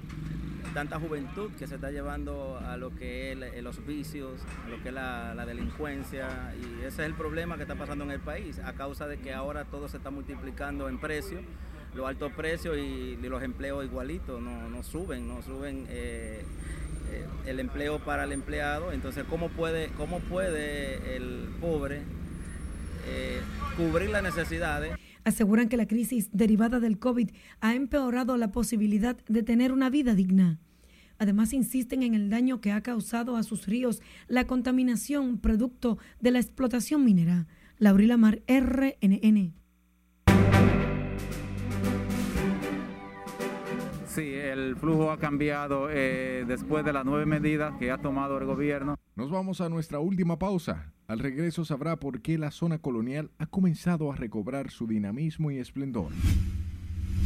tanta 0.74 0.98
juventud 0.98 1.52
que 1.58 1.68
se 1.68 1.76
está 1.76 1.90
llevando 1.90 2.58
a 2.58 2.76
lo 2.76 2.94
que 2.94 3.32
es 3.32 3.62
los 3.62 3.86
vicios, 3.86 4.40
a 4.66 4.68
lo 4.68 4.82
que 4.82 4.88
es 4.88 4.94
la, 4.94 5.34
la, 5.34 5.46
delincuencia. 5.46 6.52
Y 6.60 6.80
ese 6.80 7.02
es 7.02 7.06
el 7.08 7.14
problema 7.14 7.56
que 7.56 7.62
está 7.62 7.76
pasando 7.76 8.04
en 8.04 8.10
el 8.10 8.20
país, 8.20 8.58
a 8.58 8.72
causa 8.72 9.06
de 9.06 9.18
que 9.18 9.32
ahora 9.32 9.64
todo 9.64 9.88
se 9.88 9.98
está 9.98 10.10
multiplicando 10.10 10.88
en 10.88 10.98
precios 10.98 11.42
los 11.94 12.06
altos 12.06 12.32
precios 12.32 12.76
y, 12.78 13.16
los 13.16 13.42
empleos 13.42 13.84
igualitos, 13.84 14.40
no, 14.40 14.68
no 14.68 14.82
suben, 14.82 15.28
no 15.28 15.42
suben 15.42 15.86
eh, 15.88 16.42
eh, 16.42 16.44
el 17.46 17.60
empleo 17.60 17.98
para 17.98 18.24
el 18.24 18.32
empleado. 18.32 18.92
Entonces, 18.92 19.24
¿cómo 19.28 19.48
puede, 19.48 19.88
cómo 19.96 20.20
puede 20.20 21.16
el 21.16 21.48
pobre 21.60 22.02
eh, 23.06 23.40
cubrir 23.76 24.10
las 24.10 24.22
necesidades? 24.22 24.92
Aseguran 25.24 25.68
que 25.68 25.76
la 25.76 25.86
crisis 25.86 26.30
derivada 26.32 26.80
del 26.80 26.98
COVID 26.98 27.30
ha 27.60 27.74
empeorado 27.74 28.36
la 28.36 28.52
posibilidad 28.52 29.16
de 29.28 29.42
tener 29.42 29.72
una 29.72 29.90
vida 29.90 30.14
digna. 30.14 30.58
Además, 31.18 31.52
insisten 31.52 32.02
en 32.02 32.14
el 32.14 32.30
daño 32.30 32.62
que 32.62 32.72
ha 32.72 32.82
causado 32.82 33.36
a 33.36 33.42
sus 33.42 33.66
ríos 33.66 34.00
la 34.26 34.46
contaminación 34.46 35.38
producto 35.38 35.98
de 36.20 36.30
la 36.30 36.38
explotación 36.38 37.04
minera. 37.04 37.46
Laurila 37.78 38.16
Mar, 38.16 38.40
RNN. 38.48 39.59
Sí, 44.20 44.34
el 44.34 44.76
flujo 44.76 45.10
ha 45.10 45.18
cambiado 45.18 45.88
eh, 45.90 46.44
después 46.46 46.84
de 46.84 46.92
las 46.92 47.06
nueve 47.06 47.24
medidas 47.24 47.72
que 47.78 47.90
ha 47.90 47.96
tomado 47.96 48.36
el 48.36 48.44
gobierno. 48.44 48.96
Nos 49.16 49.30
vamos 49.30 49.62
a 49.62 49.70
nuestra 49.70 49.98
última 49.98 50.38
pausa. 50.38 50.92
Al 51.06 51.20
regreso 51.20 51.64
sabrá 51.64 51.96
por 51.96 52.20
qué 52.20 52.36
la 52.36 52.50
zona 52.50 52.78
colonial 52.80 53.30
ha 53.38 53.46
comenzado 53.46 54.12
a 54.12 54.16
recobrar 54.16 54.70
su 54.70 54.86
dinamismo 54.86 55.50
y 55.50 55.56
esplendor. 55.56 56.12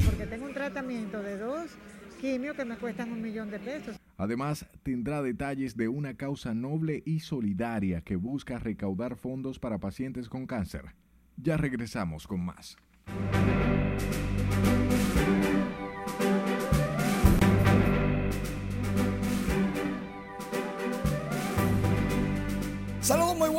Porque 0.05 0.25
tengo 0.27 0.47
un 0.47 0.55
tratamiento 0.55 1.21
de 1.21 1.37
dos 1.37 1.73
quimios 2.21 2.55
que 2.55 2.65
me 2.65 2.77
cuestan 2.77 3.11
un 3.11 3.21
millón 3.21 3.51
de 3.51 3.59
pesos. 3.59 3.97
Además, 4.17 4.65
tendrá 4.85 5.21
detalles 5.21 5.77
de 5.77 5.89
una 5.89 6.15
causa 6.15 6.55
noble 6.55 7.03
y 7.05 7.19
solidaria 7.19 8.03
que 8.03 8.15
busca 8.15 8.61
recaudar 8.61 9.17
fondos 9.17 9.59
para 9.59 9.79
pacientes 9.79 10.29
con 10.29 10.47
cáncer. 10.47 10.95
Ya 11.39 11.57
regresamos 11.57 12.29
con 12.29 12.45
más. 12.45 12.77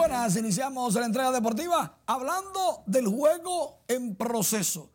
Buenas, 0.07 0.35
iniciamos 0.35 0.93
la 0.93 1.07
entrega 1.07 1.31
deportiva 1.31 1.97
hablando 2.05 2.83
del 2.85 3.07
juego 3.07 3.79
en 3.87 4.15
proceso. 4.15 4.91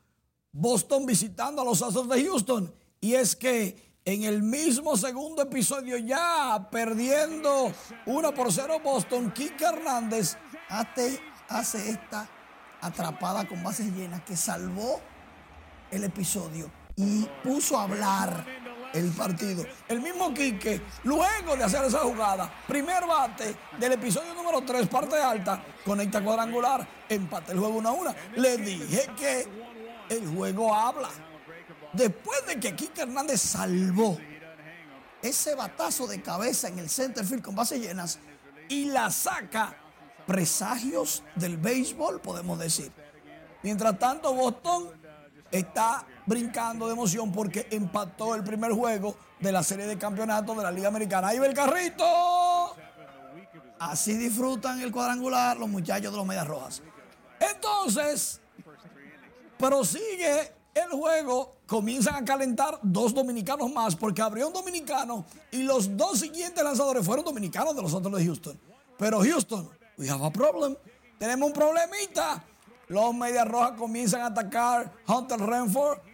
Boston 0.52 1.04
visitando 1.04 1.62
a 1.62 1.64
los 1.64 1.82
Astros 1.82 2.08
de 2.08 2.24
Houston 2.24 2.72
y 3.00 3.14
es 3.14 3.34
que 3.34 3.98
en 4.04 4.22
el 4.22 4.40
mismo 4.40 4.96
segundo 4.96 5.42
episodio 5.42 5.96
ya 5.96 6.68
perdiendo 6.70 7.72
1 8.06 8.34
por 8.34 8.52
0 8.52 8.78
Boston, 8.84 9.32
Kike 9.32 9.64
Hernández 9.64 10.36
hace, 10.68 11.20
hace 11.48 11.90
esta 11.90 12.28
atrapada 12.80 13.48
con 13.48 13.64
bases 13.64 13.92
llenas 13.92 14.22
que 14.22 14.36
salvó 14.36 15.00
el 15.90 16.04
episodio 16.04 16.70
y 16.94 17.26
puso 17.42 17.76
a 17.76 17.82
hablar 17.82 18.46
el 18.92 19.10
partido. 19.10 19.64
El 19.88 20.00
mismo 20.00 20.32
Quique, 20.34 20.80
luego 21.04 21.56
de 21.56 21.64
hacer 21.64 21.84
esa 21.84 22.00
jugada, 22.00 22.52
primer 22.66 23.06
bate 23.06 23.56
del 23.78 23.92
episodio 23.92 24.34
número 24.34 24.62
3, 24.62 24.88
parte 24.88 25.16
alta, 25.16 25.62
conecta 25.84 26.22
cuadrangular, 26.22 26.86
empate 27.08 27.52
el 27.52 27.58
juego 27.58 27.78
1 27.78 27.88
a 27.88 27.92
1. 27.92 28.14
Le 28.36 28.56
dije 28.58 29.10
que 29.16 29.48
el 30.08 30.26
juego 30.28 30.74
habla. 30.74 31.08
Después 31.92 32.46
de 32.46 32.60
que 32.60 32.74
Quique 32.76 33.02
Hernández 33.02 33.40
salvó 33.40 34.18
ese 35.22 35.54
batazo 35.54 36.06
de 36.06 36.22
cabeza 36.22 36.68
en 36.68 36.78
el 36.78 36.88
center 36.88 37.24
field 37.24 37.42
con 37.42 37.54
bases 37.54 37.80
llenas 37.80 38.18
y 38.68 38.86
la 38.86 39.10
saca, 39.10 39.76
presagios 40.26 41.22
del 41.34 41.56
béisbol, 41.56 42.20
podemos 42.20 42.58
decir. 42.58 42.92
Mientras 43.62 43.98
tanto, 43.98 44.32
Boston 44.32 44.90
está 45.50 46.06
brincando 46.30 46.86
de 46.86 46.92
emoción 46.92 47.32
porque 47.32 47.66
empató 47.72 48.36
el 48.36 48.44
primer 48.44 48.70
juego 48.70 49.16
de 49.40 49.50
la 49.50 49.64
serie 49.64 49.86
de 49.86 49.98
campeonatos 49.98 50.56
de 50.56 50.62
la 50.62 50.70
Liga 50.70 50.86
Americana. 50.86 51.28
Ahí 51.28 51.40
va 51.40 51.46
el 51.46 51.54
carrito. 51.54 52.04
Así 53.80 54.14
disfrutan 54.14 54.80
el 54.80 54.92
cuadrangular 54.92 55.58
los 55.58 55.68
muchachos 55.68 56.12
de 56.12 56.16
los 56.16 56.24
Medias 56.24 56.46
Rojas. 56.46 56.82
Entonces, 57.40 58.40
prosigue 59.58 60.52
el 60.72 60.90
juego. 60.90 61.56
Comienzan 61.66 62.14
a 62.14 62.24
calentar 62.24 62.78
dos 62.80 63.12
dominicanos 63.12 63.72
más 63.72 63.96
porque 63.96 64.22
abrió 64.22 64.46
un 64.46 64.52
dominicano 64.52 65.24
y 65.50 65.64
los 65.64 65.96
dos 65.96 66.20
siguientes 66.20 66.62
lanzadores 66.62 67.04
fueron 67.04 67.24
dominicanos 67.24 67.74
de 67.74 67.82
los 67.82 67.92
otros 67.92 68.16
de 68.16 68.24
Houston. 68.24 68.60
Pero 68.96 69.20
Houston, 69.20 69.68
we 69.98 70.08
have 70.08 70.24
a 70.24 70.30
problem. 70.30 70.76
Tenemos 71.18 71.48
un 71.48 71.54
problemita. 71.54 72.44
Los 72.86 73.14
Medias 73.14 73.48
Rojas 73.48 73.72
comienzan 73.78 74.20
a 74.20 74.26
atacar 74.26 74.92
Hunter 75.08 75.40
Renford. 75.40 76.09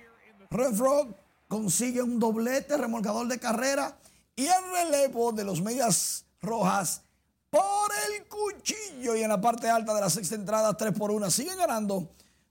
Renford 0.57 1.15
consigue 1.49 2.03
un 2.03 2.19
doblete, 2.19 2.77
remolcador 2.77 3.27
de 3.29 3.39
carrera. 3.39 3.97
Y 4.35 4.47
el 4.47 4.71
relevo 4.73 5.33
de 5.33 5.45
los 5.45 5.63
Medias 5.63 6.27
Rojas 6.43 7.03
por 7.51 7.91
el 8.11 8.27
cuchillo. 8.27 9.17
Y 9.17 9.23
en 9.23 9.29
la 9.29 9.41
parte 9.41 9.69
alta 9.69 9.95
de 9.95 10.01
la 10.01 10.11
sexta 10.11 10.35
entrada, 10.35 10.77
3 10.77 10.93
por 10.93 11.11
1. 11.11 11.31
Siguen 11.31 11.57
ganando 11.57 12.11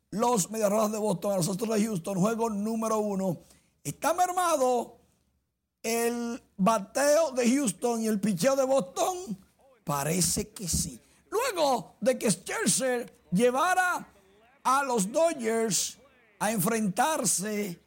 los 0.10 0.49
Medias 0.49 0.70
Rojas 0.70 0.91
de 0.91 0.97
Boston 0.97 1.34
a 1.34 1.38
los 1.38 1.49
Astros 1.49 1.78
de 1.78 1.86
Houston. 1.86 2.20
Juego 2.20 2.49
número 2.49 2.99
uno. 2.99 3.38
Está 3.84 4.14
mermado 4.14 4.97
el 5.84 6.41
bateo 6.58 7.32
de 7.32 7.47
Houston 7.56 8.01
y 8.01 8.08
el 8.08 8.20
picheo 8.20 8.56
de 8.56 8.64
Boston. 8.64 9.38
Parece 9.84 10.49
que 10.49 10.68
sí. 10.68 10.99
Luego 11.30 11.95
de 12.01 12.18
que 12.18 12.32
Scherzer 12.32 13.14
llevara 13.32 14.08
a 14.64 14.84
los 14.84 15.12
Dodgers 15.12 15.97
a 16.39 16.51
enfrentarse 16.51 17.80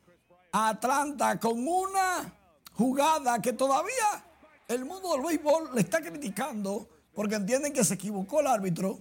Atlanta 0.66 1.38
con 1.38 1.66
una 1.66 2.32
jugada 2.72 3.40
que 3.40 3.52
todavía 3.52 4.24
el 4.66 4.84
mundo 4.84 5.12
del 5.12 5.22
béisbol 5.22 5.74
le 5.74 5.80
está 5.80 6.00
criticando 6.00 6.88
porque 7.14 7.36
entienden 7.36 7.72
que 7.72 7.84
se 7.84 7.94
equivocó 7.94 8.40
el 8.40 8.46
árbitro 8.48 8.98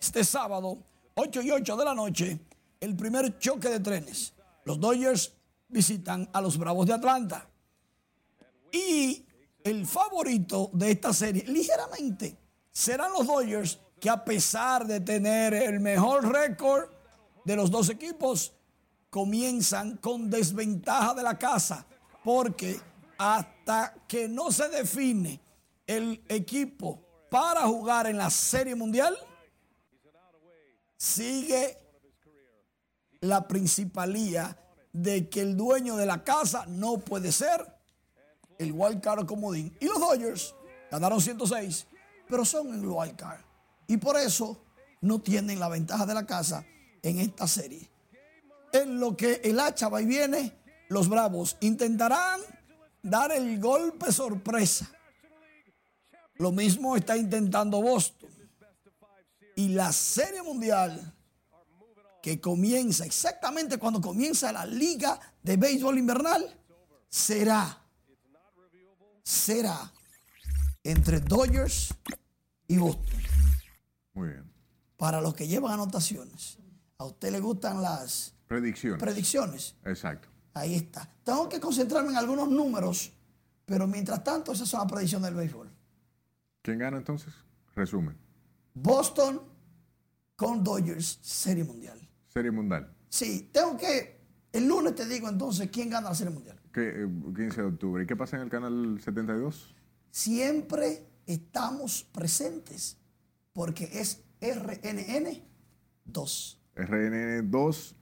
este 0.00 0.24
sábado, 0.24 0.78
8 1.14 1.42
y 1.42 1.50
8 1.50 1.76
de 1.76 1.84
la 1.84 1.94
noche, 1.94 2.38
el 2.80 2.96
primer 2.96 3.38
choque 3.38 3.68
de 3.68 3.80
trenes. 3.80 4.32
Los 4.64 4.80
Dodgers 4.80 5.32
visitan 5.68 6.28
a 6.32 6.40
los 6.40 6.58
Bravos 6.58 6.86
de 6.86 6.94
Atlanta. 6.94 7.46
Y 8.72 9.24
el 9.62 9.86
favorito 9.86 10.70
de 10.72 10.90
esta 10.90 11.12
serie, 11.12 11.44
ligeramente, 11.46 12.36
serán 12.70 13.12
los 13.12 13.26
Dodgers 13.26 13.78
que 14.00 14.10
a 14.10 14.24
pesar 14.24 14.86
de 14.86 15.00
tener 15.00 15.54
el 15.54 15.78
mejor 15.78 16.32
récord 16.32 16.88
de 17.44 17.54
los 17.54 17.70
dos 17.70 17.88
equipos, 17.88 18.52
comienzan 19.12 19.98
con 19.98 20.30
desventaja 20.30 21.12
de 21.12 21.22
la 21.22 21.38
casa, 21.38 21.84
porque 22.24 22.80
hasta 23.18 23.92
que 24.08 24.26
no 24.26 24.50
se 24.50 24.70
define 24.70 25.38
el 25.86 26.24
equipo 26.30 26.98
para 27.30 27.66
jugar 27.66 28.06
en 28.06 28.16
la 28.16 28.30
Serie 28.30 28.74
Mundial, 28.74 29.14
sigue 30.96 31.76
la 33.20 33.46
principalía 33.46 34.58
de 34.94 35.28
que 35.28 35.42
el 35.42 35.58
dueño 35.58 35.96
de 35.96 36.06
la 36.06 36.24
casa 36.24 36.64
no 36.66 36.96
puede 36.96 37.32
ser 37.32 37.70
el 38.58 38.72
wild 38.72 39.02
card 39.02 39.26
comodín. 39.26 39.76
Y 39.78 39.88
los 39.88 40.00
Dodgers 40.00 40.54
ganaron 40.90 41.20
106, 41.20 41.86
pero 42.26 42.46
son 42.46 42.72
el 42.72 42.86
wild 42.86 43.16
card. 43.16 43.42
Y 43.86 43.98
por 43.98 44.16
eso 44.16 44.64
no 45.02 45.20
tienen 45.20 45.60
la 45.60 45.68
ventaja 45.68 46.06
de 46.06 46.14
la 46.14 46.24
casa 46.24 46.64
en 47.02 47.18
esta 47.18 47.46
serie. 47.46 47.91
En 48.72 48.98
lo 48.98 49.16
que 49.16 49.40
el 49.44 49.60
hacha 49.60 49.88
va 49.88 50.00
y 50.00 50.06
viene, 50.06 50.52
los 50.88 51.08
Bravos 51.08 51.56
intentarán 51.60 52.40
dar 53.02 53.32
el 53.32 53.60
golpe 53.60 54.10
sorpresa. 54.12 54.90
Lo 56.36 56.52
mismo 56.52 56.96
está 56.96 57.16
intentando 57.16 57.82
Boston. 57.82 58.30
Y 59.54 59.68
la 59.68 59.92
serie 59.92 60.42
mundial 60.42 61.14
que 62.22 62.40
comienza 62.40 63.04
exactamente 63.04 63.78
cuando 63.78 64.00
comienza 64.00 64.52
la 64.52 64.64
liga 64.64 65.20
de 65.42 65.56
béisbol 65.56 65.98
invernal 65.98 66.58
será, 67.08 67.82
será 69.22 69.92
entre 70.84 71.20
Dodgers 71.20 71.92
y 72.68 72.78
Boston. 72.78 73.20
Muy 74.14 74.28
bien. 74.28 74.52
Para 74.96 75.20
los 75.20 75.34
que 75.34 75.48
llevan 75.48 75.72
anotaciones, 75.72 76.58
a 76.96 77.04
usted 77.04 77.32
le 77.32 77.40
gustan 77.40 77.82
las 77.82 78.31
Predicciones. 78.52 79.00
predicciones. 79.02 79.76
Exacto. 79.84 80.28
Ahí 80.54 80.74
está. 80.74 81.08
Tengo 81.24 81.48
que 81.48 81.58
concentrarme 81.58 82.10
en 82.10 82.16
algunos 82.18 82.48
números, 82.50 83.12
pero 83.64 83.86
mientras 83.86 84.22
tanto, 84.22 84.52
esas 84.52 84.68
son 84.68 84.80
las 84.80 84.92
predicciones 84.92 85.26
del 85.26 85.34
béisbol. 85.34 85.70
¿Quién 86.60 86.78
gana 86.78 86.98
entonces? 86.98 87.32
Resumen. 87.74 88.16
Boston 88.74 89.40
con 90.36 90.62
Dodgers, 90.62 91.18
Serie 91.22 91.64
Mundial. 91.64 91.98
Serie 92.28 92.50
Mundial. 92.50 92.92
Sí, 93.08 93.48
tengo 93.52 93.76
que. 93.76 94.20
El 94.52 94.68
lunes 94.68 94.94
te 94.94 95.06
digo 95.06 95.28
entonces 95.28 95.70
quién 95.70 95.88
gana 95.88 96.10
la 96.10 96.14
Serie 96.14 96.32
Mundial. 96.32 96.60
¿Qué, 96.72 96.88
eh, 97.04 97.08
15 97.34 97.60
de 97.62 97.66
octubre. 97.66 98.02
¿Y 98.02 98.06
qué 98.06 98.16
pasa 98.16 98.36
en 98.36 98.42
el 98.42 98.50
canal 98.50 98.98
72? 99.02 99.74
Siempre 100.10 101.06
estamos 101.26 102.04
presentes 102.04 102.98
porque 103.52 103.88
es 103.92 104.22
RNN 104.40 105.42
2. 106.04 106.60
RNN 106.74 107.50
2, 107.50 107.96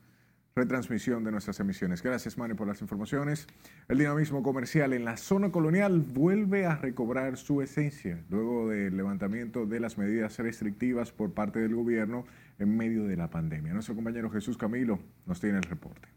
retransmisión 0.61 1.25
de 1.25 1.33
nuestras 1.33 1.59
emisiones. 1.61 2.03
Gracias, 2.03 2.37
Manny, 2.37 2.53
por 2.53 2.67
las 2.67 2.83
informaciones. 2.83 3.47
El 3.89 3.97
dinamismo 3.97 4.43
comercial 4.43 4.93
en 4.93 5.07
la 5.07 5.17
zona 5.17 5.51
colonial 5.51 6.01
vuelve 6.01 6.67
a 6.67 6.77
recobrar 6.77 7.39
su 7.39 7.63
esencia 7.63 8.23
luego 8.29 8.69
del 8.69 8.95
levantamiento 8.95 9.65
de 9.65 9.81
las 9.81 9.97
medidas 9.97 10.39
restrictivas 10.39 11.13
por 11.13 11.33
parte 11.33 11.61
del 11.61 11.75
gobierno 11.75 12.25
en 12.59 12.77
medio 12.77 13.05
de 13.05 13.17
la 13.17 13.31
pandemia. 13.31 13.73
Nuestro 13.73 13.95
compañero 13.95 14.29
Jesús 14.29 14.59
Camilo 14.59 14.99
nos 15.25 15.41
tiene 15.41 15.57
el 15.57 15.65
reporte. 15.65 16.09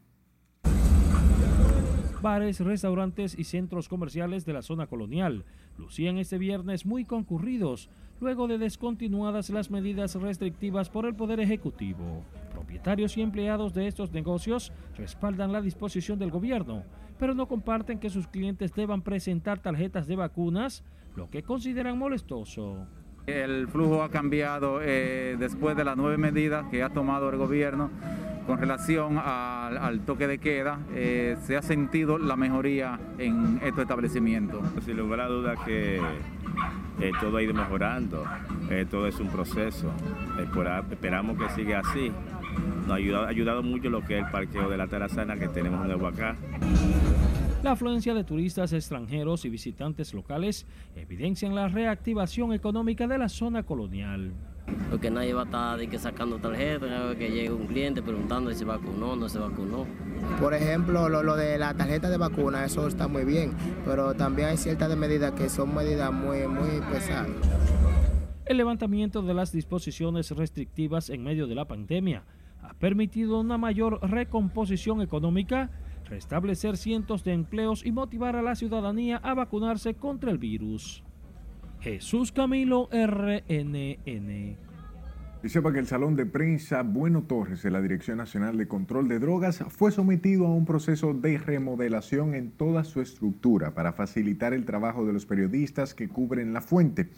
Bares, 2.22 2.60
restaurantes 2.60 3.38
y 3.38 3.46
centros 3.46 3.88
comerciales 3.88 4.46
de 4.46 4.54
la 4.54 4.62
zona 4.62 4.88
colonial 4.88 5.46
lucían 5.78 6.18
este 6.18 6.38
viernes 6.38 6.86
muy 6.86 7.06
concurridos 7.06 7.90
luego 8.20 8.48
de 8.48 8.58
descontinuadas 8.58 9.50
las 9.50 9.72
medidas 9.72 10.16
restrictivas 10.16 10.90
por 10.90 11.06
el 11.06 11.16
Poder 11.16 11.40
Ejecutivo. 11.40 12.24
Propietarios 12.68 13.18
y 13.18 13.22
empleados 13.22 13.74
de 13.74 13.88
estos 13.88 14.14
negocios 14.14 14.72
respaldan 14.98 15.52
la 15.52 15.60
disposición 15.62 16.18
del 16.18 16.32
gobierno, 16.32 16.84
pero 17.20 17.34
no 17.34 17.46
comparten 17.46 18.00
que 18.00 18.10
sus 18.10 18.26
clientes 18.30 18.74
deban 18.74 19.02
presentar 19.02 19.60
tarjetas 19.60 20.08
de 20.08 20.16
vacunas, 20.16 20.82
lo 21.18 21.30
que 21.30 21.44
consideran 21.44 21.98
molestoso. 21.98 22.88
El 23.28 23.68
flujo 23.68 24.02
ha 24.02 24.10
cambiado 24.10 24.80
eh, 24.82 25.36
después 25.38 25.76
de 25.76 25.84
las 25.84 25.98
nueve 25.98 26.18
medidas 26.18 26.66
que 26.72 26.84
ha 26.84 26.90
tomado 26.90 27.30
el 27.30 27.36
gobierno 27.36 27.92
con 28.48 28.58
relación 28.58 29.18
al, 29.18 29.78
al 29.78 30.00
toque 30.06 30.26
de 30.28 30.38
queda. 30.38 30.80
eh, 30.94 31.36
se 31.42 31.58
ha 31.58 31.62
sentido 31.62 32.18
la 32.18 32.38
mejoría 32.38 32.98
en 33.18 33.60
estos 33.62 33.82
establecimientos. 33.82 34.62
Sin 34.86 34.96
lugar 34.96 35.20
a 35.20 35.28
duda 35.28 35.56
que 35.66 35.98
eh, 37.00 37.12
todo 37.20 37.38
ha 37.38 37.44
ido 37.44 37.54
mejorando, 37.54 38.24
eh, 38.70 38.86
todo 38.90 39.06
es 39.08 39.20
un 39.20 39.28
proceso. 39.28 39.92
Espera- 40.40 40.84
esperamos 40.90 41.38
que 41.38 41.50
siga 41.50 41.80
así. 41.80 42.10
Nos 42.82 42.92
ha 42.92 42.96
ayudado, 42.96 43.26
ha 43.26 43.30
ayudado 43.30 43.64
mucho 43.64 43.90
lo 43.90 44.04
que 44.04 44.18
es 44.18 44.26
el 44.26 44.32
parqueo 44.32 44.70
de 44.70 44.78
la 44.78 44.88
Tarazana 44.88 45.38
que 45.38 45.48
tenemos 45.48 45.86
nuevo 45.86 46.08
acá. 46.08 46.36
La 47.64 47.72
afluencia 47.72 48.14
de 48.14 48.26
turistas 48.26 48.74
extranjeros 48.74 49.46
y 49.46 49.50
visitantes 49.50 50.14
locales 50.14 50.66
evidencian 50.98 51.56
la 51.56 51.70
reactivación 51.70 52.52
económica 52.52 53.08
de 53.08 53.18
la 53.18 53.30
zona 53.30 53.64
colonial. 53.64 54.34
Porque 54.90 55.10
nadie 55.10 55.34
va 55.34 55.44
a 55.44 55.46
estar 55.46 55.78
de 55.78 55.88
que 55.88 55.98
sacando 55.98 56.40
tarjeta, 56.40 57.16
que 57.18 57.30
llegue 57.30 57.52
un 57.52 57.68
cliente 57.68 58.02
preguntando 58.02 58.52
si 58.52 58.58
se 58.58 58.66
vacunó 58.66 59.12
o 59.12 59.16
no 59.16 59.30
se 59.30 59.40
vacunó. 59.40 59.86
Por 60.42 60.54
ejemplo, 60.54 61.08
lo, 61.08 61.24
lo 61.24 61.38
de 61.38 61.58
la 61.58 61.74
tarjeta 61.74 62.10
de 62.10 62.18
vacuna, 62.18 62.66
eso 62.66 62.86
está 62.86 63.08
muy 63.08 63.24
bien, 63.24 63.54
pero 63.86 64.14
también 64.14 64.50
hay 64.50 64.58
ciertas 64.58 64.94
medidas 64.98 65.32
que 65.32 65.48
son 65.48 65.74
medidas 65.74 66.12
muy, 66.12 66.48
muy 66.48 66.82
pesadas. 66.92 67.30
El 68.46 68.58
levantamiento 68.58 69.22
de 69.22 69.34
las 69.34 69.54
disposiciones 69.54 70.32
restrictivas 70.32 71.10
en 71.10 71.24
medio 71.24 71.48
de 71.48 71.56
la 71.56 71.66
pandemia 71.66 72.24
ha 72.64 72.74
permitido 72.74 73.40
una 73.40 73.58
mayor 73.58 74.00
recomposición 74.10 75.02
económica, 75.02 75.70
restablecer 76.06 76.78
cientos 76.78 77.24
de 77.24 77.34
empleos 77.34 77.86
y 77.86 77.92
motivar 77.92 78.36
a 78.36 78.42
la 78.42 78.56
ciudadanía 78.56 79.18
a 79.18 79.34
vacunarse 79.34 79.96
contra 79.96 80.32
el 80.32 80.38
virus. 80.38 81.04
Jesús 81.82 82.32
Camilo 82.32 82.90
RNN. 82.92 84.58
Y 85.44 85.50
sepa 85.50 85.74
que 85.74 85.80
el 85.80 85.88
Salón 85.88 86.16
de 86.16 86.26
Prensa 86.26 86.84
Bueno 86.84 87.24
Torres 87.24 87.62
de 87.64 87.70
la 87.70 87.82
Dirección 87.82 88.18
Nacional 88.18 88.58
de 88.58 88.70
Control 88.70 89.10
de 89.10 89.20
Drogas 89.20 89.62
fue 89.68 89.92
sometido 89.92 90.48
a 90.48 90.54
un 90.54 90.64
proceso 90.64 91.14
de 91.14 91.38
remodelación 91.38 92.34
en 92.34 92.52
toda 92.52 92.86
su 92.86 93.02
estructura 93.02 93.74
para 93.74 93.92
facilitar 93.92 94.54
el 94.54 94.64
trabajo 94.64 95.06
de 95.06 95.12
los 95.12 95.26
periodistas 95.26 95.94
que 95.94 96.08
cubren 96.08 96.54
la 96.54 96.62
fuente. 96.62 97.10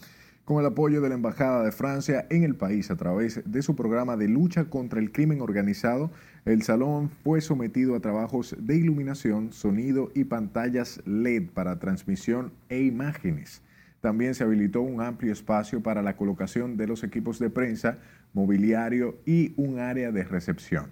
Con 0.45 0.59
el 0.59 0.67
apoyo 0.67 1.01
de 1.01 1.09
la 1.09 1.15
Embajada 1.15 1.63
de 1.63 1.71
Francia 1.71 2.27
en 2.29 2.43
el 2.43 2.53
país 2.53 2.91
a 2.91 2.95
través 2.95 3.41
de 3.51 3.63
su 3.63 3.75
programa 3.75 4.15
de 4.15 4.27
lucha 4.27 4.65
contra 4.65 4.99
el 4.99 5.11
crimen 5.11 5.41
organizado, 5.41 6.11
el 6.45 6.61
salón 6.61 7.09
fue 7.09 7.41
sometido 7.41 7.95
a 7.95 7.99
trabajos 7.99 8.55
de 8.59 8.77
iluminación, 8.77 9.51
sonido 9.51 10.11
y 10.13 10.25
pantallas 10.25 11.01
LED 11.07 11.49
para 11.51 11.79
transmisión 11.79 12.53
e 12.69 12.81
imágenes. 12.81 13.63
También 14.01 14.35
se 14.35 14.43
habilitó 14.43 14.81
un 14.81 15.01
amplio 15.01 15.33
espacio 15.33 15.81
para 15.81 16.03
la 16.03 16.15
colocación 16.15 16.77
de 16.77 16.85
los 16.85 17.03
equipos 17.03 17.39
de 17.39 17.49
prensa, 17.49 17.97
mobiliario 18.33 19.17
y 19.25 19.55
un 19.57 19.79
área 19.79 20.11
de 20.11 20.25
recepción. 20.25 20.91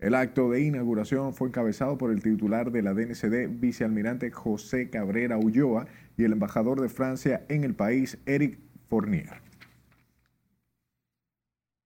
El 0.00 0.14
acto 0.14 0.50
de 0.50 0.62
inauguración 0.62 1.34
fue 1.34 1.48
encabezado 1.48 1.98
por 1.98 2.10
el 2.10 2.22
titular 2.22 2.72
de 2.72 2.80
la 2.80 2.94
DNCD, 2.94 3.48
vicealmirante 3.60 4.30
José 4.30 4.88
Cabrera 4.88 5.36
Ulloa, 5.36 5.86
y 6.16 6.24
el 6.24 6.32
embajador 6.32 6.80
de 6.80 6.88
Francia 6.88 7.44
en 7.48 7.62
el 7.62 7.74
país, 7.74 8.16
Eric 8.24 8.58
Fournier. 8.88 9.40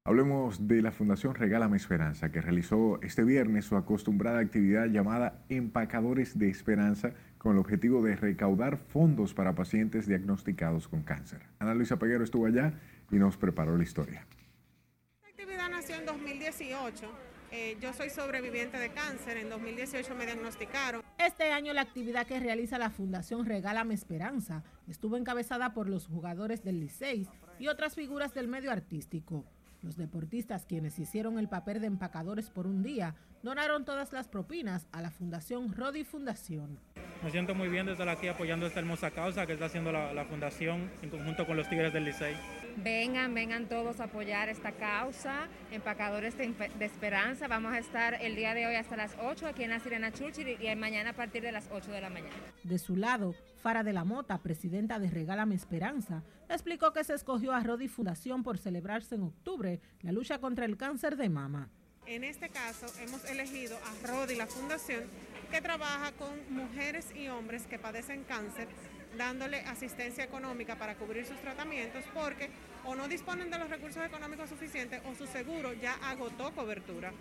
Hablemos 0.05 0.67
de 0.67 0.83
la 0.83 0.93
Fundación 0.93 1.35
Regálame 1.35 1.77
Esperanza, 1.77 2.33
que 2.33 2.41
realizó 2.41 3.01
este 3.03 3.23
viernes 3.23 3.67
su 3.67 3.77
acostumbrada 3.77 4.41
actividad 4.41 4.87
llamada 4.87 5.45
Empacadores 5.49 6.39
de 6.39 6.49
Esperanza, 6.49 7.13
con 7.39 7.53
el 7.53 7.59
objetivo 7.59 8.03
de 8.03 8.17
recaudar 8.17 8.77
fondos 8.77 9.35
para 9.35 9.55
pacientes 9.55 10.07
diagnosticados 10.07 10.89
con 10.89 11.03
cáncer. 11.03 11.43
Ana 11.59 11.75
Luisa 11.75 11.99
Peguero 11.99 12.25
estuvo 12.25 12.47
allá 12.47 12.73
y 13.11 13.17
nos 13.17 13.37
preparó 13.37 13.77
la 13.77 13.83
historia. 13.83 14.27
Esta 15.17 15.29
actividad 15.29 15.71
nació 15.71 15.97
en 15.97 16.07
2018. 16.07 17.30
Eh, 17.53 17.77
yo 17.81 17.93
soy 17.93 18.11
sobreviviente 18.11 18.79
de 18.79 18.91
cáncer. 18.91 19.37
En 19.37 19.51
2018 19.51 20.15
me 20.15 20.25
diagnosticaron. 20.25 21.03
Este 21.19 21.51
año 21.53 21.73
la 21.73 21.83
actividad 21.83 22.27
que 22.27 22.39
realiza 22.39 22.79
la 22.79 22.91
Fundación 22.91 23.45
Regálame 23.45 23.95
Esperanza 23.95 24.63
estuvo 24.89 25.17
encabezada 25.17 25.75
por 25.75 25.89
los 25.89 26.07
jugadores 26.07 26.63
del 26.63 26.81
Licey 26.81 27.27
y 27.59 27.69
otras 27.69 27.95
figuras 27.95 28.35
del 28.35 28.47
medio 28.47 28.71
artístico. 28.71 29.45
Los 29.83 29.97
deportistas, 29.97 30.67
quienes 30.67 30.99
hicieron 30.99 31.39
el 31.39 31.49
papel 31.49 31.81
de 31.81 31.87
empacadores 31.87 32.51
por 32.51 32.67
un 32.67 32.83
día, 32.83 33.17
donaron 33.43 33.85
todas 33.85 34.13
las 34.13 34.29
propinas 34.29 34.87
a 34.93 35.01
la 35.01 35.11
Fundación 35.11 35.73
Rodi 35.73 36.05
Fundación. 36.05 36.79
Me 37.25 37.31
siento 37.31 37.55
muy 37.55 37.69
bien 37.69 37.87
de 37.87 37.93
estar 37.93 38.09
aquí 38.09 38.29
apoyando 38.29 38.67
esta 38.67 38.81
hermosa 38.81 39.11
causa 39.11 39.47
que 39.47 39.55
está 39.55 39.67
haciendo 39.67 39.91
la, 39.91 40.13
la 40.13 40.27
Fundación 40.27 40.91
en 41.03 41.11
conjunto 41.11 41.47
con 41.47 41.57
los 41.57 41.69
Tigres 41.69 41.93
del 41.93 42.05
Licey. 42.05 42.35
Vengan, 42.83 43.35
vengan 43.35 43.69
todos 43.69 44.01
a 44.01 44.05
apoyar 44.05 44.49
esta 44.49 44.73
causa, 44.73 45.49
Empacadores 45.71 46.39
de, 46.39 46.49
de, 46.79 46.85
Esperanza. 46.87 47.47
Vamos 47.47 47.75
a 47.75 47.79
estar 47.79 48.15
el 48.15 48.37
día 48.37 48.55
de 48.55 48.67
hoy 48.67 48.75
hasta 48.75 48.97
las 48.97 49.15
8 49.21 49.49
aquí 49.49 49.65
en 49.65 49.71
la 49.71 49.81
Sirena 49.81 50.13
Churchill 50.13 50.57
y 50.59 50.77
mañana 50.77 51.11
a 51.11 51.13
partir 51.13 51.43
de 51.43 51.53
las 51.53 51.69
8 51.71 51.91
de 51.91 52.01
la 52.01 52.09
mañana. 52.09 52.35
De 52.65 52.79
su 52.79 52.97
lado, 52.97 53.35
Fara 53.63 53.83
de 53.83 53.93
la 53.93 54.05
Mota, 54.05 54.39
presidenta 54.39 54.99
de 54.99 55.11
Regálame 55.11 55.55
Esperanza, 55.55 56.23
explicó 56.49 56.95
que 56.95 57.05
se 57.05 57.13
escogió 57.13 57.53
a 57.53 57.61
Rodi 57.61 57.89
Fundación 57.89 58.43
por 58.43 58.57
celebrarse 58.57 59.17
en 59.17 59.25
octubre 59.25 59.81
la 60.01 60.13
lucha 60.13 60.39
contra 60.39 60.65
el 60.65 60.79
cáncer 60.79 61.17
de 61.17 61.29
mama. 61.29 61.69
En 62.07 62.25
este 62.25 62.49
caso, 62.49 62.87
hemos 63.03 63.25
elegido 63.27 63.77
a 63.77 64.07
Rodi, 64.07 64.37
la 64.37 64.47
fundación, 64.47 65.05
que 65.51 65.61
trabaja 65.61 66.13
con 66.13 66.31
mujeres 66.49 67.15
y 67.15 67.29
hombres 67.29 67.67
que 67.67 67.79
padecen 67.79 68.25
cáncer 68.25 68.69
dándole 69.17 69.61
asistencia 69.61 70.25
económica 70.25 70.77
para 70.77 70.95
cubrir 70.95 71.27
sus 71.27 71.41
tratamientos 71.41 72.05
porque 72.15 72.51
o 72.85 72.95
no 72.95 73.09
disponen 73.09 73.51
de 73.51 73.59
los 73.59 73.71
recursos 73.71 74.05
económicos 74.05 74.49
suficientes 74.49 75.01
o 75.05 75.15
su 75.15 75.27
seguro 75.27 75.73
ya 75.73 75.95
agotó 76.03 76.53
cobertura. 76.53 77.13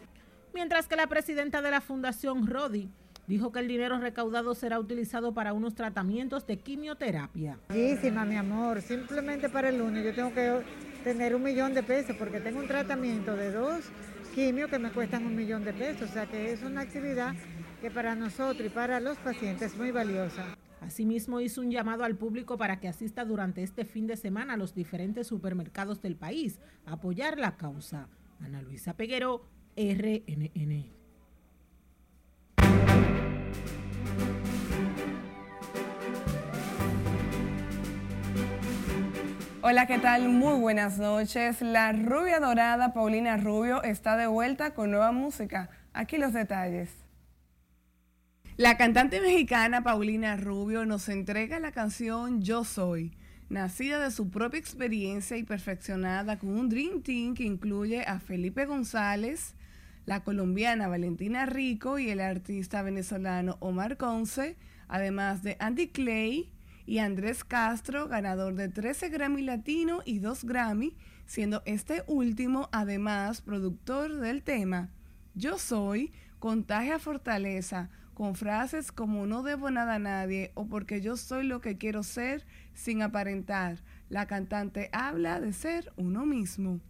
Mientras 0.54 0.88
que 0.88 0.96
la 0.96 1.08
presidenta 1.08 1.62
de 1.62 1.72
la 1.72 1.82
Fundación 1.82 2.48
Rodi 2.48 2.90
dijo 3.28 3.52
que 3.52 3.60
el 3.60 3.68
dinero 3.68 4.00
recaudado 4.00 4.56
será 4.56 4.80
utilizado 4.80 5.34
para 5.34 5.54
unos 5.54 5.76
tratamientos 5.76 6.48
de 6.48 6.58
quimioterapia. 6.58 7.60
Muchísima, 7.70 8.26
mi 8.26 8.36
amor, 8.36 8.82
simplemente 8.82 9.50
para 9.50 9.70
el 9.70 9.78
lunes 9.78 10.04
yo 10.04 10.16
tengo 10.16 10.34
que 10.34 10.64
tener 11.04 11.36
un 11.36 11.44
millón 11.44 11.74
de 11.74 11.84
pesos 11.84 12.16
porque 12.18 12.40
tengo 12.40 12.60
un 12.60 12.68
tratamiento 12.68 13.36
de 13.36 13.52
dos 13.52 13.86
quimios 14.34 14.70
que 14.70 14.80
me 14.80 14.92
cuestan 14.92 15.26
un 15.26 15.36
millón 15.36 15.64
de 15.64 15.74
pesos, 15.74 16.10
o 16.10 16.14
sea 16.14 16.26
que 16.26 16.52
es 16.52 16.64
una 16.64 16.82
actividad 16.82 17.34
que 17.82 17.92
para 17.92 18.16
nosotros 18.16 18.66
y 18.66 18.70
para 18.70 19.00
los 19.00 19.18
pacientes 19.18 19.74
es 19.74 19.78
muy 19.78 19.92
valiosa. 19.92 20.46
Asimismo, 20.82 21.42
hizo 21.42 21.62
un 21.62 21.72
llamado 21.72 22.04
al 22.04 22.16
público 22.16 22.58
para 22.58 22.80
que 22.80 22.88
asista 22.88 23.26
durante 23.26 23.64
este 23.64 23.86
fin 23.86 24.08
de 24.08 24.18
semana 24.18 24.54
a 24.54 24.58
los 24.58 24.74
diferentes 24.74 25.28
supermercados 25.28 26.02
del 26.02 26.16
país 26.16 26.60
a 26.86 26.94
apoyar 26.94 27.38
la 27.38 27.58
causa. 27.58 28.08
Ana 28.40 28.62
Luisa 28.62 28.96
Peguero, 28.96 29.46
RNN. 29.76 31.00
Hola, 39.62 39.86
¿qué 39.88 40.00
tal? 40.00 40.30
Muy 40.30 40.58
buenas 40.58 40.98
noches. 40.98 41.62
La 41.62 41.92
rubia 41.92 42.40
dorada 42.40 42.94
Paulina 42.94 43.36
Rubio 43.36 43.84
está 43.84 44.16
de 44.16 44.26
vuelta 44.26 44.74
con 44.74 44.90
nueva 44.90 45.12
música. 45.12 45.70
Aquí 45.94 46.18
los 46.18 46.32
detalles. 46.32 47.09
La 48.60 48.76
cantante 48.76 49.22
mexicana 49.22 49.84
Paulina 49.84 50.36
Rubio 50.36 50.86
nos 50.86 51.08
entrega 51.08 51.62
la 51.62 51.72
canción 51.72 52.42
Yo 52.42 52.66
Soy, 52.66 53.14
nacida 53.48 54.00
de 54.00 54.12
su 54.12 54.30
propia 54.30 54.60
experiencia 54.60 55.38
y 55.38 55.44
perfeccionada 55.44 56.38
con 56.38 56.50
un 56.50 56.68
Dream 56.68 57.02
Team 57.02 57.36
que 57.36 57.46
incluye 57.46 58.02
a 58.02 58.20
Felipe 58.20 58.66
González, 58.66 59.56
la 60.06 60.26
colombiana 60.26 60.90
Valentina 60.90 61.46
Rico 61.46 62.00
y 62.00 62.10
el 62.10 62.20
artista 62.20 62.82
venezolano 62.82 63.56
Omar 63.62 63.96
Conce, 63.96 64.58
además 64.90 65.42
de 65.42 65.56
Andy 65.62 65.88
Clay 65.88 66.52
y 66.86 66.98
Andrés 66.98 67.46
Castro, 67.46 68.10
ganador 68.10 68.56
de 68.56 68.68
13 68.68 69.08
Grammy 69.08 69.42
Latino 69.42 70.02
y 70.04 70.20
2 70.20 70.44
Grammy, 70.44 70.98
siendo 71.26 71.62
este 71.64 72.04
último 72.08 72.68
además 72.74 73.40
productor 73.40 74.16
del 74.18 74.44
tema. 74.44 74.90
Yo 75.34 75.58
soy, 75.58 76.12
contagia 76.40 77.00
fortaleza, 77.00 77.90
con 78.20 78.36
frases 78.36 78.92
como 78.92 79.26
no 79.28 79.44
debo 79.44 79.72
nada 79.72 79.94
a 79.94 80.00
nadie 80.00 80.52
o 80.54 80.66
porque 80.66 81.00
yo 81.00 81.16
soy 81.16 81.46
lo 81.46 81.62
que 81.62 81.78
quiero 81.78 82.04
ser 82.04 82.46
sin 82.74 83.02
aparentar. 83.02 83.78
La 84.10 84.26
cantante 84.26 84.90
habla 84.92 85.40
de 85.40 85.54
ser 85.54 85.94
uno 85.96 86.26
mismo. 86.26 86.82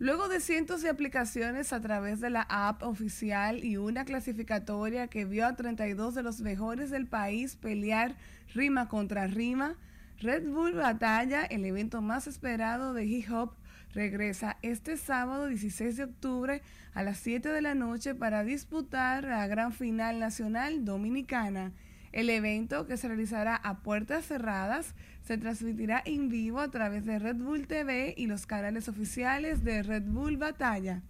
Luego 0.00 0.28
de 0.28 0.40
cientos 0.40 0.82
de 0.82 0.88
aplicaciones 0.88 1.72
a 1.72 1.80
través 1.80 2.20
de 2.20 2.28
la 2.28 2.44
app 2.50 2.82
oficial 2.82 3.64
y 3.64 3.76
una 3.76 4.04
clasificatoria 4.04 5.06
que 5.06 5.26
vio 5.26 5.46
a 5.46 5.54
32 5.54 6.16
de 6.16 6.24
los 6.24 6.40
mejores 6.40 6.90
del 6.90 7.06
país 7.06 7.54
pelear 7.54 8.16
rima 8.52 8.88
contra 8.88 9.28
rima, 9.28 9.76
Red 10.18 10.48
Bull 10.48 10.74
Batalla, 10.74 11.44
el 11.44 11.64
evento 11.64 12.02
más 12.02 12.26
esperado 12.26 12.94
de 12.94 13.04
hip 13.04 13.30
hop, 13.30 13.52
regresa 13.94 14.56
este 14.62 14.96
sábado 14.96 15.46
16 15.46 15.96
de 15.98 16.02
octubre 16.02 16.62
a 16.94 17.02
las 17.02 17.18
7 17.18 17.48
de 17.48 17.62
la 17.62 17.74
noche 17.74 18.14
para 18.14 18.44
disputar 18.44 19.24
la 19.24 19.46
gran 19.46 19.72
final 19.72 20.18
nacional 20.18 20.84
dominicana. 20.84 21.72
El 22.12 22.28
evento, 22.28 22.86
que 22.86 22.96
se 22.96 23.06
realizará 23.06 23.54
a 23.54 23.78
puertas 23.82 24.26
cerradas, 24.26 24.94
se 25.22 25.38
transmitirá 25.38 26.02
en 26.04 26.28
vivo 26.28 26.58
a 26.58 26.70
través 26.70 27.04
de 27.04 27.18
Red 27.18 27.36
Bull 27.36 27.68
TV 27.68 28.14
y 28.16 28.26
los 28.26 28.46
canales 28.46 28.88
oficiales 28.88 29.62
de 29.62 29.82
Red 29.82 30.02
Bull 30.02 30.36
Batalla. 30.36 31.02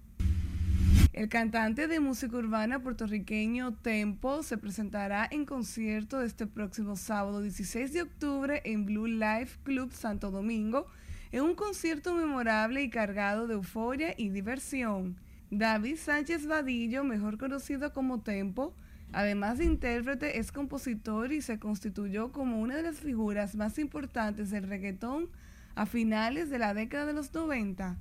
El 1.12 1.28
cantante 1.28 1.88
de 1.88 1.98
música 1.98 2.36
urbana 2.36 2.82
puertorriqueño 2.82 3.74
Tempo 3.74 4.42
se 4.42 4.58
presentará 4.58 5.26
en 5.30 5.44
concierto 5.44 6.22
este 6.22 6.46
próximo 6.46 6.96
sábado 6.96 7.40
16 7.40 7.92
de 7.92 8.02
octubre 8.02 8.60
en 8.64 8.86
Blue 8.86 9.06
Life 9.06 9.58
Club 9.64 9.92
Santo 9.92 10.30
Domingo, 10.30 10.86
en 11.32 11.42
un 11.42 11.54
concierto 11.54 12.14
memorable 12.14 12.82
y 12.82 12.90
cargado 12.90 13.46
de 13.46 13.54
euforia 13.54 14.14
y 14.16 14.28
diversión. 14.28 15.16
David 15.50 15.96
Sánchez 15.96 16.46
Vadillo, 16.46 17.02
mejor 17.02 17.36
conocido 17.36 17.92
como 17.92 18.20
Tempo, 18.20 18.72
además 19.12 19.58
de 19.58 19.64
intérprete, 19.64 20.38
es 20.38 20.52
compositor 20.52 21.32
y 21.32 21.42
se 21.42 21.58
constituyó 21.58 22.30
como 22.30 22.60
una 22.60 22.76
de 22.76 22.84
las 22.84 23.00
figuras 23.00 23.56
más 23.56 23.78
importantes 23.80 24.50
del 24.50 24.68
reggaetón 24.68 25.28
a 25.74 25.86
finales 25.86 26.50
de 26.50 26.60
la 26.60 26.72
década 26.72 27.06
de 27.06 27.14
los 27.14 27.34
90. 27.34 27.96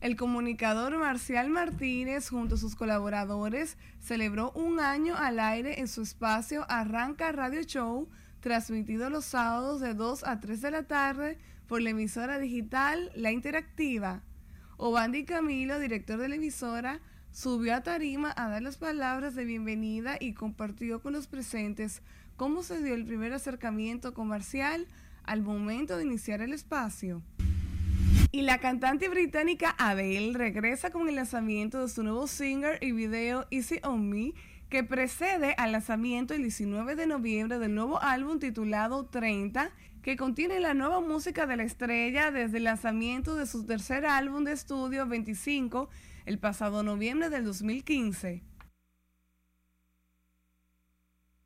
El 0.00 0.14
comunicador 0.14 0.96
Marcial 0.96 1.50
Martínez 1.50 2.28
junto 2.28 2.54
a 2.54 2.58
sus 2.58 2.76
colaboradores 2.76 3.76
celebró 4.00 4.52
un 4.52 4.78
año 4.78 5.16
al 5.16 5.40
aire 5.40 5.80
en 5.80 5.88
su 5.88 6.02
espacio 6.02 6.66
Arranca 6.68 7.32
Radio 7.32 7.62
Show, 7.62 8.08
transmitido 8.38 9.10
los 9.10 9.24
sábados 9.24 9.80
de 9.80 9.94
2 9.94 10.22
a 10.22 10.38
3 10.38 10.60
de 10.60 10.70
la 10.70 10.82
tarde 10.84 11.38
por 11.66 11.82
la 11.82 11.90
emisora 11.90 12.38
digital 12.38 13.10
La 13.16 13.32
Interactiva. 13.32 14.22
Obandi 14.76 15.24
Camilo, 15.24 15.78
director 15.78 16.18
de 16.18 16.28
la 16.28 16.34
emisora, 16.34 17.00
subió 17.30 17.76
a 17.76 17.82
tarima 17.82 18.32
a 18.36 18.48
dar 18.48 18.62
las 18.62 18.76
palabras 18.76 19.34
de 19.36 19.44
bienvenida 19.44 20.16
y 20.18 20.34
compartió 20.34 21.00
con 21.00 21.12
los 21.12 21.28
presentes 21.28 22.02
cómo 22.36 22.64
se 22.64 22.82
dio 22.82 22.94
el 22.94 23.06
primer 23.06 23.32
acercamiento 23.32 24.14
comercial 24.14 24.86
al 25.22 25.42
momento 25.42 25.96
de 25.96 26.04
iniciar 26.04 26.40
el 26.40 26.52
espacio. 26.52 27.22
Y 28.32 28.42
la 28.42 28.58
cantante 28.58 29.08
británica 29.08 29.76
Adele 29.78 30.36
regresa 30.36 30.90
con 30.90 31.08
el 31.08 31.14
lanzamiento 31.14 31.80
de 31.80 31.88
su 31.88 32.02
nuevo 32.02 32.26
singer 32.26 32.82
y 32.82 32.90
video 32.90 33.46
Easy 33.52 33.78
on 33.84 34.10
Me, 34.10 34.32
que 34.68 34.82
precede 34.82 35.54
al 35.56 35.70
lanzamiento 35.70 36.34
el 36.34 36.42
19 36.42 36.96
de 36.96 37.06
noviembre 37.06 37.60
del 37.60 37.76
nuevo 37.76 38.02
álbum 38.02 38.40
titulado 38.40 39.06
30 39.06 39.70
que 40.04 40.18
contiene 40.18 40.60
la 40.60 40.74
nueva 40.74 41.00
música 41.00 41.46
de 41.46 41.56
la 41.56 41.62
estrella 41.62 42.30
desde 42.30 42.58
el 42.58 42.64
lanzamiento 42.64 43.36
de 43.36 43.46
su 43.46 43.64
tercer 43.64 44.04
álbum 44.04 44.44
de 44.44 44.52
estudio 44.52 45.06
25 45.06 45.88
el 46.26 46.38
pasado 46.38 46.82
noviembre 46.82 47.30
del 47.30 47.46
2015. 47.46 48.42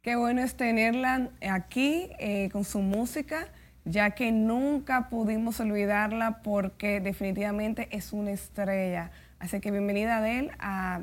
Qué 0.02 0.16
bueno 0.16 0.42
es 0.42 0.56
tenerla 0.56 1.30
aquí 1.48 2.10
eh, 2.18 2.48
con 2.50 2.64
su 2.64 2.80
música, 2.80 3.46
ya 3.84 4.10
que 4.10 4.32
nunca 4.32 5.08
pudimos 5.08 5.60
olvidarla 5.60 6.42
porque 6.42 7.00
definitivamente 7.00 7.88
es 7.92 8.12
una 8.12 8.32
estrella. 8.32 9.12
Así 9.38 9.60
que 9.60 9.70
bienvenida 9.70 10.16
Adel 10.16 10.50
a, 10.58 11.02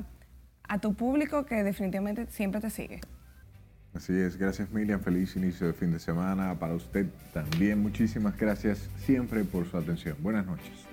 a 0.64 0.80
tu 0.80 0.94
público 0.94 1.46
que 1.46 1.64
definitivamente 1.64 2.28
siempre 2.28 2.60
te 2.60 2.70
sigue. 2.70 3.00
Así 3.96 4.14
es, 4.14 4.38
gracias 4.38 4.70
Miriam, 4.72 5.00
feliz 5.00 5.38
inicio 5.38 5.68
de 5.68 5.74
fin 5.74 5.92
de 5.92 6.00
semana 6.00 6.54
para 6.60 6.74
usted 6.76 7.06
también. 7.34 7.82
Muchísimas 7.82 8.38
gracias 8.38 8.90
siempre 8.98 9.46
por 9.46 9.66
su 9.70 9.78
atención. 9.78 10.18
Buenas 10.20 10.46
noches. 10.46 10.86